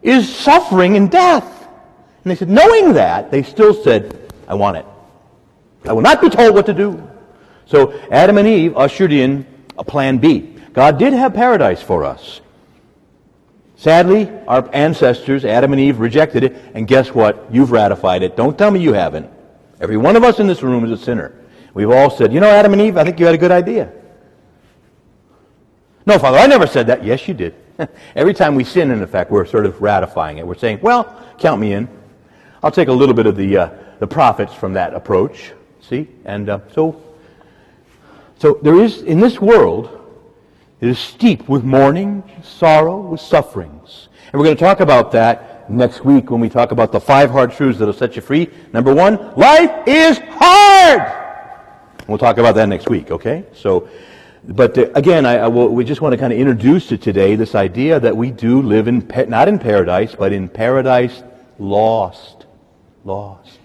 is 0.02 0.34
suffering 0.34 0.96
and 0.96 1.10
death. 1.10 1.59
And 2.24 2.30
they 2.30 2.34
said, 2.34 2.50
knowing 2.50 2.92
that, 2.94 3.30
they 3.30 3.42
still 3.42 3.72
said, 3.72 4.32
I 4.46 4.54
want 4.54 4.76
it. 4.76 4.86
I 5.84 5.92
will 5.92 6.02
not 6.02 6.20
be 6.20 6.28
told 6.28 6.54
what 6.54 6.66
to 6.66 6.74
do. 6.74 7.08
So 7.66 7.98
Adam 8.10 8.36
and 8.36 8.46
Eve 8.46 8.76
ushered 8.76 9.12
in 9.12 9.46
a 9.78 9.84
plan 9.84 10.18
B. 10.18 10.56
God 10.72 10.98
did 10.98 11.12
have 11.12 11.34
paradise 11.34 11.80
for 11.80 12.04
us. 12.04 12.40
Sadly, 13.76 14.30
our 14.46 14.68
ancestors, 14.74 15.44
Adam 15.44 15.72
and 15.72 15.80
Eve, 15.80 16.00
rejected 16.00 16.44
it, 16.44 16.56
and 16.74 16.86
guess 16.86 17.14
what? 17.14 17.46
You've 17.50 17.72
ratified 17.72 18.22
it. 18.22 18.36
Don't 18.36 18.58
tell 18.58 18.70
me 18.70 18.80
you 18.80 18.92
haven't. 18.92 19.30
Every 19.80 19.96
one 19.96 20.16
of 20.16 20.24
us 20.24 20.38
in 20.38 20.46
this 20.46 20.62
room 20.62 20.84
is 20.84 20.90
a 20.90 21.02
sinner. 21.02 21.32
We've 21.72 21.90
all 21.90 22.10
said, 22.10 22.32
you 22.32 22.40
know, 22.40 22.50
Adam 22.50 22.74
and 22.74 22.82
Eve, 22.82 22.98
I 22.98 23.04
think 23.04 23.18
you 23.18 23.24
had 23.24 23.34
a 23.34 23.38
good 23.38 23.50
idea. 23.50 23.90
No, 26.04 26.18
Father, 26.18 26.38
I 26.38 26.46
never 26.46 26.66
said 26.66 26.88
that. 26.88 27.04
Yes, 27.04 27.26
you 27.26 27.34
did. 27.34 27.54
Every 28.14 28.34
time 28.34 28.54
we 28.54 28.64
sin, 28.64 28.90
in 28.90 29.00
effect, 29.00 29.30
we're 29.30 29.46
sort 29.46 29.64
of 29.64 29.80
ratifying 29.80 30.38
it. 30.38 30.46
We're 30.46 30.56
saying, 30.56 30.80
well, 30.82 31.16
count 31.38 31.60
me 31.60 31.72
in. 31.72 31.88
I'll 32.62 32.70
take 32.70 32.88
a 32.88 32.92
little 32.92 33.14
bit 33.14 33.26
of 33.26 33.36
the, 33.36 33.56
uh, 33.56 33.70
the 34.00 34.06
profits 34.06 34.52
from 34.54 34.74
that 34.74 34.94
approach. 34.94 35.52
See? 35.80 36.08
And 36.24 36.48
uh, 36.48 36.60
so, 36.72 37.02
so 38.38 38.58
there 38.62 38.78
is, 38.80 39.02
in 39.02 39.20
this 39.20 39.40
world, 39.40 39.96
it 40.80 40.88
is 40.88 40.98
steep 40.98 41.48
with 41.48 41.64
mourning, 41.64 42.22
sorrow, 42.42 43.00
with 43.00 43.20
sufferings. 43.20 44.08
And 44.32 44.38
we're 44.38 44.46
going 44.46 44.56
to 44.56 44.64
talk 44.64 44.80
about 44.80 45.12
that 45.12 45.70
next 45.70 46.04
week 46.04 46.30
when 46.30 46.40
we 46.40 46.48
talk 46.48 46.72
about 46.72 46.92
the 46.92 47.00
five 47.00 47.30
hard 47.30 47.52
truths 47.52 47.78
that'll 47.78 47.94
set 47.94 48.16
you 48.16 48.22
free. 48.22 48.48
Number 48.72 48.94
one, 48.94 49.34
life 49.36 49.86
is 49.86 50.18
hard. 50.30 51.16
We'll 52.08 52.18
talk 52.18 52.38
about 52.38 52.54
that 52.56 52.68
next 52.68 52.88
week, 52.88 53.10
okay? 53.10 53.44
So, 53.54 53.88
but 54.48 54.76
uh, 54.76 54.90
again, 54.94 55.26
I, 55.26 55.38
I 55.38 55.48
will, 55.48 55.68
we 55.68 55.84
just 55.84 56.00
want 56.00 56.12
to 56.12 56.18
kind 56.18 56.32
of 56.32 56.38
introduce 56.38 56.92
it 56.92 57.02
today, 57.02 57.36
this 57.36 57.54
idea 57.54 58.00
that 58.00 58.16
we 58.16 58.30
do 58.30 58.62
live 58.62 58.88
in, 58.88 59.06
not 59.28 59.48
in 59.48 59.58
paradise, 59.58 60.14
but 60.14 60.32
in 60.32 60.48
paradise 60.48 61.22
lost. 61.58 62.39
Lost. 63.04 63.58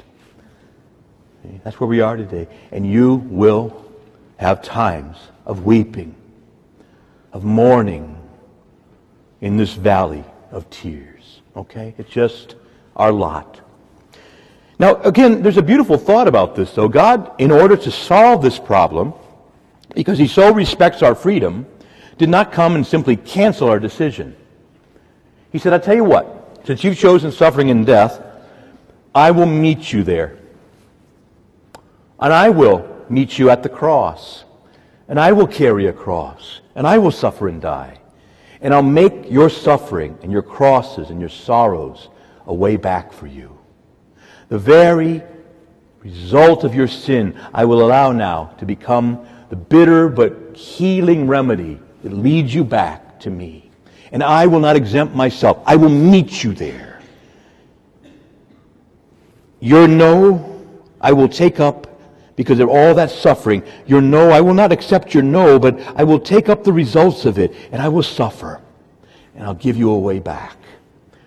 That's 1.63 1.79
where 1.79 1.87
we 1.87 2.01
are 2.01 2.17
today. 2.17 2.47
And 2.71 2.89
you 2.89 3.15
will 3.15 3.85
have 4.37 4.61
times 4.61 5.17
of 5.45 5.65
weeping, 5.65 6.15
of 7.31 7.43
mourning 7.43 8.17
in 9.41 9.57
this 9.57 9.73
valley 9.73 10.23
of 10.51 10.69
tears. 10.69 11.41
Okay? 11.55 11.93
It's 11.97 12.09
just 12.09 12.55
our 12.95 13.11
lot. 13.11 13.61
Now, 14.77 14.95
again, 15.01 15.41
there's 15.41 15.57
a 15.57 15.63
beautiful 15.63 15.97
thought 15.97 16.27
about 16.27 16.55
this, 16.55 16.73
though. 16.73 16.89
God, 16.89 17.31
in 17.39 17.51
order 17.51 17.77
to 17.77 17.91
solve 17.91 18.41
this 18.41 18.59
problem, 18.59 19.13
because 19.93 20.17
He 20.17 20.27
so 20.27 20.51
respects 20.53 21.01
our 21.01 21.15
freedom, 21.15 21.65
did 22.17 22.29
not 22.29 22.51
come 22.51 22.75
and 22.75 22.85
simply 22.85 23.15
cancel 23.15 23.69
our 23.69 23.79
decision. 23.79 24.35
He 25.51 25.59
said, 25.59 25.73
i 25.73 25.77
tell 25.77 25.95
you 25.95 26.03
what, 26.03 26.61
since 26.65 26.83
you've 26.83 26.97
chosen 26.97 27.31
suffering 27.31 27.69
and 27.69 27.85
death, 27.85 28.21
I 29.15 29.31
will 29.31 29.45
meet 29.45 29.93
you 29.93 30.03
there. 30.03 30.37
And 32.19 32.33
I 32.33 32.49
will 32.49 33.05
meet 33.09 33.39
you 33.39 33.49
at 33.49 33.63
the 33.63 33.69
cross. 33.69 34.43
And 35.07 35.17
I 35.17 35.31
will 35.31 35.47
carry 35.47 35.87
a 35.87 35.93
cross. 35.93 36.59
And 36.75 36.85
I 36.85 36.97
will 36.97 37.11
suffer 37.11 37.47
and 37.47 37.61
die. 37.61 37.99
And 38.59 38.73
I'll 38.73 38.83
make 38.83 39.31
your 39.31 39.49
suffering 39.49 40.17
and 40.21 40.31
your 40.33 40.41
crosses 40.41 41.11
and 41.11 41.19
your 41.21 41.29
sorrows 41.29 42.09
a 42.45 42.53
way 42.53 42.75
back 42.75 43.13
for 43.13 43.27
you. 43.27 43.57
The 44.49 44.59
very 44.59 45.23
result 45.99 46.65
of 46.65 46.75
your 46.75 46.87
sin 46.87 47.39
I 47.53 47.65
will 47.65 47.85
allow 47.85 48.11
now 48.11 48.53
to 48.59 48.65
become 48.65 49.25
the 49.49 49.55
bitter 49.55 50.09
but 50.09 50.57
healing 50.57 51.27
remedy 51.27 51.79
that 52.03 52.11
leads 52.11 52.53
you 52.53 52.63
back 52.63 53.19
to 53.21 53.29
me. 53.29 53.71
And 54.11 54.21
I 54.21 54.45
will 54.45 54.59
not 54.59 54.75
exempt 54.75 55.15
myself. 55.15 55.61
I 55.65 55.77
will 55.77 55.89
meet 55.89 56.43
you 56.43 56.53
there. 56.53 56.94
Your 59.59 59.87
no, 59.87 60.61
I 61.01 61.13
will 61.13 61.29
take 61.29 61.59
up 61.59 61.87
because 62.35 62.59
of 62.59 62.69
all 62.69 62.93
that 62.95 63.09
suffering. 63.09 63.63
Your 63.85 64.01
no, 64.01 64.29
I 64.29 64.41
will 64.41 64.53
not 64.53 64.71
accept 64.71 65.13
your 65.13 65.23
no, 65.23 65.57
but 65.57 65.79
I 65.95 66.03
will 66.03 66.19
take 66.19 66.49
up 66.49 66.63
the 66.63 66.73
results 66.73 67.25
of 67.25 67.39
it 67.39 67.53
and 67.71 67.81
I 67.81 67.87
will 67.87 68.03
suffer. 68.03 68.61
And 69.35 69.43
I'll 69.43 69.53
give 69.53 69.77
you 69.77 69.91
a 69.91 69.99
way 69.99 70.19
back. 70.19 70.57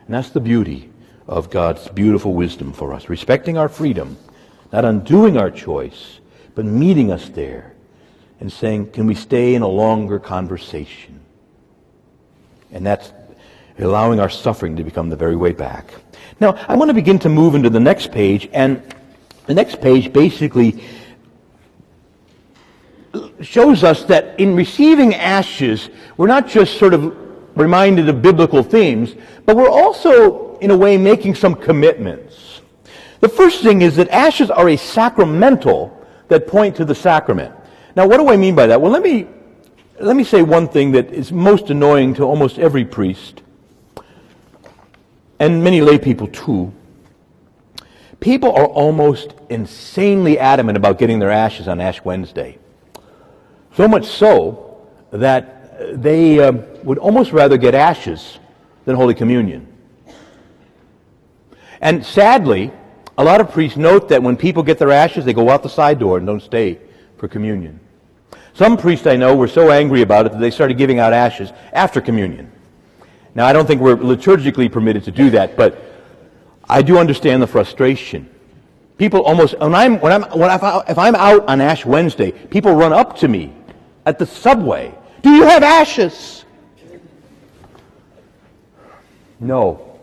And 0.07 0.15
that's 0.15 0.31
the 0.31 0.41
beauty 0.41 0.91
of 1.27 1.51
God's 1.51 1.89
beautiful 1.89 2.35
wisdom 2.35 2.73
for 2.73 2.93
us. 2.95 3.09
Respecting 3.09 3.59
our 3.59 3.69
freedom, 3.69 4.17
not 4.73 4.85
undoing 4.85 5.37
our 5.37 5.51
choice, 5.51 6.21
but 6.55 6.65
meeting 6.65 7.13
us 7.13 7.29
there 7.29 7.75
and 8.41 8.51
saying, 8.53 8.91
can 8.93 9.07
we 9.07 9.15
stay 9.15 9.55
in 9.55 9.63
a 9.63 9.69
longer 9.69 10.19
conversation? 10.19 11.21
And 12.73 12.85
that's 12.87 13.13
allowing 13.79 14.21
our 14.21 14.29
suffering 14.29 14.77
to 14.77 14.85
become 14.85 15.09
the 15.09 15.17
very 15.17 15.37
way 15.37 15.53
back. 15.53 15.93
Now, 16.41 16.55
I 16.69 16.77
want 16.77 16.89
to 16.89 16.95
begin 16.95 17.19
to 17.21 17.29
move 17.29 17.55
into 17.55 17.71
the 17.71 17.81
next 17.81 18.13
page, 18.13 18.49
and 18.53 18.83
the 19.47 19.55
next 19.55 19.81
page 19.81 20.13
basically 20.13 20.83
shows 23.41 23.85
us 23.85 24.05
that 24.05 24.39
in 24.39 24.55
receiving 24.55 25.15
ashes, 25.15 25.91
we're 26.17 26.27
not 26.27 26.47
just 26.47 26.79
sort 26.79 26.95
of 26.95 27.17
reminded 27.57 28.09
of 28.09 28.23
biblical 28.23 28.63
themes, 28.63 29.15
but 29.47 29.57
we're 29.57 29.71
also, 29.71 30.57
in 30.59 30.71
a 30.71 30.77
way, 30.77 30.97
making 30.97 31.35
some 31.35 31.55
commitments. 31.55 32.61
The 33.21 33.29
first 33.29 33.63
thing 33.63 33.83
is 33.83 33.97
that 33.97 34.09
ashes 34.11 34.51
are 34.51 34.69
a 34.69 34.77
sacramental 34.77 35.95
that 36.29 36.47
point 36.47 36.77
to 36.77 36.85
the 36.85 36.95
sacrament. 36.95 37.55
Now, 37.97 38.07
what 38.07 38.19
do 38.19 38.29
I 38.29 38.37
mean 38.37 38.55
by 38.55 38.67
that? 38.69 38.81
Well, 38.81 38.93
let 38.93 39.03
me, 39.03 39.27
let 39.99 40.15
me 40.15 40.23
say 40.23 40.43
one 40.43 40.69
thing 40.69 40.93
that 40.93 41.11
is 41.11 41.33
most 41.33 41.71
annoying 41.71 42.15
to 42.15 42.25
almost 42.25 42.59
every 42.59 42.85
priest, 42.85 43.43
and 45.39 45.63
many 45.63 45.81
lay 45.81 45.99
people 45.99 46.27
too. 46.29 46.73
People 48.21 48.53
are 48.53 48.67
almost 48.67 49.35
insanely 49.49 50.39
adamant 50.39 50.77
about 50.77 50.99
getting 50.99 51.19
their 51.19 51.31
ashes 51.31 51.69
on 51.69 51.81
Ash 51.81 52.05
Wednesday. 52.05 52.59
So 53.75 53.87
much 53.87 54.07
so 54.07 54.87
that 55.13 56.03
they 56.03 56.41
uh, 56.41 56.53
would 56.83 56.99
almost 56.99 57.33
rather 57.33 57.57
get 57.57 57.75
ashes 57.75 58.39
than 58.85 58.97
Holy 58.97 59.15
Communion. 59.15 59.67
And 61.81 62.05
sadly, 62.05 62.73
a 63.17 63.23
lot 63.23 63.41
of 63.41 63.53
priests 63.53 63.77
note 63.77 64.09
that 64.09 64.23
when 64.23 64.37
people 64.37 64.65
get 64.65 64.79
their 64.79 64.91
ashes, 64.91 65.25
they 65.25 65.33
go 65.33 65.49
out 65.49 65.63
the 65.63 65.69
side 65.69 66.01
door 66.01 66.19
and 66.19 66.27
don't 66.27 66.43
stay 66.43 66.81
for 67.17 67.29
communion. 67.29 67.79
Some 68.55 68.77
priests 68.77 69.07
I 69.07 69.15
know 69.15 69.37
were 69.37 69.47
so 69.47 69.71
angry 69.71 70.03
about 70.03 70.27
it 70.27 70.33
that 70.33 70.41
they 70.41 70.51
started 70.51 70.77
giving 70.77 70.99
out 70.99 71.13
ashes 71.13 71.53
after 71.73 72.01
communion. 72.01 72.51
Now, 73.39 73.47
I 73.47 73.53
don't 73.53 73.67
think 73.67 73.81
we're 73.81 73.95
liturgically 73.95 74.69
permitted 74.71 75.05
to 75.05 75.13
do 75.13 75.31
that, 75.31 75.57
but 75.57 75.81
I 76.69 76.83
do 76.83 76.99
understand 76.99 77.41
the 77.41 77.47
frustration. 77.47 78.29
People 78.97 79.23
almost, 79.23 79.57
when 79.61 79.77
I'm, 79.77 80.01
when 80.01 80.11
I'm, 80.11 80.23
when 80.37 80.51
I, 80.51 80.83
if 80.89 80.99
I'm 80.99 81.15
out 81.15 81.47
on 81.47 81.61
Ash 81.61 81.87
Wednesday, 81.87 82.33
people 82.33 82.75
run 82.75 82.93
up 82.93 83.17
to 83.19 83.29
me 83.29 83.55
at 84.07 84.19
the 84.19 84.27
subway. 84.27 84.93
Do 85.23 85.31
you 85.31 85.45
have 85.45 85.63
ashes? 85.63 86.47
No. 89.39 90.01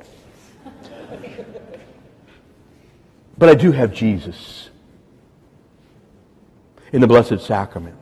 But 3.37 3.49
I 3.49 3.55
do 3.55 3.73
have 3.73 3.93
Jesus. 3.93 4.69
in 6.93 7.01
the 7.01 7.07
Blessed 7.07 7.41
Sacrament? 7.41 7.97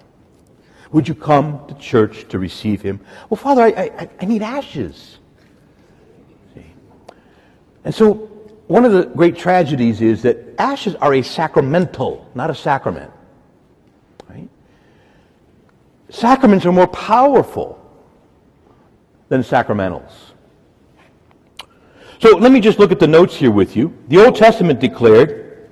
Would 0.91 1.07
you 1.07 1.15
come 1.15 1.65
to 1.67 1.73
church 1.79 2.27
to 2.27 2.37
receive 2.37 2.83
him? 2.83 2.99
Well, 3.31 3.37
Father, 3.37 3.63
I, 3.63 3.69
I, 3.69 4.09
I 4.21 4.25
need 4.25 4.43
ashes. 4.43 5.17
And 7.85 7.93
so, 7.93 8.13
one 8.67 8.85
of 8.85 8.91
the 8.91 9.05
great 9.05 9.37
tragedies 9.37 10.01
is 10.01 10.21
that 10.21 10.37
ashes 10.57 10.95
are 10.95 11.13
a 11.13 11.21
sacramental, 11.21 12.29
not 12.33 12.49
a 12.49 12.55
sacrament. 12.55 13.11
Right? 14.29 14.49
Sacraments 16.09 16.65
are 16.65 16.71
more 16.71 16.87
powerful 16.87 17.79
than 19.27 19.41
sacramentals. 19.41 20.11
So 22.23 22.37
let 22.37 22.53
me 22.53 22.61
just 22.61 22.79
look 22.79 22.93
at 22.93 22.99
the 22.99 23.07
notes 23.07 23.35
here 23.35 23.51
with 23.51 23.75
you. 23.75 23.93
The 24.07 24.23
Old 24.23 24.37
Testament 24.37 24.79
declared, 24.79 25.69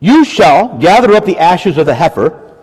You 0.00 0.24
shall 0.24 0.76
gather 0.78 1.12
up 1.12 1.24
the 1.24 1.38
ashes 1.38 1.78
of 1.78 1.86
the 1.86 1.94
heifer 1.94 2.56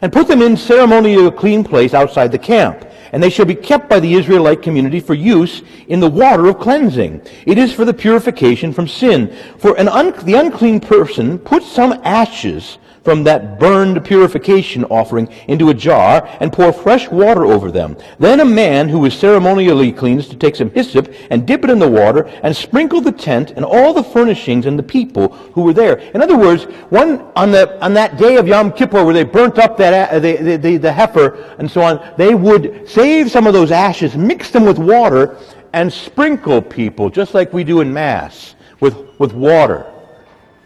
and 0.00 0.12
put 0.12 0.26
them 0.26 0.42
in 0.42 0.56
ceremonially 0.56 1.30
clean 1.30 1.62
place 1.62 1.94
outside 1.94 2.32
the 2.32 2.38
camp. 2.38 2.84
And 3.12 3.22
they 3.22 3.30
shall 3.30 3.44
be 3.44 3.54
kept 3.54 3.90
by 3.90 4.00
the 4.00 4.14
Israelite 4.14 4.62
community 4.62 4.98
for 4.98 5.12
use 5.12 5.62
in 5.86 6.00
the 6.00 6.10
water 6.10 6.46
of 6.46 6.58
cleansing. 6.58 7.20
It 7.46 7.58
is 7.58 7.72
for 7.72 7.84
the 7.84 7.92
purification 7.92 8.72
from 8.72 8.88
sin. 8.88 9.36
For 9.58 9.78
an 9.78 9.88
un- 9.88 10.14
the 10.24 10.34
unclean 10.34 10.80
person 10.80 11.38
puts 11.38 11.70
some 11.70 12.00
ashes 12.04 12.78
from 13.04 13.24
that 13.24 13.58
burned 13.58 14.04
purification 14.04 14.84
offering 14.84 15.28
into 15.48 15.70
a 15.70 15.74
jar 15.74 16.28
and 16.40 16.52
pour 16.52 16.72
fresh 16.72 17.08
water 17.08 17.44
over 17.44 17.70
them. 17.70 17.96
Then 18.18 18.40
a 18.40 18.44
man 18.44 18.88
who 18.88 19.04
is 19.04 19.14
ceremonially 19.14 19.92
clean 19.92 20.18
is 20.18 20.28
to 20.28 20.36
take 20.36 20.56
some 20.56 20.70
hyssop 20.70 21.12
and 21.30 21.46
dip 21.46 21.64
it 21.64 21.70
in 21.70 21.78
the 21.78 21.88
water 21.88 22.26
and 22.42 22.56
sprinkle 22.56 23.00
the 23.00 23.12
tent 23.12 23.52
and 23.52 23.64
all 23.64 23.92
the 23.92 24.04
furnishings 24.04 24.66
and 24.66 24.78
the 24.78 24.82
people 24.82 25.28
who 25.54 25.62
were 25.62 25.72
there. 25.72 25.98
In 26.14 26.22
other 26.22 26.36
words, 26.36 26.64
one 26.90 27.20
on 27.36 27.50
the 27.50 27.82
on 27.82 27.94
that 27.94 28.16
day 28.16 28.36
of 28.36 28.46
Yom 28.46 28.72
Kippur 28.72 29.04
where 29.04 29.14
they 29.14 29.24
burnt 29.24 29.58
up 29.58 29.76
that 29.78 30.12
uh, 30.12 30.18
the, 30.18 30.56
the, 30.56 30.76
the 30.76 30.92
heifer 30.92 31.54
and 31.58 31.70
so 31.70 31.80
on, 31.82 32.14
they 32.16 32.34
would 32.34 32.88
save 32.88 33.30
some 33.30 33.46
of 33.46 33.52
those 33.52 33.70
ashes, 33.70 34.16
mix 34.16 34.50
them 34.50 34.64
with 34.64 34.78
water, 34.78 35.36
and 35.72 35.92
sprinkle 35.92 36.62
people 36.62 37.10
just 37.10 37.34
like 37.34 37.52
we 37.52 37.64
do 37.64 37.80
in 37.80 37.92
Mass 37.92 38.54
with, 38.80 38.96
with 39.18 39.32
water. 39.32 39.90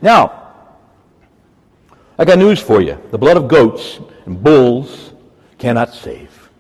Now, 0.03 0.46
I 2.19 2.25
got 2.25 2.39
news 2.39 2.61
for 2.61 2.81
you. 2.81 2.99
The 3.11 3.19
blood 3.19 3.37
of 3.37 3.49
goats 3.49 4.01
and 4.25 4.43
bulls 4.43 5.13
cannot 5.59 5.95
save. 5.95 6.51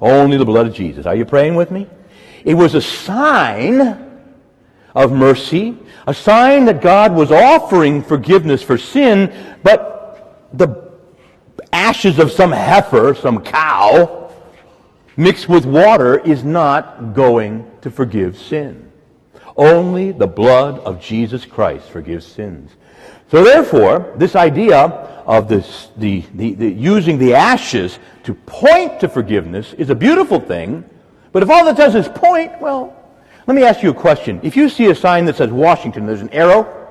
Only 0.00 0.36
the 0.36 0.44
blood 0.44 0.66
of 0.66 0.74
Jesus. 0.74 1.06
Are 1.06 1.14
you 1.14 1.24
praying 1.24 1.54
with 1.54 1.70
me? 1.70 1.86
It 2.44 2.54
was 2.54 2.74
a 2.74 2.82
sign 2.82 4.22
of 4.94 5.12
mercy, 5.12 5.78
a 6.06 6.14
sign 6.14 6.66
that 6.66 6.80
God 6.80 7.14
was 7.14 7.32
offering 7.32 8.02
forgiveness 8.02 8.62
for 8.62 8.78
sin, 8.78 9.32
but 9.62 10.48
the 10.52 10.90
ashes 11.72 12.18
of 12.18 12.30
some 12.30 12.52
heifer, 12.52 13.14
some 13.14 13.42
cow, 13.42 14.32
mixed 15.16 15.48
with 15.48 15.64
water 15.64 16.18
is 16.18 16.44
not 16.44 17.14
going 17.14 17.70
to 17.80 17.90
forgive 17.90 18.38
sin. 18.38 18.90
Only 19.56 20.12
the 20.12 20.26
blood 20.26 20.78
of 20.80 21.00
Jesus 21.00 21.46
Christ 21.46 21.88
forgives 21.88 22.26
sins. 22.26 22.70
So 23.28 23.42
therefore, 23.42 24.12
this 24.16 24.36
idea 24.36 24.78
of 25.26 25.48
this, 25.48 25.88
the, 25.96 26.22
the, 26.34 26.54
the, 26.54 26.68
using 26.68 27.18
the 27.18 27.34
ashes 27.34 27.98
to 28.22 28.34
point 28.34 29.00
to 29.00 29.08
forgiveness 29.08 29.72
is 29.74 29.90
a 29.90 29.94
beautiful 29.94 30.38
thing, 30.38 30.88
but 31.32 31.42
if 31.42 31.50
all 31.50 31.64
that 31.64 31.76
does 31.76 31.94
is 31.94 32.08
point, 32.08 32.60
well, 32.60 32.96
let 33.46 33.54
me 33.54 33.64
ask 33.64 33.82
you 33.82 33.90
a 33.90 33.94
question. 33.94 34.40
If 34.42 34.56
you 34.56 34.68
see 34.68 34.86
a 34.86 34.94
sign 34.94 35.24
that 35.26 35.36
says 35.36 35.50
Washington, 35.50 36.06
there's 36.06 36.20
an 36.20 36.30
arrow, 36.30 36.88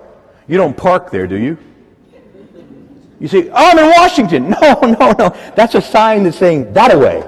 you 0.48 0.58
don't 0.58 0.76
park 0.76 1.10
there, 1.10 1.28
do 1.28 1.36
you? 1.36 1.58
You 3.20 3.30
say, 3.30 3.50
oh, 3.50 3.54
I'm 3.56 3.80
in 3.80 3.90
Washington. 3.90 4.56
No, 4.62 4.80
no, 4.82 5.12
no. 5.18 5.30
That's 5.56 5.76
a 5.76 5.82
sign 5.82 6.24
that's 6.24 6.38
saying 6.38 6.74
that 6.74 6.94
away. 6.94 7.24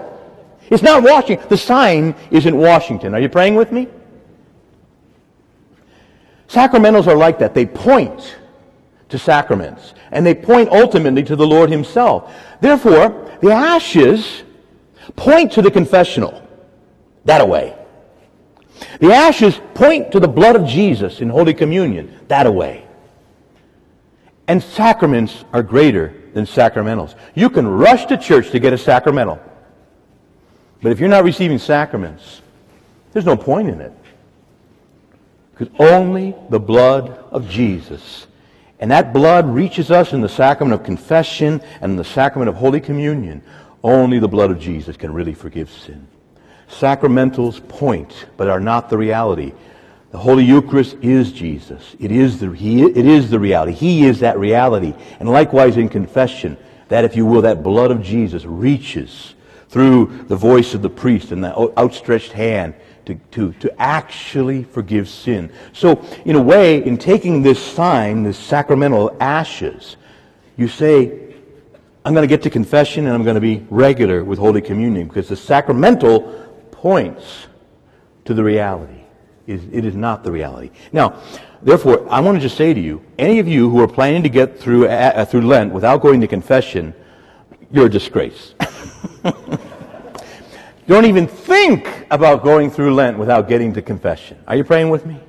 It's 0.70 0.84
not 0.84 1.02
Washington. 1.02 1.48
The 1.48 1.58
sign 1.58 2.14
isn't 2.30 2.56
Washington. 2.56 3.14
Are 3.14 3.20
you 3.20 3.30
praying 3.30 3.56
with 3.56 3.72
me? 3.72 3.88
Sacramentals 6.50 7.08
are 7.08 7.16
like 7.16 7.40
that. 7.40 7.54
They 7.54 7.66
point 7.66 8.36
to 9.10 9.18
sacraments. 9.18 9.94
And 10.12 10.26
they 10.26 10.36
point 10.36 10.70
ultimately 10.70 11.24
to 11.24 11.36
the 11.36 11.48
Lord 11.48 11.70
himself. 11.70 12.34
Therefore, 12.62 13.38
the 13.42 13.52
ashes 13.52 14.44
point 15.16 15.52
to 15.54 15.62
the 15.62 15.72
confessional. 15.72 16.42
That 17.26 17.42
away. 17.42 17.76
The 19.00 19.12
ashes 19.12 19.60
point 19.74 20.12
to 20.12 20.20
the 20.20 20.28
blood 20.28 20.56
of 20.56 20.66
Jesus 20.66 21.22
in 21.22 21.30
Holy 21.30 21.54
Communion. 21.54 22.20
That 22.28 22.46
away. 22.46 22.86
And 24.48 24.62
sacraments 24.62 25.44
are 25.52 25.64
greater 25.64 26.14
than 26.34 26.46
sacramentals. 26.46 27.16
You 27.36 27.50
can 27.50 27.68
rush 27.68 28.06
to 28.06 28.18
church 28.18 28.52
to 28.52 28.60
get 28.60 28.74
a 28.74 28.78
sacramental. 28.78 29.40
But 30.82 30.92
if 30.92 31.00
you're 31.00 31.10
not 31.10 31.24
receiving 31.24 31.58
sacraments, 31.58 32.42
there's 33.12 33.26
no 33.26 33.36
point 33.36 33.70
in 33.70 33.82
it. 33.82 33.94
Because 35.52 35.74
only 35.80 36.36
the 36.50 36.60
blood 36.60 37.10
of 37.32 37.50
Jesus 37.50 38.28
and 38.80 38.92
that 38.92 39.14
blood 39.14 39.48
reaches 39.48 39.90
us 39.90 40.14
in 40.14 40.22
the 40.22 40.30
sacrament 40.30 40.80
of 40.80 40.86
confession 40.86 41.62
and 41.82 41.98
the 41.98 42.04
sacrament 42.04 42.50
of 42.50 42.56
Holy 42.56 42.80
Communion. 42.80 43.42
Only 43.84 44.20
the 44.20 44.28
blood 44.28 44.52
of 44.52 44.60
Jesus 44.60 44.98
can 44.98 45.14
really 45.14 45.34
forgive 45.34 45.72
sin. 45.72 46.08
Sacramentals 46.70 47.66
point, 47.68 48.28
but 48.36 48.50
are 48.50 48.60
not 48.60 48.90
the 48.90 48.98
reality. 48.98 49.54
The 50.12 50.18
Holy 50.18 50.44
Eucharist 50.44 50.98
is 51.02 51.32
Jesus. 51.32 51.96
It 52.00 52.12
is 52.12 52.40
the, 52.40 52.52
he, 52.52 52.84
it 52.84 53.06
is 53.06 53.30
the 53.30 53.40
reality. 53.40 53.74
He 53.74 54.06
is 54.06 54.20
that 54.20 54.38
reality. 54.38 54.94
And 55.20 55.30
likewise 55.30 55.78
in 55.78 55.90
confession, 55.90 56.58
that, 56.90 57.04
if 57.04 57.16
you 57.16 57.26
will, 57.26 57.42
that 57.42 57.64
blood 57.64 57.92
of 57.92 58.02
Jesus 58.02 58.46
reaches 58.46 59.34
through 59.70 60.26
the 60.28 60.36
voice 60.36 60.74
of 60.74 60.82
the 60.82 60.90
priest 60.90 61.32
and 61.32 61.44
the 61.44 61.74
outstretched 61.78 62.32
hand 62.32 62.74
to, 63.08 63.16
to, 63.32 63.54
to 63.54 63.82
actually 63.82 64.64
forgive 64.64 65.08
sin. 65.08 65.52
So, 65.74 66.06
in 66.26 66.36
a 66.36 66.42
way, 66.42 66.84
in 66.84 66.98
taking 66.98 67.42
this 67.42 67.62
sign, 67.62 68.24
this 68.24 68.38
sacramental 68.38 69.16
ashes, 69.20 69.96
you 70.58 70.68
say, 70.68 71.34
I'm 72.04 72.14
going 72.14 72.28
to 72.28 72.28
get 72.28 72.44
to 72.44 72.50
confession 72.50 73.06
and 73.06 73.16
I'm 73.16 73.24
going 73.24 73.36
to 73.36 73.42
be 73.42 73.66
regular 73.70 74.24
with 74.24 74.40
Holy 74.40 74.62
Communion 74.62 75.08
because 75.08 75.30
the 75.30 75.36
sacramental 75.36 76.22
points 76.72 77.48
to 78.26 78.34
the 78.34 78.44
reality. 78.44 78.94
It 79.48 79.86
is 79.86 79.96
not 79.96 80.26
the 80.26 80.32
reality. 80.32 80.72
Now, 80.92 81.22
therefore, 81.62 82.06
I 82.12 82.20
want 82.20 82.36
to 82.36 82.42
just 82.42 82.58
say 82.58 82.74
to 82.74 82.80
you, 82.80 83.02
any 83.18 83.40
of 83.40 83.48
you 83.48 83.70
who 83.70 83.80
are 83.82 83.88
planning 83.88 84.22
to 84.24 84.30
get 84.30 84.60
through, 84.60 84.90
uh, 84.90 85.24
through 85.24 85.42
Lent 85.42 85.72
without 85.72 86.02
going 86.02 86.20
to 86.20 86.28
confession, 86.28 86.94
you're 87.72 87.86
a 87.86 87.90
disgrace. 87.90 88.56
Don't 90.88 91.04
even 91.04 91.28
think 91.28 92.08
about 92.10 92.44
going 92.44 92.72
through 92.72 92.96
Lent 92.96 93.18
without 93.18 93.50
getting 93.50 93.74
to 93.74 93.82
confession. 93.82 94.42
Are 94.48 94.56
you 94.56 94.64
praying 94.64 94.90
with 94.90 95.06
me? 95.06 95.20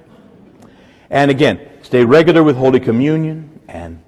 And 1.10 1.32
again, 1.32 1.60
stay 1.82 2.04
regular 2.04 2.44
with 2.44 2.56
Holy 2.56 2.78
Communion. 2.78 3.60
And 3.66 4.00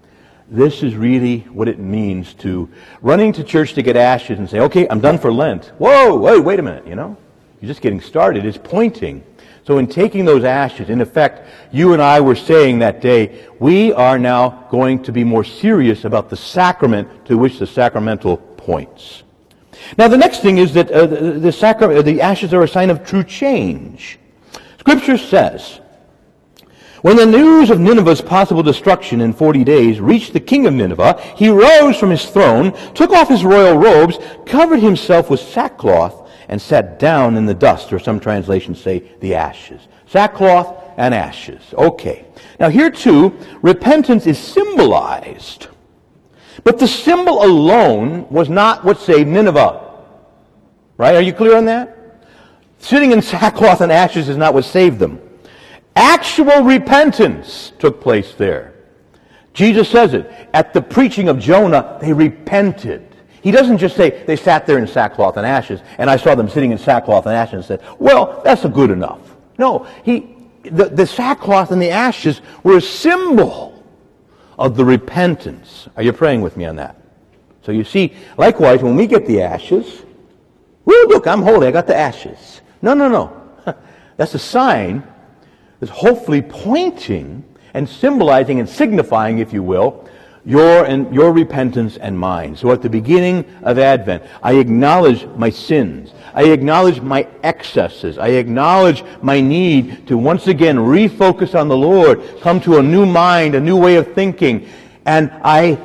this 0.48 0.84
is 0.84 0.94
really 0.94 1.40
what 1.52 1.66
it 1.66 1.80
means 1.80 2.34
to 2.34 2.68
running 3.02 3.32
to 3.32 3.42
church 3.42 3.74
to 3.74 3.82
get 3.82 3.96
ashes 3.96 4.38
and 4.38 4.48
say, 4.48 4.60
okay, 4.60 4.86
I'm 4.88 5.00
done 5.00 5.18
for 5.18 5.32
Lent. 5.32 5.72
Whoa, 5.78 6.16
wait, 6.16 6.38
wait 6.38 6.60
a 6.60 6.62
minute, 6.62 6.86
you 6.86 6.94
know? 6.94 7.16
You're 7.60 7.68
just 7.68 7.82
getting 7.82 8.00
started. 8.00 8.46
It's 8.46 8.56
pointing. 8.56 9.24
So 9.64 9.78
in 9.78 9.88
taking 9.88 10.24
those 10.24 10.44
ashes, 10.44 10.88
in 10.88 11.00
effect, 11.00 11.48
you 11.72 11.94
and 11.94 12.00
I 12.00 12.20
were 12.20 12.36
saying 12.36 12.78
that 12.78 13.00
day, 13.00 13.44
we 13.58 13.92
are 13.92 14.20
now 14.20 14.68
going 14.70 15.02
to 15.02 15.10
be 15.10 15.24
more 15.24 15.42
serious 15.42 16.04
about 16.04 16.30
the 16.30 16.36
sacrament 16.36 17.26
to 17.26 17.36
which 17.36 17.58
the 17.58 17.66
sacramental 17.66 18.36
points. 18.36 19.24
Now, 19.98 20.08
the 20.08 20.16
next 20.16 20.40
thing 20.40 20.58
is 20.58 20.74
that 20.74 20.90
uh, 20.90 21.06
the, 21.06 21.16
the, 21.32 21.52
sacrament, 21.52 22.04
the 22.04 22.20
ashes 22.20 22.54
are 22.54 22.62
a 22.62 22.68
sign 22.68 22.90
of 22.90 23.04
true 23.04 23.24
change. 23.24 24.18
Scripture 24.78 25.18
says, 25.18 25.80
when 27.02 27.16
the 27.16 27.26
news 27.26 27.70
of 27.70 27.80
Nineveh's 27.80 28.20
possible 28.20 28.62
destruction 28.62 29.22
in 29.22 29.32
40 29.32 29.64
days 29.64 30.00
reached 30.00 30.34
the 30.34 30.40
king 30.40 30.66
of 30.66 30.74
Nineveh, 30.74 31.18
he 31.34 31.48
rose 31.48 31.96
from 31.96 32.10
his 32.10 32.26
throne, 32.26 32.72
took 32.94 33.10
off 33.10 33.28
his 33.28 33.44
royal 33.44 33.78
robes, 33.78 34.18
covered 34.44 34.80
himself 34.80 35.30
with 35.30 35.40
sackcloth, 35.40 36.28
and 36.48 36.60
sat 36.60 36.98
down 36.98 37.36
in 37.36 37.46
the 37.46 37.54
dust, 37.54 37.92
or 37.92 37.98
some 37.98 38.20
translations 38.20 38.80
say 38.80 39.02
the 39.20 39.34
ashes. 39.34 39.80
Sackcloth 40.06 40.76
and 40.98 41.14
ashes. 41.14 41.62
Okay. 41.72 42.26
Now 42.58 42.68
here 42.68 42.90
too, 42.90 43.34
repentance 43.62 44.26
is 44.26 44.38
symbolized 44.38 45.68
but 46.64 46.78
the 46.78 46.88
symbol 46.88 47.44
alone 47.44 48.28
was 48.30 48.48
not 48.48 48.84
what 48.84 48.98
saved 48.98 49.28
Nineveh. 49.28 49.88
Right? 50.96 51.14
Are 51.14 51.22
you 51.22 51.32
clear 51.32 51.56
on 51.56 51.64
that? 51.66 52.26
Sitting 52.78 53.12
in 53.12 53.22
sackcloth 53.22 53.80
and 53.80 53.90
ashes 53.90 54.28
is 54.28 54.36
not 54.36 54.54
what 54.54 54.64
saved 54.64 54.98
them. 54.98 55.20
Actual 55.96 56.62
repentance 56.62 57.72
took 57.78 58.00
place 58.00 58.34
there. 58.34 58.74
Jesus 59.52 59.88
says 59.88 60.14
it. 60.14 60.30
At 60.54 60.72
the 60.72 60.80
preaching 60.80 61.28
of 61.28 61.38
Jonah, 61.38 61.98
they 62.00 62.12
repented. 62.12 63.06
He 63.42 63.50
doesn't 63.50 63.78
just 63.78 63.96
say 63.96 64.22
they 64.24 64.36
sat 64.36 64.66
there 64.66 64.78
in 64.78 64.86
sackcloth 64.86 65.36
and 65.36 65.46
ashes, 65.46 65.80
and 65.98 66.10
I 66.10 66.16
saw 66.16 66.34
them 66.34 66.48
sitting 66.48 66.72
in 66.72 66.78
sackcloth 66.78 67.26
and 67.26 67.34
ashes 67.34 67.54
and 67.54 67.64
said, 67.64 67.82
well, 67.98 68.42
that's 68.44 68.64
good 68.66 68.90
enough. 68.90 69.20
No, 69.58 69.86
he, 70.04 70.36
the, 70.62 70.86
the 70.86 71.06
sackcloth 71.06 71.70
and 71.70 71.80
the 71.80 71.90
ashes 71.90 72.40
were 72.62 72.76
a 72.76 72.82
symbol 72.82 73.69
of 74.60 74.76
the 74.76 74.84
repentance. 74.84 75.88
Are 75.96 76.02
you 76.02 76.12
praying 76.12 76.42
with 76.42 76.56
me 76.56 76.66
on 76.66 76.76
that? 76.76 76.94
So 77.62 77.72
you 77.72 77.82
see, 77.82 78.12
likewise, 78.36 78.82
when 78.82 78.94
we 78.94 79.06
get 79.06 79.26
the 79.26 79.40
ashes, 79.40 80.02
woo, 80.84 81.06
look, 81.06 81.26
I'm 81.26 81.40
holy, 81.40 81.66
I 81.66 81.70
got 81.70 81.86
the 81.86 81.96
ashes. 81.96 82.60
No, 82.82 82.92
no, 82.92 83.08
no. 83.08 83.42
That's 84.18 84.34
a 84.34 84.38
sign 84.38 85.02
that's 85.80 85.90
hopefully 85.90 86.42
pointing 86.42 87.42
and 87.72 87.88
symbolizing 87.88 88.60
and 88.60 88.68
signifying, 88.68 89.38
if 89.38 89.52
you 89.52 89.62
will, 89.62 90.06
your 90.44 90.84
and 90.84 91.12
your 91.14 91.32
repentance 91.32 91.96
and 91.96 92.18
mine. 92.18 92.56
So 92.56 92.72
at 92.72 92.82
the 92.82 92.88
beginning 92.88 93.44
of 93.62 93.78
Advent, 93.78 94.22
I 94.42 94.54
acknowledge 94.54 95.26
my 95.36 95.50
sins. 95.50 96.12
I 96.34 96.44
acknowledge 96.44 97.00
my 97.00 97.26
excesses. 97.42 98.18
I 98.18 98.28
acknowledge 98.28 99.04
my 99.20 99.40
need 99.40 100.06
to 100.08 100.16
once 100.16 100.46
again 100.46 100.76
refocus 100.76 101.58
on 101.58 101.68
the 101.68 101.76
Lord, 101.76 102.22
come 102.40 102.60
to 102.62 102.78
a 102.78 102.82
new 102.82 103.04
mind, 103.04 103.54
a 103.54 103.60
new 103.60 103.76
way 103.76 103.96
of 103.96 104.14
thinking, 104.14 104.68
and 105.06 105.30
I 105.42 105.78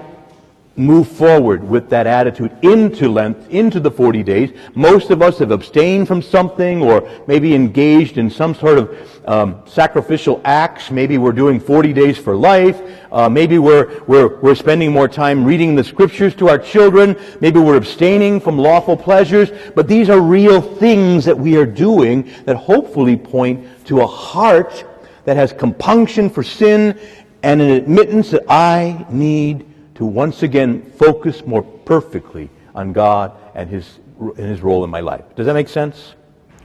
move 0.78 1.08
forward 1.08 1.64
with 1.64 1.90
that 1.90 2.06
attitude 2.06 2.52
into 2.62 3.08
Lent, 3.10 3.38
into 3.50 3.80
the 3.80 3.90
40 3.90 4.24
days. 4.24 4.52
Most 4.74 5.10
of 5.10 5.22
us 5.22 5.40
have 5.40 5.52
abstained 5.52 6.08
from 6.08 6.22
something 6.22 6.82
or 6.82 7.10
maybe 7.28 7.56
engaged 7.56 8.18
in 8.18 8.30
some 8.30 8.54
sort 8.54 8.80
of 8.80 9.22
um, 9.26 9.62
sacrificial 9.66 10.42
acts. 10.44 10.92
Maybe 10.92 11.18
we're 11.18 11.32
doing 11.32 11.60
40 11.60 11.94
days 11.94 12.18
for 12.18 12.36
life. 12.36 12.82
Uh, 13.12 13.30
maybe 13.30 13.58
we're, 13.58 14.04
we're, 14.04 14.40
we're 14.42 14.56
spending 14.56 14.92
more 14.92 15.08
time 15.08 15.46
reading 15.46 15.76
the 15.76 15.84
scriptures 15.84 16.36
to 16.36 16.50
our 16.50 16.60
children. 16.60 17.16
Maybe 17.40 17.60
we're 17.60 17.78
abstaining 17.78 18.42
from 18.42 18.58
lawful 18.58 18.98
pleasures. 18.98 19.52
But 19.76 19.88
these 19.88 20.10
are 20.10 20.20
real 20.20 20.62
things 20.62 21.24
that 21.24 21.38
we 21.38 21.56
are 21.56 21.66
doing 21.66 22.30
that 22.44 22.58
hopefully 22.58 23.16
point 23.16 23.86
to 23.86 24.02
a 24.02 24.08
heart 24.08 24.86
that 25.24 25.38
has 25.38 25.54
compunction 25.54 26.30
for 26.30 26.44
sin 26.44 27.00
and 27.44 27.62
an 27.62 27.70
admittance 27.72 28.32
that 28.32 28.44
I 28.50 29.06
need 29.10 29.66
to 29.96 30.06
once 30.06 30.44
again 30.44 30.82
focus 30.98 31.46
more 31.46 31.64
perfectly 31.64 32.50
on 32.74 32.94
God 32.94 33.32
and 33.56 33.70
his, 33.70 34.00
and 34.20 34.38
his 34.38 34.62
role 34.62 34.84
in 34.84 34.90
my 34.90 35.00
life. 35.00 35.24
Does 35.36 35.46
that 35.46 35.54
make 35.54 35.70
sense? 35.70 36.16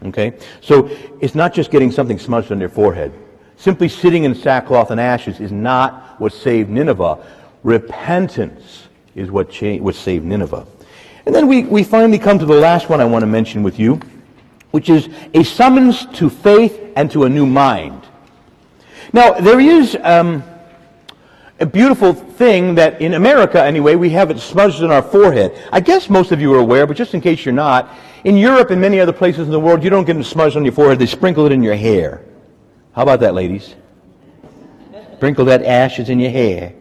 Okay? 0.04 0.32
So 0.60 0.90
it's 1.20 1.34
not 1.34 1.54
just 1.54 1.70
getting 1.70 1.90
something 1.92 2.18
smudged 2.18 2.52
on 2.52 2.60
your 2.60 2.68
forehead. 2.68 3.12
Simply 3.56 3.88
sitting 3.88 4.24
in 4.24 4.34
sackcloth 4.34 4.90
and 4.90 5.00
ashes 5.00 5.38
is 5.38 5.52
not 5.52 6.20
what 6.20 6.32
saved 6.32 6.70
Nineveh. 6.70 7.18
Repentance 7.62 8.88
is 9.14 9.30
what, 9.30 9.50
cha- 9.50 9.76
what 9.76 9.94
saved 9.94 10.24
Nineveh. 10.24 10.66
And 11.26 11.34
then 11.34 11.46
we, 11.46 11.64
we 11.64 11.84
finally 11.84 12.18
come 12.18 12.38
to 12.38 12.46
the 12.46 12.54
last 12.54 12.88
one 12.88 13.00
I 13.00 13.04
want 13.04 13.22
to 13.22 13.26
mention 13.26 13.62
with 13.62 13.78
you, 13.78 14.00
which 14.70 14.88
is 14.88 15.08
a 15.34 15.44
summons 15.44 16.06
to 16.14 16.30
faith 16.30 16.92
and 16.96 17.10
to 17.10 17.24
a 17.24 17.28
new 17.28 17.46
mind. 17.46 18.02
Now, 19.12 19.34
there 19.34 19.60
is 19.60 19.96
um, 20.02 20.42
a 21.60 21.66
beautiful 21.66 22.14
thing 22.14 22.74
that 22.76 23.00
in 23.02 23.14
America, 23.14 23.62
anyway, 23.62 23.94
we 23.94 24.10
have 24.10 24.30
it 24.30 24.38
smudged 24.38 24.82
on 24.82 24.90
our 24.90 25.02
forehead. 25.02 25.56
I 25.70 25.80
guess 25.80 26.08
most 26.08 26.32
of 26.32 26.40
you 26.40 26.54
are 26.54 26.58
aware, 26.58 26.86
but 26.86 26.96
just 26.96 27.12
in 27.12 27.20
case 27.20 27.44
you're 27.44 27.52
not, 27.54 27.94
in 28.24 28.36
Europe 28.36 28.70
and 28.70 28.80
many 28.80 28.98
other 28.98 29.12
places 29.12 29.46
in 29.46 29.50
the 29.50 29.60
world, 29.60 29.84
you 29.84 29.90
don't 29.90 30.04
get 30.04 30.16
it 30.16 30.24
smudged 30.24 30.56
on 30.56 30.64
your 30.64 30.72
forehead. 30.72 30.98
They 30.98 31.06
sprinkle 31.06 31.44
it 31.46 31.52
in 31.52 31.62
your 31.62 31.76
hair. 31.76 32.24
How 32.92 33.02
about 33.02 33.20
that, 33.20 33.34
ladies? 33.34 33.74
Sprinkle 35.16 35.44
that 35.46 35.62
ashes 35.62 36.08
in 36.08 36.18
your 36.18 36.30
hair. 36.30 36.74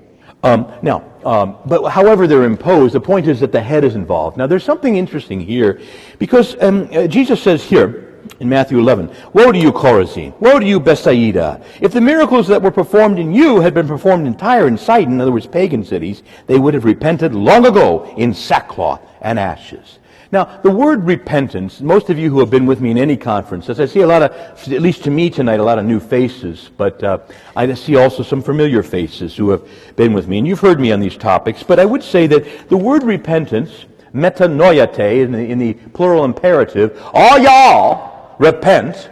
Um, 0.43 0.71
now, 0.82 1.03
um, 1.25 1.57
but 1.65 1.89
however 1.89 2.25
they're 2.25 2.45
imposed, 2.45 2.93
the 2.95 3.01
point 3.01 3.27
is 3.27 3.41
that 3.41 3.51
the 3.51 3.61
head 3.61 3.84
is 3.84 3.95
involved. 3.95 4.38
Now, 4.38 4.47
there's 4.47 4.63
something 4.63 4.95
interesting 4.95 5.41
here 5.41 5.82
because 6.17 6.55
um, 6.63 6.88
uh, 6.93 7.07
Jesus 7.07 7.43
says 7.43 7.61
here, 7.61 8.09
in 8.40 8.50
Matthew 8.50 8.80
11. 8.80 9.10
Woe 9.34 9.52
to 9.52 9.58
you, 9.58 9.72
Chorazin! 9.72 10.40
Woe 10.40 10.60
to 10.60 10.66
you, 10.66 10.80
Bethsaida! 10.80 11.62
If 11.82 11.92
the 11.92 12.02
miracles 12.02 12.48
that 12.48 12.62
were 12.62 12.72
performed 12.72 13.20
in 13.20 13.34
you 13.34 13.60
had 13.60 13.74
been 13.74 13.88
performed 13.88 14.28
in 14.28 14.36
Tyre 14.36 14.68
and 14.68 14.80
Sidon, 14.80 15.14
in 15.14 15.22
other 15.22 15.32
words, 15.32 15.48
pagan 15.48 15.84
cities, 15.84 16.24
they 16.48 16.60
would 16.60 16.74
have 16.74 16.86
repented 16.86 17.36
long 17.36 17.66
ago 17.66 18.14
in 18.18 18.34
sackcloth 18.34 19.02
and 19.22 19.38
ashes. 19.38 20.00
Now, 20.32 20.60
the 20.62 20.70
word 20.70 21.06
repentance, 21.06 21.82
most 21.82 22.12
of 22.12 22.20
you 22.20 22.30
who 22.30 22.40
have 22.40 22.52
been 22.52 22.68
with 22.68 22.82
me 22.82 22.92
in 22.92 23.00
any 23.00 23.18
conference, 23.18 23.68
as 23.68 23.80
I 23.80 23.88
see 23.88 24.02
a 24.02 24.08
lot 24.08 24.22
of, 24.22 24.32
at 24.72 24.82
least 24.82 25.04
to 25.06 25.10
me 25.10 25.32
tonight, 25.32 25.60
a 25.60 25.64
lot 25.64 25.80
of 25.80 25.86
new 25.86 26.00
faces, 26.00 26.70
but 26.78 27.04
uh, 27.04 27.18
I 27.56 27.74
see 27.74 27.96
also 27.96 28.22
some 28.22 28.44
familiar 28.44 28.84
faces 28.84 29.36
who 29.36 29.50
have 29.50 29.68
been 29.96 30.14
with 30.14 30.28
me, 30.28 30.38
and 30.38 30.48
you've 30.48 30.60
heard 30.60 30.80
me 30.80 30.92
on 30.92 31.00
these 31.00 31.18
topics, 31.18 31.64
but 31.64 31.80
I 31.80 31.86
would 31.86 32.04
say 32.04 32.28
that 32.28 32.70
the 32.70 32.78
word 32.78 33.04
repentance, 33.04 33.86
metanoiate 34.14 35.24
in 35.24 35.32
the, 35.32 35.40
in 35.40 35.58
the 35.58 35.74
plural 35.74 36.26
imperative, 36.26 37.02
all 37.12 37.40
y'all 37.40 38.18
repent, 38.40 39.12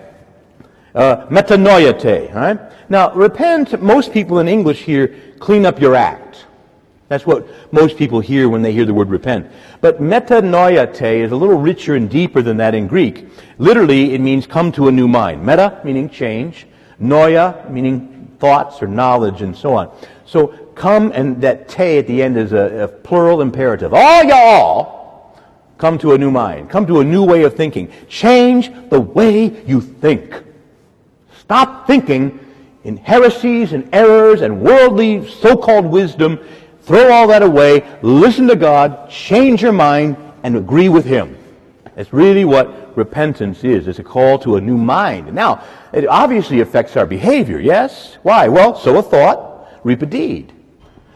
uh, 0.95 1.27
metanoiate, 1.27 2.33
right? 2.33 2.59
Now, 2.89 3.13
repent, 3.13 3.79
most 3.81 4.11
people 4.11 4.39
in 4.39 4.47
English 4.47 4.81
here 4.81 5.15
clean 5.37 5.65
up 5.65 5.79
your 5.79 5.93
act. 5.93 6.45
That's 7.09 7.25
what 7.25 7.47
most 7.71 7.97
people 7.97 8.19
hear 8.19 8.49
when 8.49 8.61
they 8.61 8.73
hear 8.73 8.85
the 8.85 8.93
word 8.93 9.09
repent. 9.09 9.49
But 9.79 10.01
metanoiate 10.01 11.23
is 11.23 11.31
a 11.31 11.35
little 11.35 11.57
richer 11.57 11.95
and 11.95 12.09
deeper 12.09 12.41
than 12.41 12.57
that 12.57 12.73
in 12.73 12.87
Greek. 12.87 13.27
Literally, 13.59 14.13
it 14.13 14.19
means 14.19 14.47
come 14.47 14.71
to 14.73 14.87
a 14.87 14.91
new 14.91 15.07
mind. 15.07 15.45
Meta, 15.45 15.79
meaning 15.83 16.09
change. 16.09 16.67
Noia, 16.99 17.69
meaning 17.69 18.35
thoughts 18.39 18.81
or 18.81 18.87
knowledge 18.87 19.41
and 19.41 19.55
so 19.55 19.75
on. 19.75 19.95
So 20.25 20.47
come, 20.75 21.11
and 21.13 21.41
that 21.41 21.69
te 21.69 21.97
at 21.97 22.07
the 22.07 22.21
end 22.21 22.37
is 22.37 22.51
a, 22.51 22.83
a 22.83 22.87
plural 22.87 23.41
imperative. 23.41 23.93
All 23.93 24.23
y'all 24.23 24.96
come 25.77 25.97
to 25.99 26.13
a 26.13 26.17
new 26.17 26.31
mind. 26.31 26.69
Come 26.69 26.85
to 26.87 26.99
a 26.99 27.03
new 27.03 27.23
way 27.23 27.43
of 27.43 27.55
thinking. 27.55 27.91
Change 28.07 28.71
the 28.89 28.99
way 28.99 29.63
you 29.65 29.81
think. 29.81 30.43
Stop 31.39 31.87
thinking 31.87 32.39
in 32.83 32.97
heresies 32.97 33.73
and 33.73 33.87
errors 33.93 34.41
and 34.41 34.61
worldly 34.61 35.27
so-called 35.27 35.85
wisdom 35.85 36.39
Throw 36.87 37.11
all 37.11 37.27
that 37.27 37.43
away, 37.43 37.85
listen 38.01 38.47
to 38.47 38.55
God, 38.55 39.09
change 39.09 39.61
your 39.61 39.73
mind, 39.73 40.15
and 40.43 40.55
agree 40.55 40.87
with 40.87 41.03
Him. 41.03 41.37
That's 41.95 42.13
really 42.13 42.45
what 42.45 42.95
repentance 42.95 43.65
is. 43.65 43.89
It's 43.89 43.99
a 43.99 44.05
call 44.05 44.39
to 44.39 44.55
a 44.55 44.61
new 44.61 44.77
mind. 44.77 45.33
Now, 45.33 45.65
it 45.91 46.07
obviously 46.07 46.61
affects 46.61 46.95
our 46.95 47.05
behavior, 47.05 47.59
yes? 47.59 48.17
Why? 48.23 48.47
Well, 48.47 48.73
sow 48.73 48.99
a 48.99 49.03
thought, 49.03 49.67
reap 49.83 50.01
a 50.01 50.05
deed. 50.05 50.53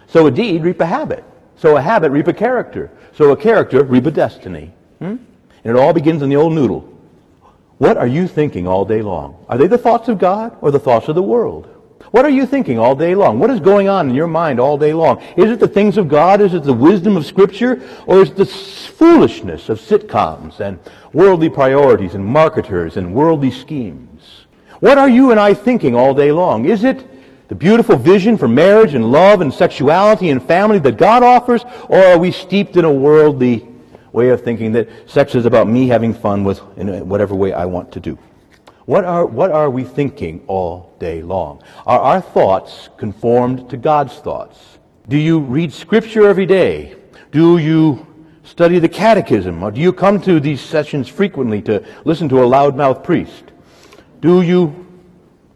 Sow 0.08 0.28
a 0.28 0.32
deed, 0.32 0.64
reap 0.64 0.82
a 0.82 0.86
habit. 0.86 1.24
Sow 1.56 1.78
a 1.78 1.82
habit, 1.82 2.12
reap 2.12 2.28
a 2.28 2.34
character. 2.34 2.92
Sow 3.14 3.32
a 3.32 3.38
character, 3.38 3.84
reap 3.84 4.06
a 4.06 4.12
destiny. 4.12 4.72
Hmm? 5.00 5.18
And 5.64 5.76
it 5.76 5.76
all 5.76 5.94
begins 5.94 6.22
in 6.22 6.30
the 6.30 6.36
old 6.36 6.54
noodle. 6.54 6.88
What 7.78 7.98
are 7.98 8.08
you 8.08 8.28
thinking 8.28 8.68
all 8.68 8.86
day 8.86 9.02
long? 9.02 9.44
Are 9.50 9.58
they 9.58 9.68
the 9.68 9.78
thoughts 9.78 10.08
of 10.08 10.20
God 10.20 10.56
or 10.62 10.72
the 10.72 10.80
thoughts 10.80 11.08
of 11.08 11.16
the 11.16 11.24
world? 11.24 11.68
What 12.12 12.26
are 12.26 12.30
you 12.30 12.46
thinking 12.46 12.78
all 12.78 12.96
day 12.96 13.16
long? 13.16 13.40
What 13.40 13.50
is 13.50 13.60
going 13.60 13.88
on 13.88 14.10
in 14.10 14.16
your 14.16 14.28
mind 14.28 14.60
all 14.60 14.78
day 14.78 14.94
long? 14.94 15.22
Is 15.38 15.50
it 15.50 15.60
the 15.60 15.68
things 15.68 15.98
of 15.98 16.08
God? 16.08 16.42
Is 16.42 16.54
it 16.54 16.64
the 16.64 16.74
wisdom 16.74 17.16
of 17.16 17.26
Scripture? 17.26 17.82
Or 18.06 18.22
is 18.22 18.32
it 18.32 18.36
the 18.36 18.46
foolishness 18.46 19.70
of 19.70 19.80
sitcoms 19.80 20.60
and 20.60 20.80
worldly 21.14 21.50
priorities 21.50 22.14
and 22.14 22.26
marketers 22.26 22.98
and 22.98 23.14
worldly 23.14 23.52
schemes? 23.52 24.46
What 24.80 24.98
are 24.98 25.10
you 25.10 25.32
and 25.32 25.40
I 25.40 25.54
thinking 25.54 25.96
all 25.96 26.14
day 26.14 26.32
long? 26.32 26.66
Is 26.66 26.84
it 26.84 27.08
the 27.52 27.56
beautiful 27.56 27.98
vision 27.98 28.38
for 28.38 28.48
marriage 28.48 28.94
and 28.94 29.12
love 29.12 29.42
and 29.42 29.54
sexuality 29.54 30.30
and 30.30 30.42
family 30.42 30.80
that 30.80 30.96
God 30.96 31.22
offers? 31.22 31.66
Or 31.90 32.02
are 32.02 32.18
we 32.18 32.32
steeped 32.32 32.78
in 32.78 32.86
a 32.86 32.94
worldly 32.94 33.68
way 34.14 34.30
of 34.30 34.42
thinking 34.42 34.72
that 34.72 34.88
sex 35.06 35.36
is 35.36 35.46
about 35.46 35.68
me 35.68 35.90
having 35.90 36.14
fun 36.14 36.46
with 36.46 36.62
in 36.78 37.10
whatever 37.10 37.36
way 37.36 37.52
I 37.52 37.66
want 37.66 37.92
to 37.92 38.00
do? 38.00 38.18
What 38.86 39.04
are, 39.04 39.26
what 39.26 39.52
are 39.52 39.70
we 39.70 39.84
thinking 39.84 40.46
all 40.48 40.96
day 40.98 41.22
long? 41.22 41.62
Are 41.86 42.00
our 42.00 42.22
thoughts 42.22 42.88
conformed 42.96 43.70
to 43.72 43.76
God's 43.76 44.16
thoughts? 44.20 44.58
Do 45.10 45.18
you 45.18 45.40
read 45.40 45.74
Scripture 45.74 46.28
every 46.28 46.46
day? 46.46 46.96
Do 47.32 47.58
you 47.58 48.08
study 48.44 48.80
the 48.80 48.88
catechism? 48.88 49.62
Or 49.62 49.72
do 49.72 49.82
you 49.82 49.92
come 49.92 50.22
to 50.22 50.40
these 50.40 50.62
sessions 50.62 51.10
frequently 51.10 51.62
to 51.64 51.86
listen 52.06 52.30
to 52.30 52.40
a 52.44 52.46
loudmouth 52.46 53.04
priest? 53.04 53.44
Do 54.22 54.42
you, 54.42 54.88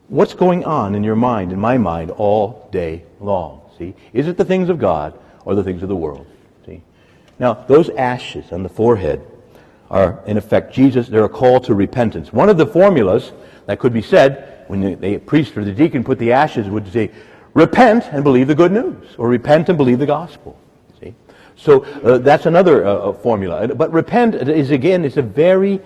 what's 0.07 0.33
going 0.33 0.63
on 0.63 0.95
in 0.95 1.03
your 1.03 1.15
mind, 1.15 1.51
in 1.51 1.59
my 1.59 1.77
mind, 1.77 2.11
all 2.11 2.69
day 2.71 3.03
long? 3.19 3.61
See? 3.77 3.93
Is 4.13 4.27
it 4.27 4.37
the 4.37 4.45
things 4.45 4.69
of 4.69 4.79
God 4.79 5.17
or 5.43 5.55
the 5.55 5.63
things 5.63 5.83
of 5.83 5.89
the 5.89 5.95
world? 5.95 6.25
See? 6.65 6.81
Now, 7.39 7.53
those 7.53 7.89
ashes 7.89 8.51
on 8.51 8.63
the 8.63 8.69
forehead 8.69 9.25
are, 9.89 10.23
in 10.25 10.37
effect, 10.37 10.73
Jesus, 10.73 11.07
they're 11.07 11.25
a 11.25 11.29
call 11.29 11.59
to 11.61 11.73
repentance. 11.73 12.33
One 12.33 12.49
of 12.49 12.57
the 12.57 12.65
formulas 12.65 13.33
that 13.65 13.79
could 13.79 13.93
be 13.93 14.01
said 14.01 14.65
when 14.67 14.81
the, 14.81 14.95
the 14.95 15.17
priest 15.19 15.55
or 15.57 15.63
the 15.63 15.71
deacon 15.71 16.03
put 16.03 16.17
the 16.17 16.31
ashes 16.31 16.67
would 16.69 16.91
say, 16.91 17.11
repent 17.53 18.05
and 18.11 18.23
believe 18.23 18.47
the 18.47 18.55
good 18.55 18.71
news, 18.71 19.15
or 19.17 19.27
repent 19.27 19.69
and 19.69 19.77
believe 19.77 19.99
the 19.99 20.05
gospel. 20.05 20.59
See? 20.99 21.13
So 21.55 21.83
uh, 21.83 22.17
that's 22.19 22.45
another 22.45 22.85
uh, 22.85 22.93
uh 22.93 23.13
formula. 23.13 23.67
But 23.67 23.91
repent 23.91 24.35
is, 24.35 24.71
again, 24.71 25.05
it's 25.05 25.17
a 25.17 25.21
very 25.21 25.81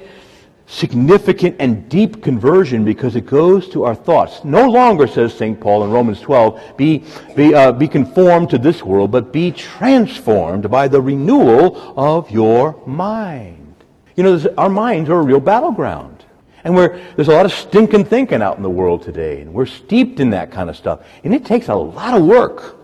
significant 0.70 1.56
and 1.60 1.90
deep 1.90 2.22
conversion 2.22 2.86
because 2.86 3.16
it 3.16 3.26
goes 3.26 3.68
to 3.70 3.84
our 3.84 3.96
thoughts. 3.96 4.44
No 4.44 4.70
longer, 4.70 5.08
says 5.08 5.34
St. 5.34 5.60
Paul 5.60 5.84
in 5.84 5.90
Romans 5.90 6.22
12, 6.22 6.78
be, 6.78 7.04
be, 7.36 7.56
uh, 7.56 7.72
be 7.72 7.88
conformed 7.88 8.52
to 8.52 8.60
this 8.60 8.84
world, 8.84 9.10
but 9.10 9.34
be 9.34 9.52
transformed 9.52 10.70
by 10.70 10.88
the 10.88 11.02
renewal 11.02 11.98
of 11.98 12.30
your 12.30 12.80
mind. 12.86 13.76
You 14.16 14.24
know, 14.24 14.54
our 14.60 14.70
minds 14.70 15.10
are 15.10 15.20
a 15.20 15.24
real 15.24 15.40
battleground. 15.40 16.24
And 16.64 16.76
where 16.76 17.02
there's 17.16 17.30
a 17.30 17.34
lot 17.34 17.46
of 17.46 17.54
stinking 17.54 18.06
thinking 18.06 18.42
out 18.42 18.58
in 18.58 18.64
the 18.64 18.70
world 18.70 19.02
today, 19.02 19.42
and 19.42 19.54
we're 19.54 19.66
steeped 19.66 20.20
in 20.20 20.30
that 20.32 20.52
kind 20.52 20.70
of 20.70 20.78
stuff. 20.78 21.04
And 21.24 21.34
it 21.34 21.46
takes 21.46 21.70
a 21.70 21.76
lot 21.76 22.16
of 22.16 22.26
work 22.26 22.78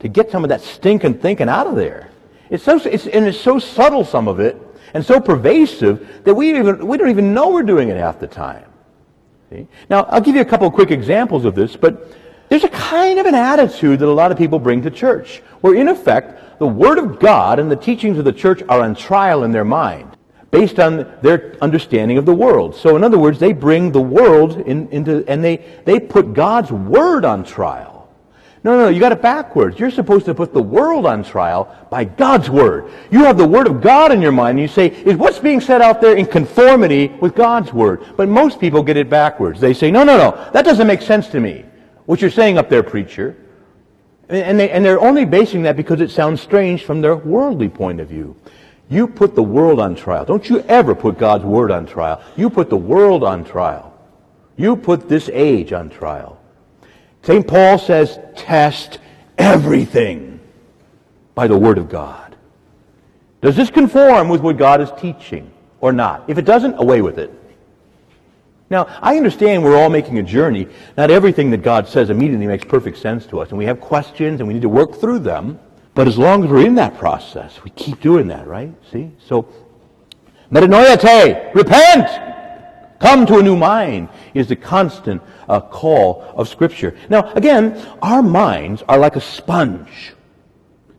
to 0.00 0.08
get 0.08 0.30
some 0.30 0.42
of 0.44 0.48
that 0.48 0.62
stinking 0.62 1.20
thinking 1.20 1.48
out 1.48 1.68
of 1.68 1.76
there. 1.76 2.10
It's 2.50 2.64
so, 2.64 2.78
it's, 2.78 3.06
and 3.06 3.26
it's 3.26 3.38
so 3.38 3.58
subtle, 3.58 4.04
some 4.04 4.26
of 4.26 4.40
it, 4.40 4.60
and 4.94 5.04
so 5.04 5.20
pervasive 5.20 6.24
that 6.24 6.34
we, 6.34 6.58
even, 6.58 6.86
we 6.86 6.96
don't 6.96 7.10
even 7.10 7.34
know 7.34 7.50
we're 7.50 7.62
doing 7.62 7.88
it 7.88 7.96
half 7.96 8.18
the 8.18 8.26
time. 8.26 8.64
See? 9.50 9.66
Now, 9.88 10.04
I'll 10.04 10.20
give 10.20 10.34
you 10.34 10.40
a 10.40 10.46
couple 10.46 10.70
quick 10.70 10.90
examples 10.90 11.44
of 11.44 11.54
this, 11.54 11.76
but 11.76 12.16
there's 12.48 12.64
a 12.64 12.68
kind 12.68 13.18
of 13.18 13.26
an 13.26 13.34
attitude 13.34 14.00
that 14.00 14.08
a 14.08 14.12
lot 14.12 14.30
of 14.30 14.38
people 14.38 14.58
bring 14.58 14.82
to 14.82 14.90
church, 14.90 15.38
where 15.62 15.74
in 15.74 15.88
effect, 15.88 16.58
the 16.58 16.66
Word 16.66 16.98
of 16.98 17.18
God 17.18 17.58
and 17.58 17.70
the 17.70 17.76
teachings 17.76 18.18
of 18.18 18.24
the 18.24 18.32
church 18.32 18.62
are 18.68 18.80
on 18.82 18.94
trial 18.94 19.44
in 19.44 19.52
their 19.52 19.64
mind, 19.64 20.16
based 20.50 20.78
on 20.78 21.10
their 21.22 21.56
understanding 21.62 22.18
of 22.18 22.26
the 22.26 22.34
world. 22.34 22.76
So, 22.76 22.94
in 22.94 23.02
other 23.02 23.18
words, 23.18 23.38
they 23.38 23.52
bring 23.52 23.90
the 23.90 24.02
world 24.02 24.60
in, 24.60 24.88
into, 24.90 25.24
and 25.26 25.42
they, 25.42 25.64
they 25.86 25.98
put 25.98 26.34
God's 26.34 26.70
Word 26.70 27.24
on 27.24 27.42
trial. 27.42 27.91
No, 28.64 28.76
no, 28.76 28.88
you 28.88 29.00
got 29.00 29.10
it 29.10 29.20
backwards. 29.20 29.80
You're 29.80 29.90
supposed 29.90 30.24
to 30.26 30.34
put 30.34 30.52
the 30.52 30.62
world 30.62 31.04
on 31.04 31.24
trial 31.24 31.74
by 31.90 32.04
God's 32.04 32.48
Word. 32.48 32.92
You 33.10 33.24
have 33.24 33.36
the 33.36 33.46
Word 33.46 33.66
of 33.66 33.80
God 33.80 34.12
in 34.12 34.22
your 34.22 34.30
mind, 34.30 34.58
and 34.58 34.60
you 34.60 34.68
say, 34.68 34.86
is 34.86 35.16
what's 35.16 35.40
being 35.40 35.60
said 35.60 35.82
out 35.82 36.00
there 36.00 36.16
in 36.16 36.26
conformity 36.26 37.08
with 37.08 37.34
God's 37.34 37.72
Word? 37.72 38.04
But 38.16 38.28
most 38.28 38.60
people 38.60 38.84
get 38.84 38.96
it 38.96 39.10
backwards. 39.10 39.60
They 39.60 39.74
say, 39.74 39.90
no, 39.90 40.04
no, 40.04 40.16
no, 40.16 40.50
that 40.52 40.64
doesn't 40.64 40.86
make 40.86 41.02
sense 41.02 41.26
to 41.28 41.40
me. 41.40 41.64
What 42.06 42.20
you're 42.20 42.30
saying 42.30 42.56
up 42.56 42.68
there, 42.68 42.84
preacher. 42.84 43.36
And, 44.28 44.60
they, 44.60 44.70
and 44.70 44.84
they're 44.84 45.00
only 45.00 45.24
basing 45.24 45.62
that 45.62 45.76
because 45.76 46.00
it 46.00 46.12
sounds 46.12 46.40
strange 46.40 46.84
from 46.84 47.00
their 47.00 47.16
worldly 47.16 47.68
point 47.68 48.00
of 48.00 48.08
view. 48.08 48.36
You 48.88 49.08
put 49.08 49.34
the 49.34 49.42
world 49.42 49.80
on 49.80 49.96
trial. 49.96 50.24
Don't 50.24 50.48
you 50.48 50.60
ever 50.60 50.94
put 50.94 51.18
God's 51.18 51.44
Word 51.44 51.72
on 51.72 51.84
trial. 51.84 52.22
You 52.36 52.48
put 52.48 52.70
the 52.70 52.76
world 52.76 53.24
on 53.24 53.44
trial. 53.44 53.92
You 54.56 54.76
put 54.76 55.08
this 55.08 55.28
age 55.32 55.72
on 55.72 55.90
trial. 55.90 56.38
St. 57.22 57.46
Paul 57.46 57.78
says, 57.78 58.18
test 58.36 58.98
everything 59.38 60.40
by 61.34 61.46
the 61.46 61.56
Word 61.56 61.78
of 61.78 61.88
God. 61.88 62.36
Does 63.40 63.56
this 63.56 63.70
conform 63.70 64.28
with 64.28 64.40
what 64.40 64.56
God 64.56 64.80
is 64.80 64.90
teaching 64.98 65.50
or 65.80 65.92
not? 65.92 66.24
If 66.28 66.38
it 66.38 66.44
doesn't, 66.44 66.74
away 66.78 67.00
with 67.02 67.18
it. 67.18 67.32
Now, 68.70 68.86
I 69.02 69.16
understand 69.16 69.62
we're 69.62 69.76
all 69.76 69.90
making 69.90 70.18
a 70.18 70.22
journey. 70.22 70.66
Not 70.96 71.10
everything 71.10 71.50
that 71.50 71.62
God 71.62 71.86
says 71.86 72.10
immediately 72.10 72.46
makes 72.46 72.64
perfect 72.64 72.98
sense 72.98 73.26
to 73.26 73.40
us, 73.40 73.50
and 73.50 73.58
we 73.58 73.66
have 73.66 73.80
questions 73.80 74.40
and 74.40 74.48
we 74.48 74.54
need 74.54 74.62
to 74.62 74.68
work 74.68 74.94
through 74.94 75.20
them. 75.20 75.60
But 75.94 76.08
as 76.08 76.16
long 76.16 76.42
as 76.42 76.50
we're 76.50 76.64
in 76.64 76.76
that 76.76 76.96
process, 76.96 77.62
we 77.62 77.70
keep 77.70 78.00
doing 78.00 78.28
that, 78.28 78.46
right? 78.46 78.74
See? 78.90 79.10
So, 79.26 79.46
metanoia 80.50 81.54
repent! 81.54 82.31
Come 83.02 83.26
to 83.26 83.38
a 83.38 83.42
new 83.42 83.56
mind 83.56 84.08
is 84.32 84.46
the 84.46 84.54
constant 84.54 85.20
uh, 85.48 85.60
call 85.60 86.24
of 86.36 86.48
Scripture. 86.48 86.96
Now, 87.10 87.32
again, 87.32 87.76
our 88.00 88.22
minds 88.22 88.84
are 88.88 88.96
like 88.96 89.16
a 89.16 89.20
sponge. 89.20 90.14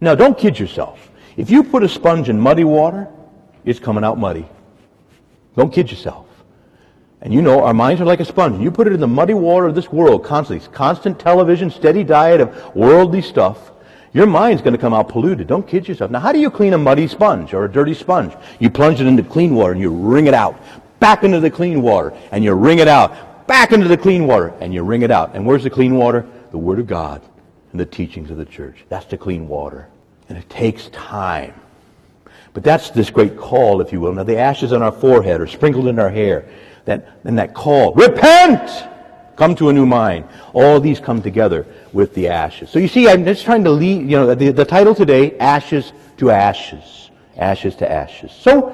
Now, 0.01 0.13
don't 0.13 0.37
kid 0.37 0.59
yourself. 0.59 1.09
If 1.37 1.49
you 1.49 1.63
put 1.63 1.81
a 1.81 1.87
sponge 1.87 2.27
in 2.27 2.37
muddy 2.37 2.65
water, 2.65 3.07
it's 3.63 3.79
coming 3.79 4.03
out 4.03 4.19
muddy. 4.19 4.45
Don't 5.55 5.73
kid 5.73 5.89
yourself. 5.89 6.27
And 7.21 7.33
you 7.33 7.41
know, 7.41 7.63
our 7.63 7.73
minds 7.73 8.01
are 8.01 8.05
like 8.05 8.19
a 8.19 8.25
sponge. 8.25 8.61
You 8.61 8.69
put 8.69 8.87
it 8.87 8.91
in 8.91 8.99
the 8.99 9.07
muddy 9.07 9.33
water 9.33 9.67
of 9.67 9.73
this 9.73 9.89
world 9.89 10.25
constantly, 10.25 10.67
constant 10.73 11.17
television, 11.17 11.71
steady 11.71 12.03
diet 12.03 12.41
of 12.41 12.75
worldly 12.75 13.21
stuff, 13.21 13.71
your 14.13 14.27
mind's 14.27 14.61
going 14.61 14.73
to 14.73 14.77
come 14.77 14.93
out 14.93 15.07
polluted. 15.07 15.47
Don't 15.47 15.67
kid 15.67 15.87
yourself. 15.87 16.11
Now, 16.11 16.19
how 16.19 16.33
do 16.33 16.39
you 16.39 16.51
clean 16.51 16.73
a 16.73 16.77
muddy 16.77 17.07
sponge 17.07 17.53
or 17.53 17.65
a 17.65 17.71
dirty 17.71 17.93
sponge? 17.93 18.33
You 18.59 18.69
plunge 18.69 19.01
it 19.01 19.07
into 19.07 19.23
clean 19.23 19.55
water 19.55 19.71
and 19.71 19.81
you 19.81 19.89
wring 19.89 20.27
it 20.27 20.33
out 20.33 20.61
back 21.03 21.25
into 21.25 21.41
the 21.41 21.51
clean 21.51 21.81
water, 21.81 22.13
and 22.31 22.45
you 22.45 22.53
wring 22.53 22.79
it 22.79 22.87
out, 22.87 23.45
back 23.45 23.73
into 23.73 23.89
the 23.89 23.97
clean 23.97 24.25
water, 24.25 24.53
and 24.61 24.73
you 24.73 24.81
wring 24.83 25.01
it 25.01 25.11
out. 25.11 25.35
And 25.35 25.45
where's 25.45 25.63
the 25.63 25.69
clean 25.69 25.97
water? 25.97 26.25
The 26.51 26.57
Word 26.57 26.79
of 26.79 26.87
God 26.87 27.21
and 27.73 27.79
the 27.81 27.85
teachings 27.85 28.31
of 28.31 28.37
the 28.37 28.45
church. 28.45 28.85
That's 28.87 29.05
the 29.07 29.17
clean 29.17 29.49
water. 29.49 29.89
And 30.29 30.37
it 30.37 30.49
takes 30.49 30.87
time. 30.89 31.53
But 32.53 32.63
that's 32.63 32.89
this 32.89 33.09
great 33.09 33.35
call, 33.35 33.81
if 33.81 33.91
you 33.91 33.99
will. 33.99 34.13
Now, 34.13 34.23
the 34.23 34.37
ashes 34.37 34.71
on 34.71 34.81
our 34.81 34.93
forehead 34.93 35.41
are 35.41 35.47
sprinkled 35.47 35.87
in 35.87 35.99
our 35.99 36.09
hair. 36.09 36.45
That, 36.85 37.09
and 37.25 37.37
that 37.37 37.53
call, 37.53 37.93
repent! 37.95 38.87
Come 39.35 39.55
to 39.55 39.67
a 39.67 39.73
new 39.73 39.85
mind. 39.85 40.25
All 40.53 40.79
these 40.79 41.01
come 41.01 41.21
together 41.21 41.65
with 41.91 42.13
the 42.13 42.29
ashes. 42.29 42.69
So 42.69 42.79
you 42.79 42.87
see, 42.87 43.09
I'm 43.09 43.25
just 43.25 43.43
trying 43.43 43.65
to 43.65 43.71
lead, 43.71 44.03
you 44.03 44.15
know, 44.15 44.33
the, 44.33 44.51
the 44.51 44.63
title 44.63 44.95
today, 44.95 45.37
Ashes 45.37 45.91
to 46.15 46.31
Ashes. 46.31 47.09
Ashes 47.35 47.75
to 47.77 47.91
Ashes. 47.91 48.31
So, 48.31 48.73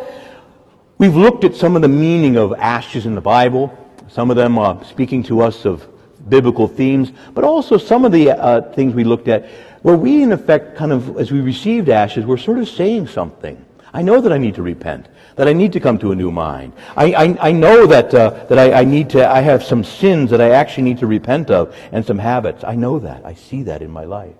We've 0.99 1.15
looked 1.15 1.45
at 1.45 1.55
some 1.55 1.77
of 1.77 1.81
the 1.81 1.87
meaning 1.87 2.35
of 2.35 2.51
ashes 2.55 3.05
in 3.05 3.15
the 3.15 3.21
Bible, 3.21 3.71
some 4.09 4.29
of 4.29 4.35
them 4.35 4.59
uh, 4.59 4.83
speaking 4.83 5.23
to 5.23 5.39
us 5.39 5.63
of 5.63 5.87
biblical 6.27 6.67
themes, 6.67 7.13
but 7.33 7.45
also 7.45 7.77
some 7.77 8.03
of 8.03 8.11
the 8.11 8.31
uh, 8.31 8.73
things 8.73 8.93
we 8.93 9.05
looked 9.05 9.29
at 9.29 9.49
where 9.81 9.95
we, 9.95 10.21
in 10.21 10.33
effect, 10.33 10.75
kind 10.75 10.91
of, 10.91 11.17
as 11.17 11.31
we 11.31 11.39
received 11.39 11.87
ashes, 11.87 12.25
we're 12.25 12.35
sort 12.35 12.59
of 12.59 12.67
saying 12.67 13.07
something. 13.07 13.63
I 13.93 14.01
know 14.01 14.19
that 14.19 14.33
I 14.33 14.37
need 14.37 14.55
to 14.55 14.61
repent, 14.61 15.07
that 15.37 15.47
I 15.47 15.53
need 15.53 15.71
to 15.71 15.79
come 15.79 15.99
to 15.99 16.11
a 16.11 16.15
new 16.15 16.31
mind. 16.31 16.73
I, 16.97 17.13
I, 17.13 17.47
I 17.47 17.51
know 17.53 17.87
that, 17.87 18.13
uh, 18.13 18.31
that 18.49 18.59
I, 18.59 18.81
I 18.81 18.83
need 18.83 19.09
to, 19.11 19.25
I 19.25 19.39
have 19.39 19.63
some 19.63 19.85
sins 19.85 20.29
that 20.31 20.41
I 20.41 20.49
actually 20.49 20.83
need 20.83 20.97
to 20.97 21.07
repent 21.07 21.49
of 21.49 21.73
and 21.93 22.05
some 22.05 22.19
habits. 22.19 22.65
I 22.65 22.75
know 22.75 22.99
that. 22.99 23.25
I 23.25 23.35
see 23.35 23.63
that 23.63 23.81
in 23.81 23.89
my 23.89 24.03
life. 24.03 24.35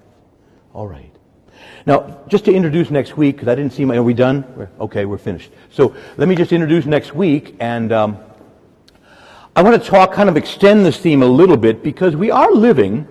All 0.73 0.87
right. 0.89 1.15
Now, 1.89 2.19
just 2.27 2.45
to 2.45 2.53
introduce 2.53 2.91
next 2.91 3.17
week, 3.17 3.37
because 3.37 3.47
I 3.47 3.55
didn't 3.55 3.73
see 3.73 3.83
my, 3.83 3.97
are 3.97 4.03
we 4.03 4.13
done? 4.13 4.45
We're, 4.55 4.69
okay, 4.79 5.05
we're 5.05 5.17
finished. 5.17 5.49
So 5.71 5.95
let 6.17 6.27
me 6.27 6.35
just 6.35 6.51
introduce 6.51 6.85
next 6.85 7.15
week, 7.15 7.55
and 7.59 7.91
um, 7.91 8.19
I 9.55 9.63
want 9.63 9.81
to 9.81 9.89
talk, 9.89 10.13
kind 10.13 10.29
of 10.29 10.37
extend 10.37 10.85
this 10.85 10.99
theme 10.99 11.23
a 11.23 11.25
little 11.25 11.57
bit, 11.57 11.81
because 11.81 12.15
we 12.15 12.29
are 12.29 12.51
living 12.51 13.07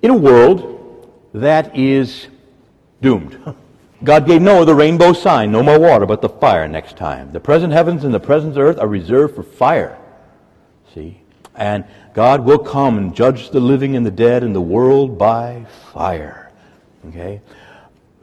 in 0.00 0.10
a 0.10 0.16
world 0.16 1.12
that 1.34 1.76
is 1.76 2.28
doomed. 3.02 3.38
God 4.02 4.26
gave 4.26 4.40
Noah 4.40 4.64
the 4.64 4.74
rainbow 4.74 5.12
sign, 5.12 5.52
no 5.52 5.62
more 5.62 5.78
water, 5.78 6.06
but 6.06 6.22
the 6.22 6.30
fire 6.30 6.66
next 6.68 6.96
time. 6.96 7.32
The 7.32 7.40
present 7.40 7.74
heavens 7.74 8.02
and 8.02 8.14
the 8.14 8.18
present 8.18 8.56
earth 8.56 8.78
are 8.78 8.88
reserved 8.88 9.34
for 9.34 9.42
fire. 9.42 9.98
See? 10.94 11.20
And 11.54 11.84
God 12.14 12.46
will 12.46 12.60
come 12.60 12.96
and 12.96 13.14
judge 13.14 13.50
the 13.50 13.60
living 13.60 13.94
and 13.94 14.06
the 14.06 14.10
dead 14.10 14.42
and 14.42 14.54
the 14.54 14.62
world 14.62 15.18
by 15.18 15.66
fire. 15.92 16.46
Okay? 17.08 17.40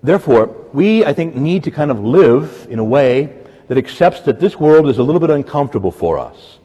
Therefore, 0.05 0.55
we, 0.71 1.03
I 1.03 1.13
think, 1.13 1.35
need 1.35 1.63
to 1.63 1.71
kind 1.71 1.89
of 1.89 1.99
live 1.99 2.67
in 2.69 2.77
a 2.77 2.83
way 2.83 3.35
that 3.67 3.77
accepts 3.77 4.21
that 4.21 4.39
this 4.39 4.59
world 4.59 4.87
is 4.87 4.99
a 4.99 5.03
little 5.03 5.19
bit 5.19 5.31
uncomfortable 5.31 5.89
for 5.89 6.19
us. 6.19 6.59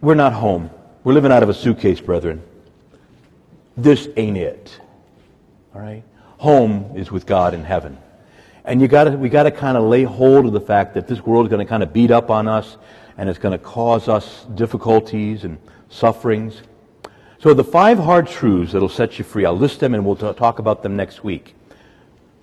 We're 0.00 0.16
not 0.16 0.32
home. 0.32 0.70
We're 1.04 1.12
living 1.12 1.30
out 1.30 1.44
of 1.44 1.48
a 1.48 1.54
suitcase, 1.54 2.00
brethren. 2.00 2.42
This 3.76 4.08
ain't 4.16 4.36
it. 4.36 4.80
All 5.76 5.80
right? 5.80 6.02
Home 6.38 6.90
is 6.96 7.12
with 7.12 7.24
God 7.24 7.54
in 7.54 7.62
heaven. 7.62 7.96
And 8.64 8.80
you 8.80 8.88
gotta, 8.88 9.12
we 9.12 9.28
got 9.28 9.44
to 9.44 9.52
kind 9.52 9.76
of 9.76 9.84
lay 9.84 10.02
hold 10.02 10.46
of 10.46 10.52
the 10.52 10.60
fact 10.60 10.94
that 10.94 11.06
this 11.06 11.24
world 11.24 11.46
is 11.46 11.50
going 11.50 11.64
to 11.64 11.68
kind 11.68 11.84
of 11.84 11.92
beat 11.92 12.10
up 12.10 12.30
on 12.30 12.48
us 12.48 12.78
and 13.16 13.28
it's 13.28 13.38
going 13.38 13.56
to 13.56 13.64
cause 13.64 14.08
us 14.08 14.44
difficulties 14.56 15.44
and 15.44 15.56
sufferings. 15.88 16.62
So 17.38 17.54
the 17.54 17.62
five 17.62 17.96
hard 17.96 18.26
truths 18.26 18.72
that'll 18.72 18.88
set 18.88 19.20
you 19.20 19.24
free, 19.24 19.44
I'll 19.44 19.56
list 19.56 19.78
them 19.78 19.94
and 19.94 20.04
we'll 20.04 20.16
t- 20.16 20.32
talk 20.32 20.58
about 20.58 20.82
them 20.82 20.96
next 20.96 21.22
week. 21.22 21.55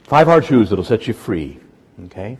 Five 0.04 0.28
hard 0.28 0.44
truths 0.44 0.70
that'll 0.70 0.86
set 0.86 1.08
you 1.08 1.14
free, 1.14 1.60
okay? 2.06 2.38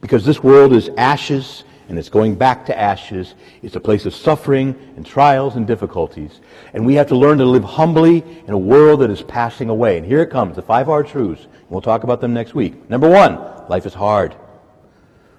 Because 0.00 0.24
this 0.24 0.42
world 0.42 0.72
is 0.72 0.90
ashes 0.96 1.64
and 1.88 1.98
it's 1.98 2.08
going 2.08 2.36
back 2.36 2.64
to 2.66 2.78
ashes. 2.78 3.34
It's 3.62 3.74
a 3.74 3.80
place 3.80 4.06
of 4.06 4.14
suffering 4.14 4.76
and 4.96 5.04
trials 5.04 5.56
and 5.56 5.66
difficulties. 5.66 6.40
And 6.72 6.86
we 6.86 6.94
have 6.94 7.08
to 7.08 7.16
learn 7.16 7.38
to 7.38 7.44
live 7.44 7.64
humbly 7.64 8.24
in 8.46 8.52
a 8.52 8.58
world 8.58 9.00
that 9.00 9.10
is 9.10 9.22
passing 9.22 9.68
away. 9.68 9.98
And 9.98 10.06
here 10.06 10.22
it 10.22 10.30
comes, 10.30 10.54
the 10.54 10.62
five 10.62 10.86
hard 10.86 11.08
truths. 11.08 11.48
We'll 11.68 11.80
talk 11.80 12.04
about 12.04 12.20
them 12.20 12.32
next 12.32 12.54
week. 12.54 12.88
Number 12.88 13.10
one, 13.10 13.36
life 13.68 13.86
is 13.86 13.94
hard. 13.94 14.36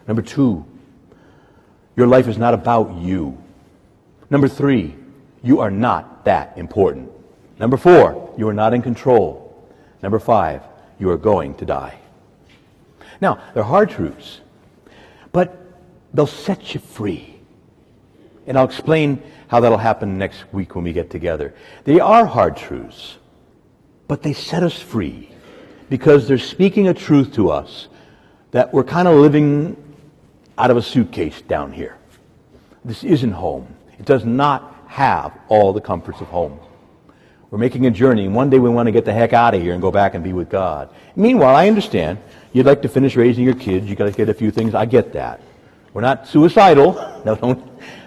Number 0.08 0.22
two, 0.22 0.66
your 1.96 2.08
life 2.08 2.28
is 2.28 2.38
not 2.38 2.54
about 2.54 2.98
you. 2.98 3.42
Number 4.30 4.50
three, 4.50 4.96
you 5.42 5.62
are 5.62 5.72
not 5.72 6.26
that 6.26 6.58
important. 6.58 7.12
Number 7.60 7.78
four, 7.78 8.34
you 8.38 8.48
are 8.50 8.54
not 8.54 8.74
in 8.74 8.82
control. 8.82 9.70
Number 10.04 10.20
five, 10.20 10.64
you 11.02 11.10
are 11.10 11.18
going 11.18 11.56
to 11.56 11.66
die. 11.66 11.98
Now, 13.20 13.42
they're 13.54 13.64
hard 13.64 13.90
truths, 13.90 14.40
but 15.32 15.60
they'll 16.14 16.28
set 16.28 16.74
you 16.74 16.80
free. 16.80 17.36
And 18.48 18.58
I'll 18.58 18.66
explain 18.66 19.22
how 19.48 19.60
that'll 19.60 19.78
happen 19.78 20.18
next 20.18 20.46
week 20.54 20.76
when 20.76 20.84
we 20.84 20.94
get 20.94 21.10
together. 21.10 21.54
They 21.84 22.00
are 22.00 22.26
hard 22.26 22.56
truths, 22.56 23.18
but 24.08 24.22
they 24.24 24.34
set 24.34 24.64
us 24.64 24.80
free 24.80 25.30
because 25.90 26.28
they're 26.28 26.38
speaking 26.38 26.88
a 26.88 26.94
truth 26.94 27.34
to 27.34 27.50
us 27.50 27.88
that 28.52 28.74
we're 28.74 28.84
kind 28.84 29.08
of 29.08 29.16
living 29.16 29.76
out 30.58 30.72
of 30.72 30.78
a 30.78 30.82
suitcase 30.82 31.42
down 31.42 31.74
here. 31.74 31.98
This 32.86 33.04
isn't 33.04 33.32
home. 33.32 33.76
It 34.00 34.06
does 34.06 34.26
not 34.26 34.76
have 34.88 35.38
all 35.48 35.74
the 35.74 35.82
comforts 35.82 36.22
of 36.22 36.28
home. 36.28 36.60
We're 37.52 37.58
making 37.58 37.86
a 37.86 37.92
journey, 37.92 38.26
and 38.26 38.34
one 38.34 38.50
day 38.50 38.60
we 38.60 38.70
want 38.70 38.88
to 38.88 38.94
get 38.94 39.04
the 39.04 39.12
heck 39.12 39.34
out 39.34 39.54
of 39.54 39.62
here 39.62 39.74
and 39.74 39.82
go 39.82 39.92
back 39.92 40.16
and 40.16 40.24
be 40.24 40.32
with 40.32 40.50
God. 40.50 40.90
Meanwhile, 41.18 41.54
I 41.54 41.68
understand 41.68 42.18
you'd 42.54 42.66
like 42.66 42.82
to 42.84 42.88
finish 42.88 43.18
raising 43.18 43.44
your 43.44 43.56
kids. 43.56 43.88
You've 43.88 43.98
got 43.98 44.06
to 44.06 44.14
get 44.14 44.30
a 44.30 44.34
few 44.34 44.52
things. 44.52 44.74
I 44.74 44.86
get 44.86 45.12
that. 45.12 45.42
We're 45.94 46.02
not 46.02 46.30
suicidal, 46.30 46.94
no, 47.26 47.36
don't. 47.36 47.62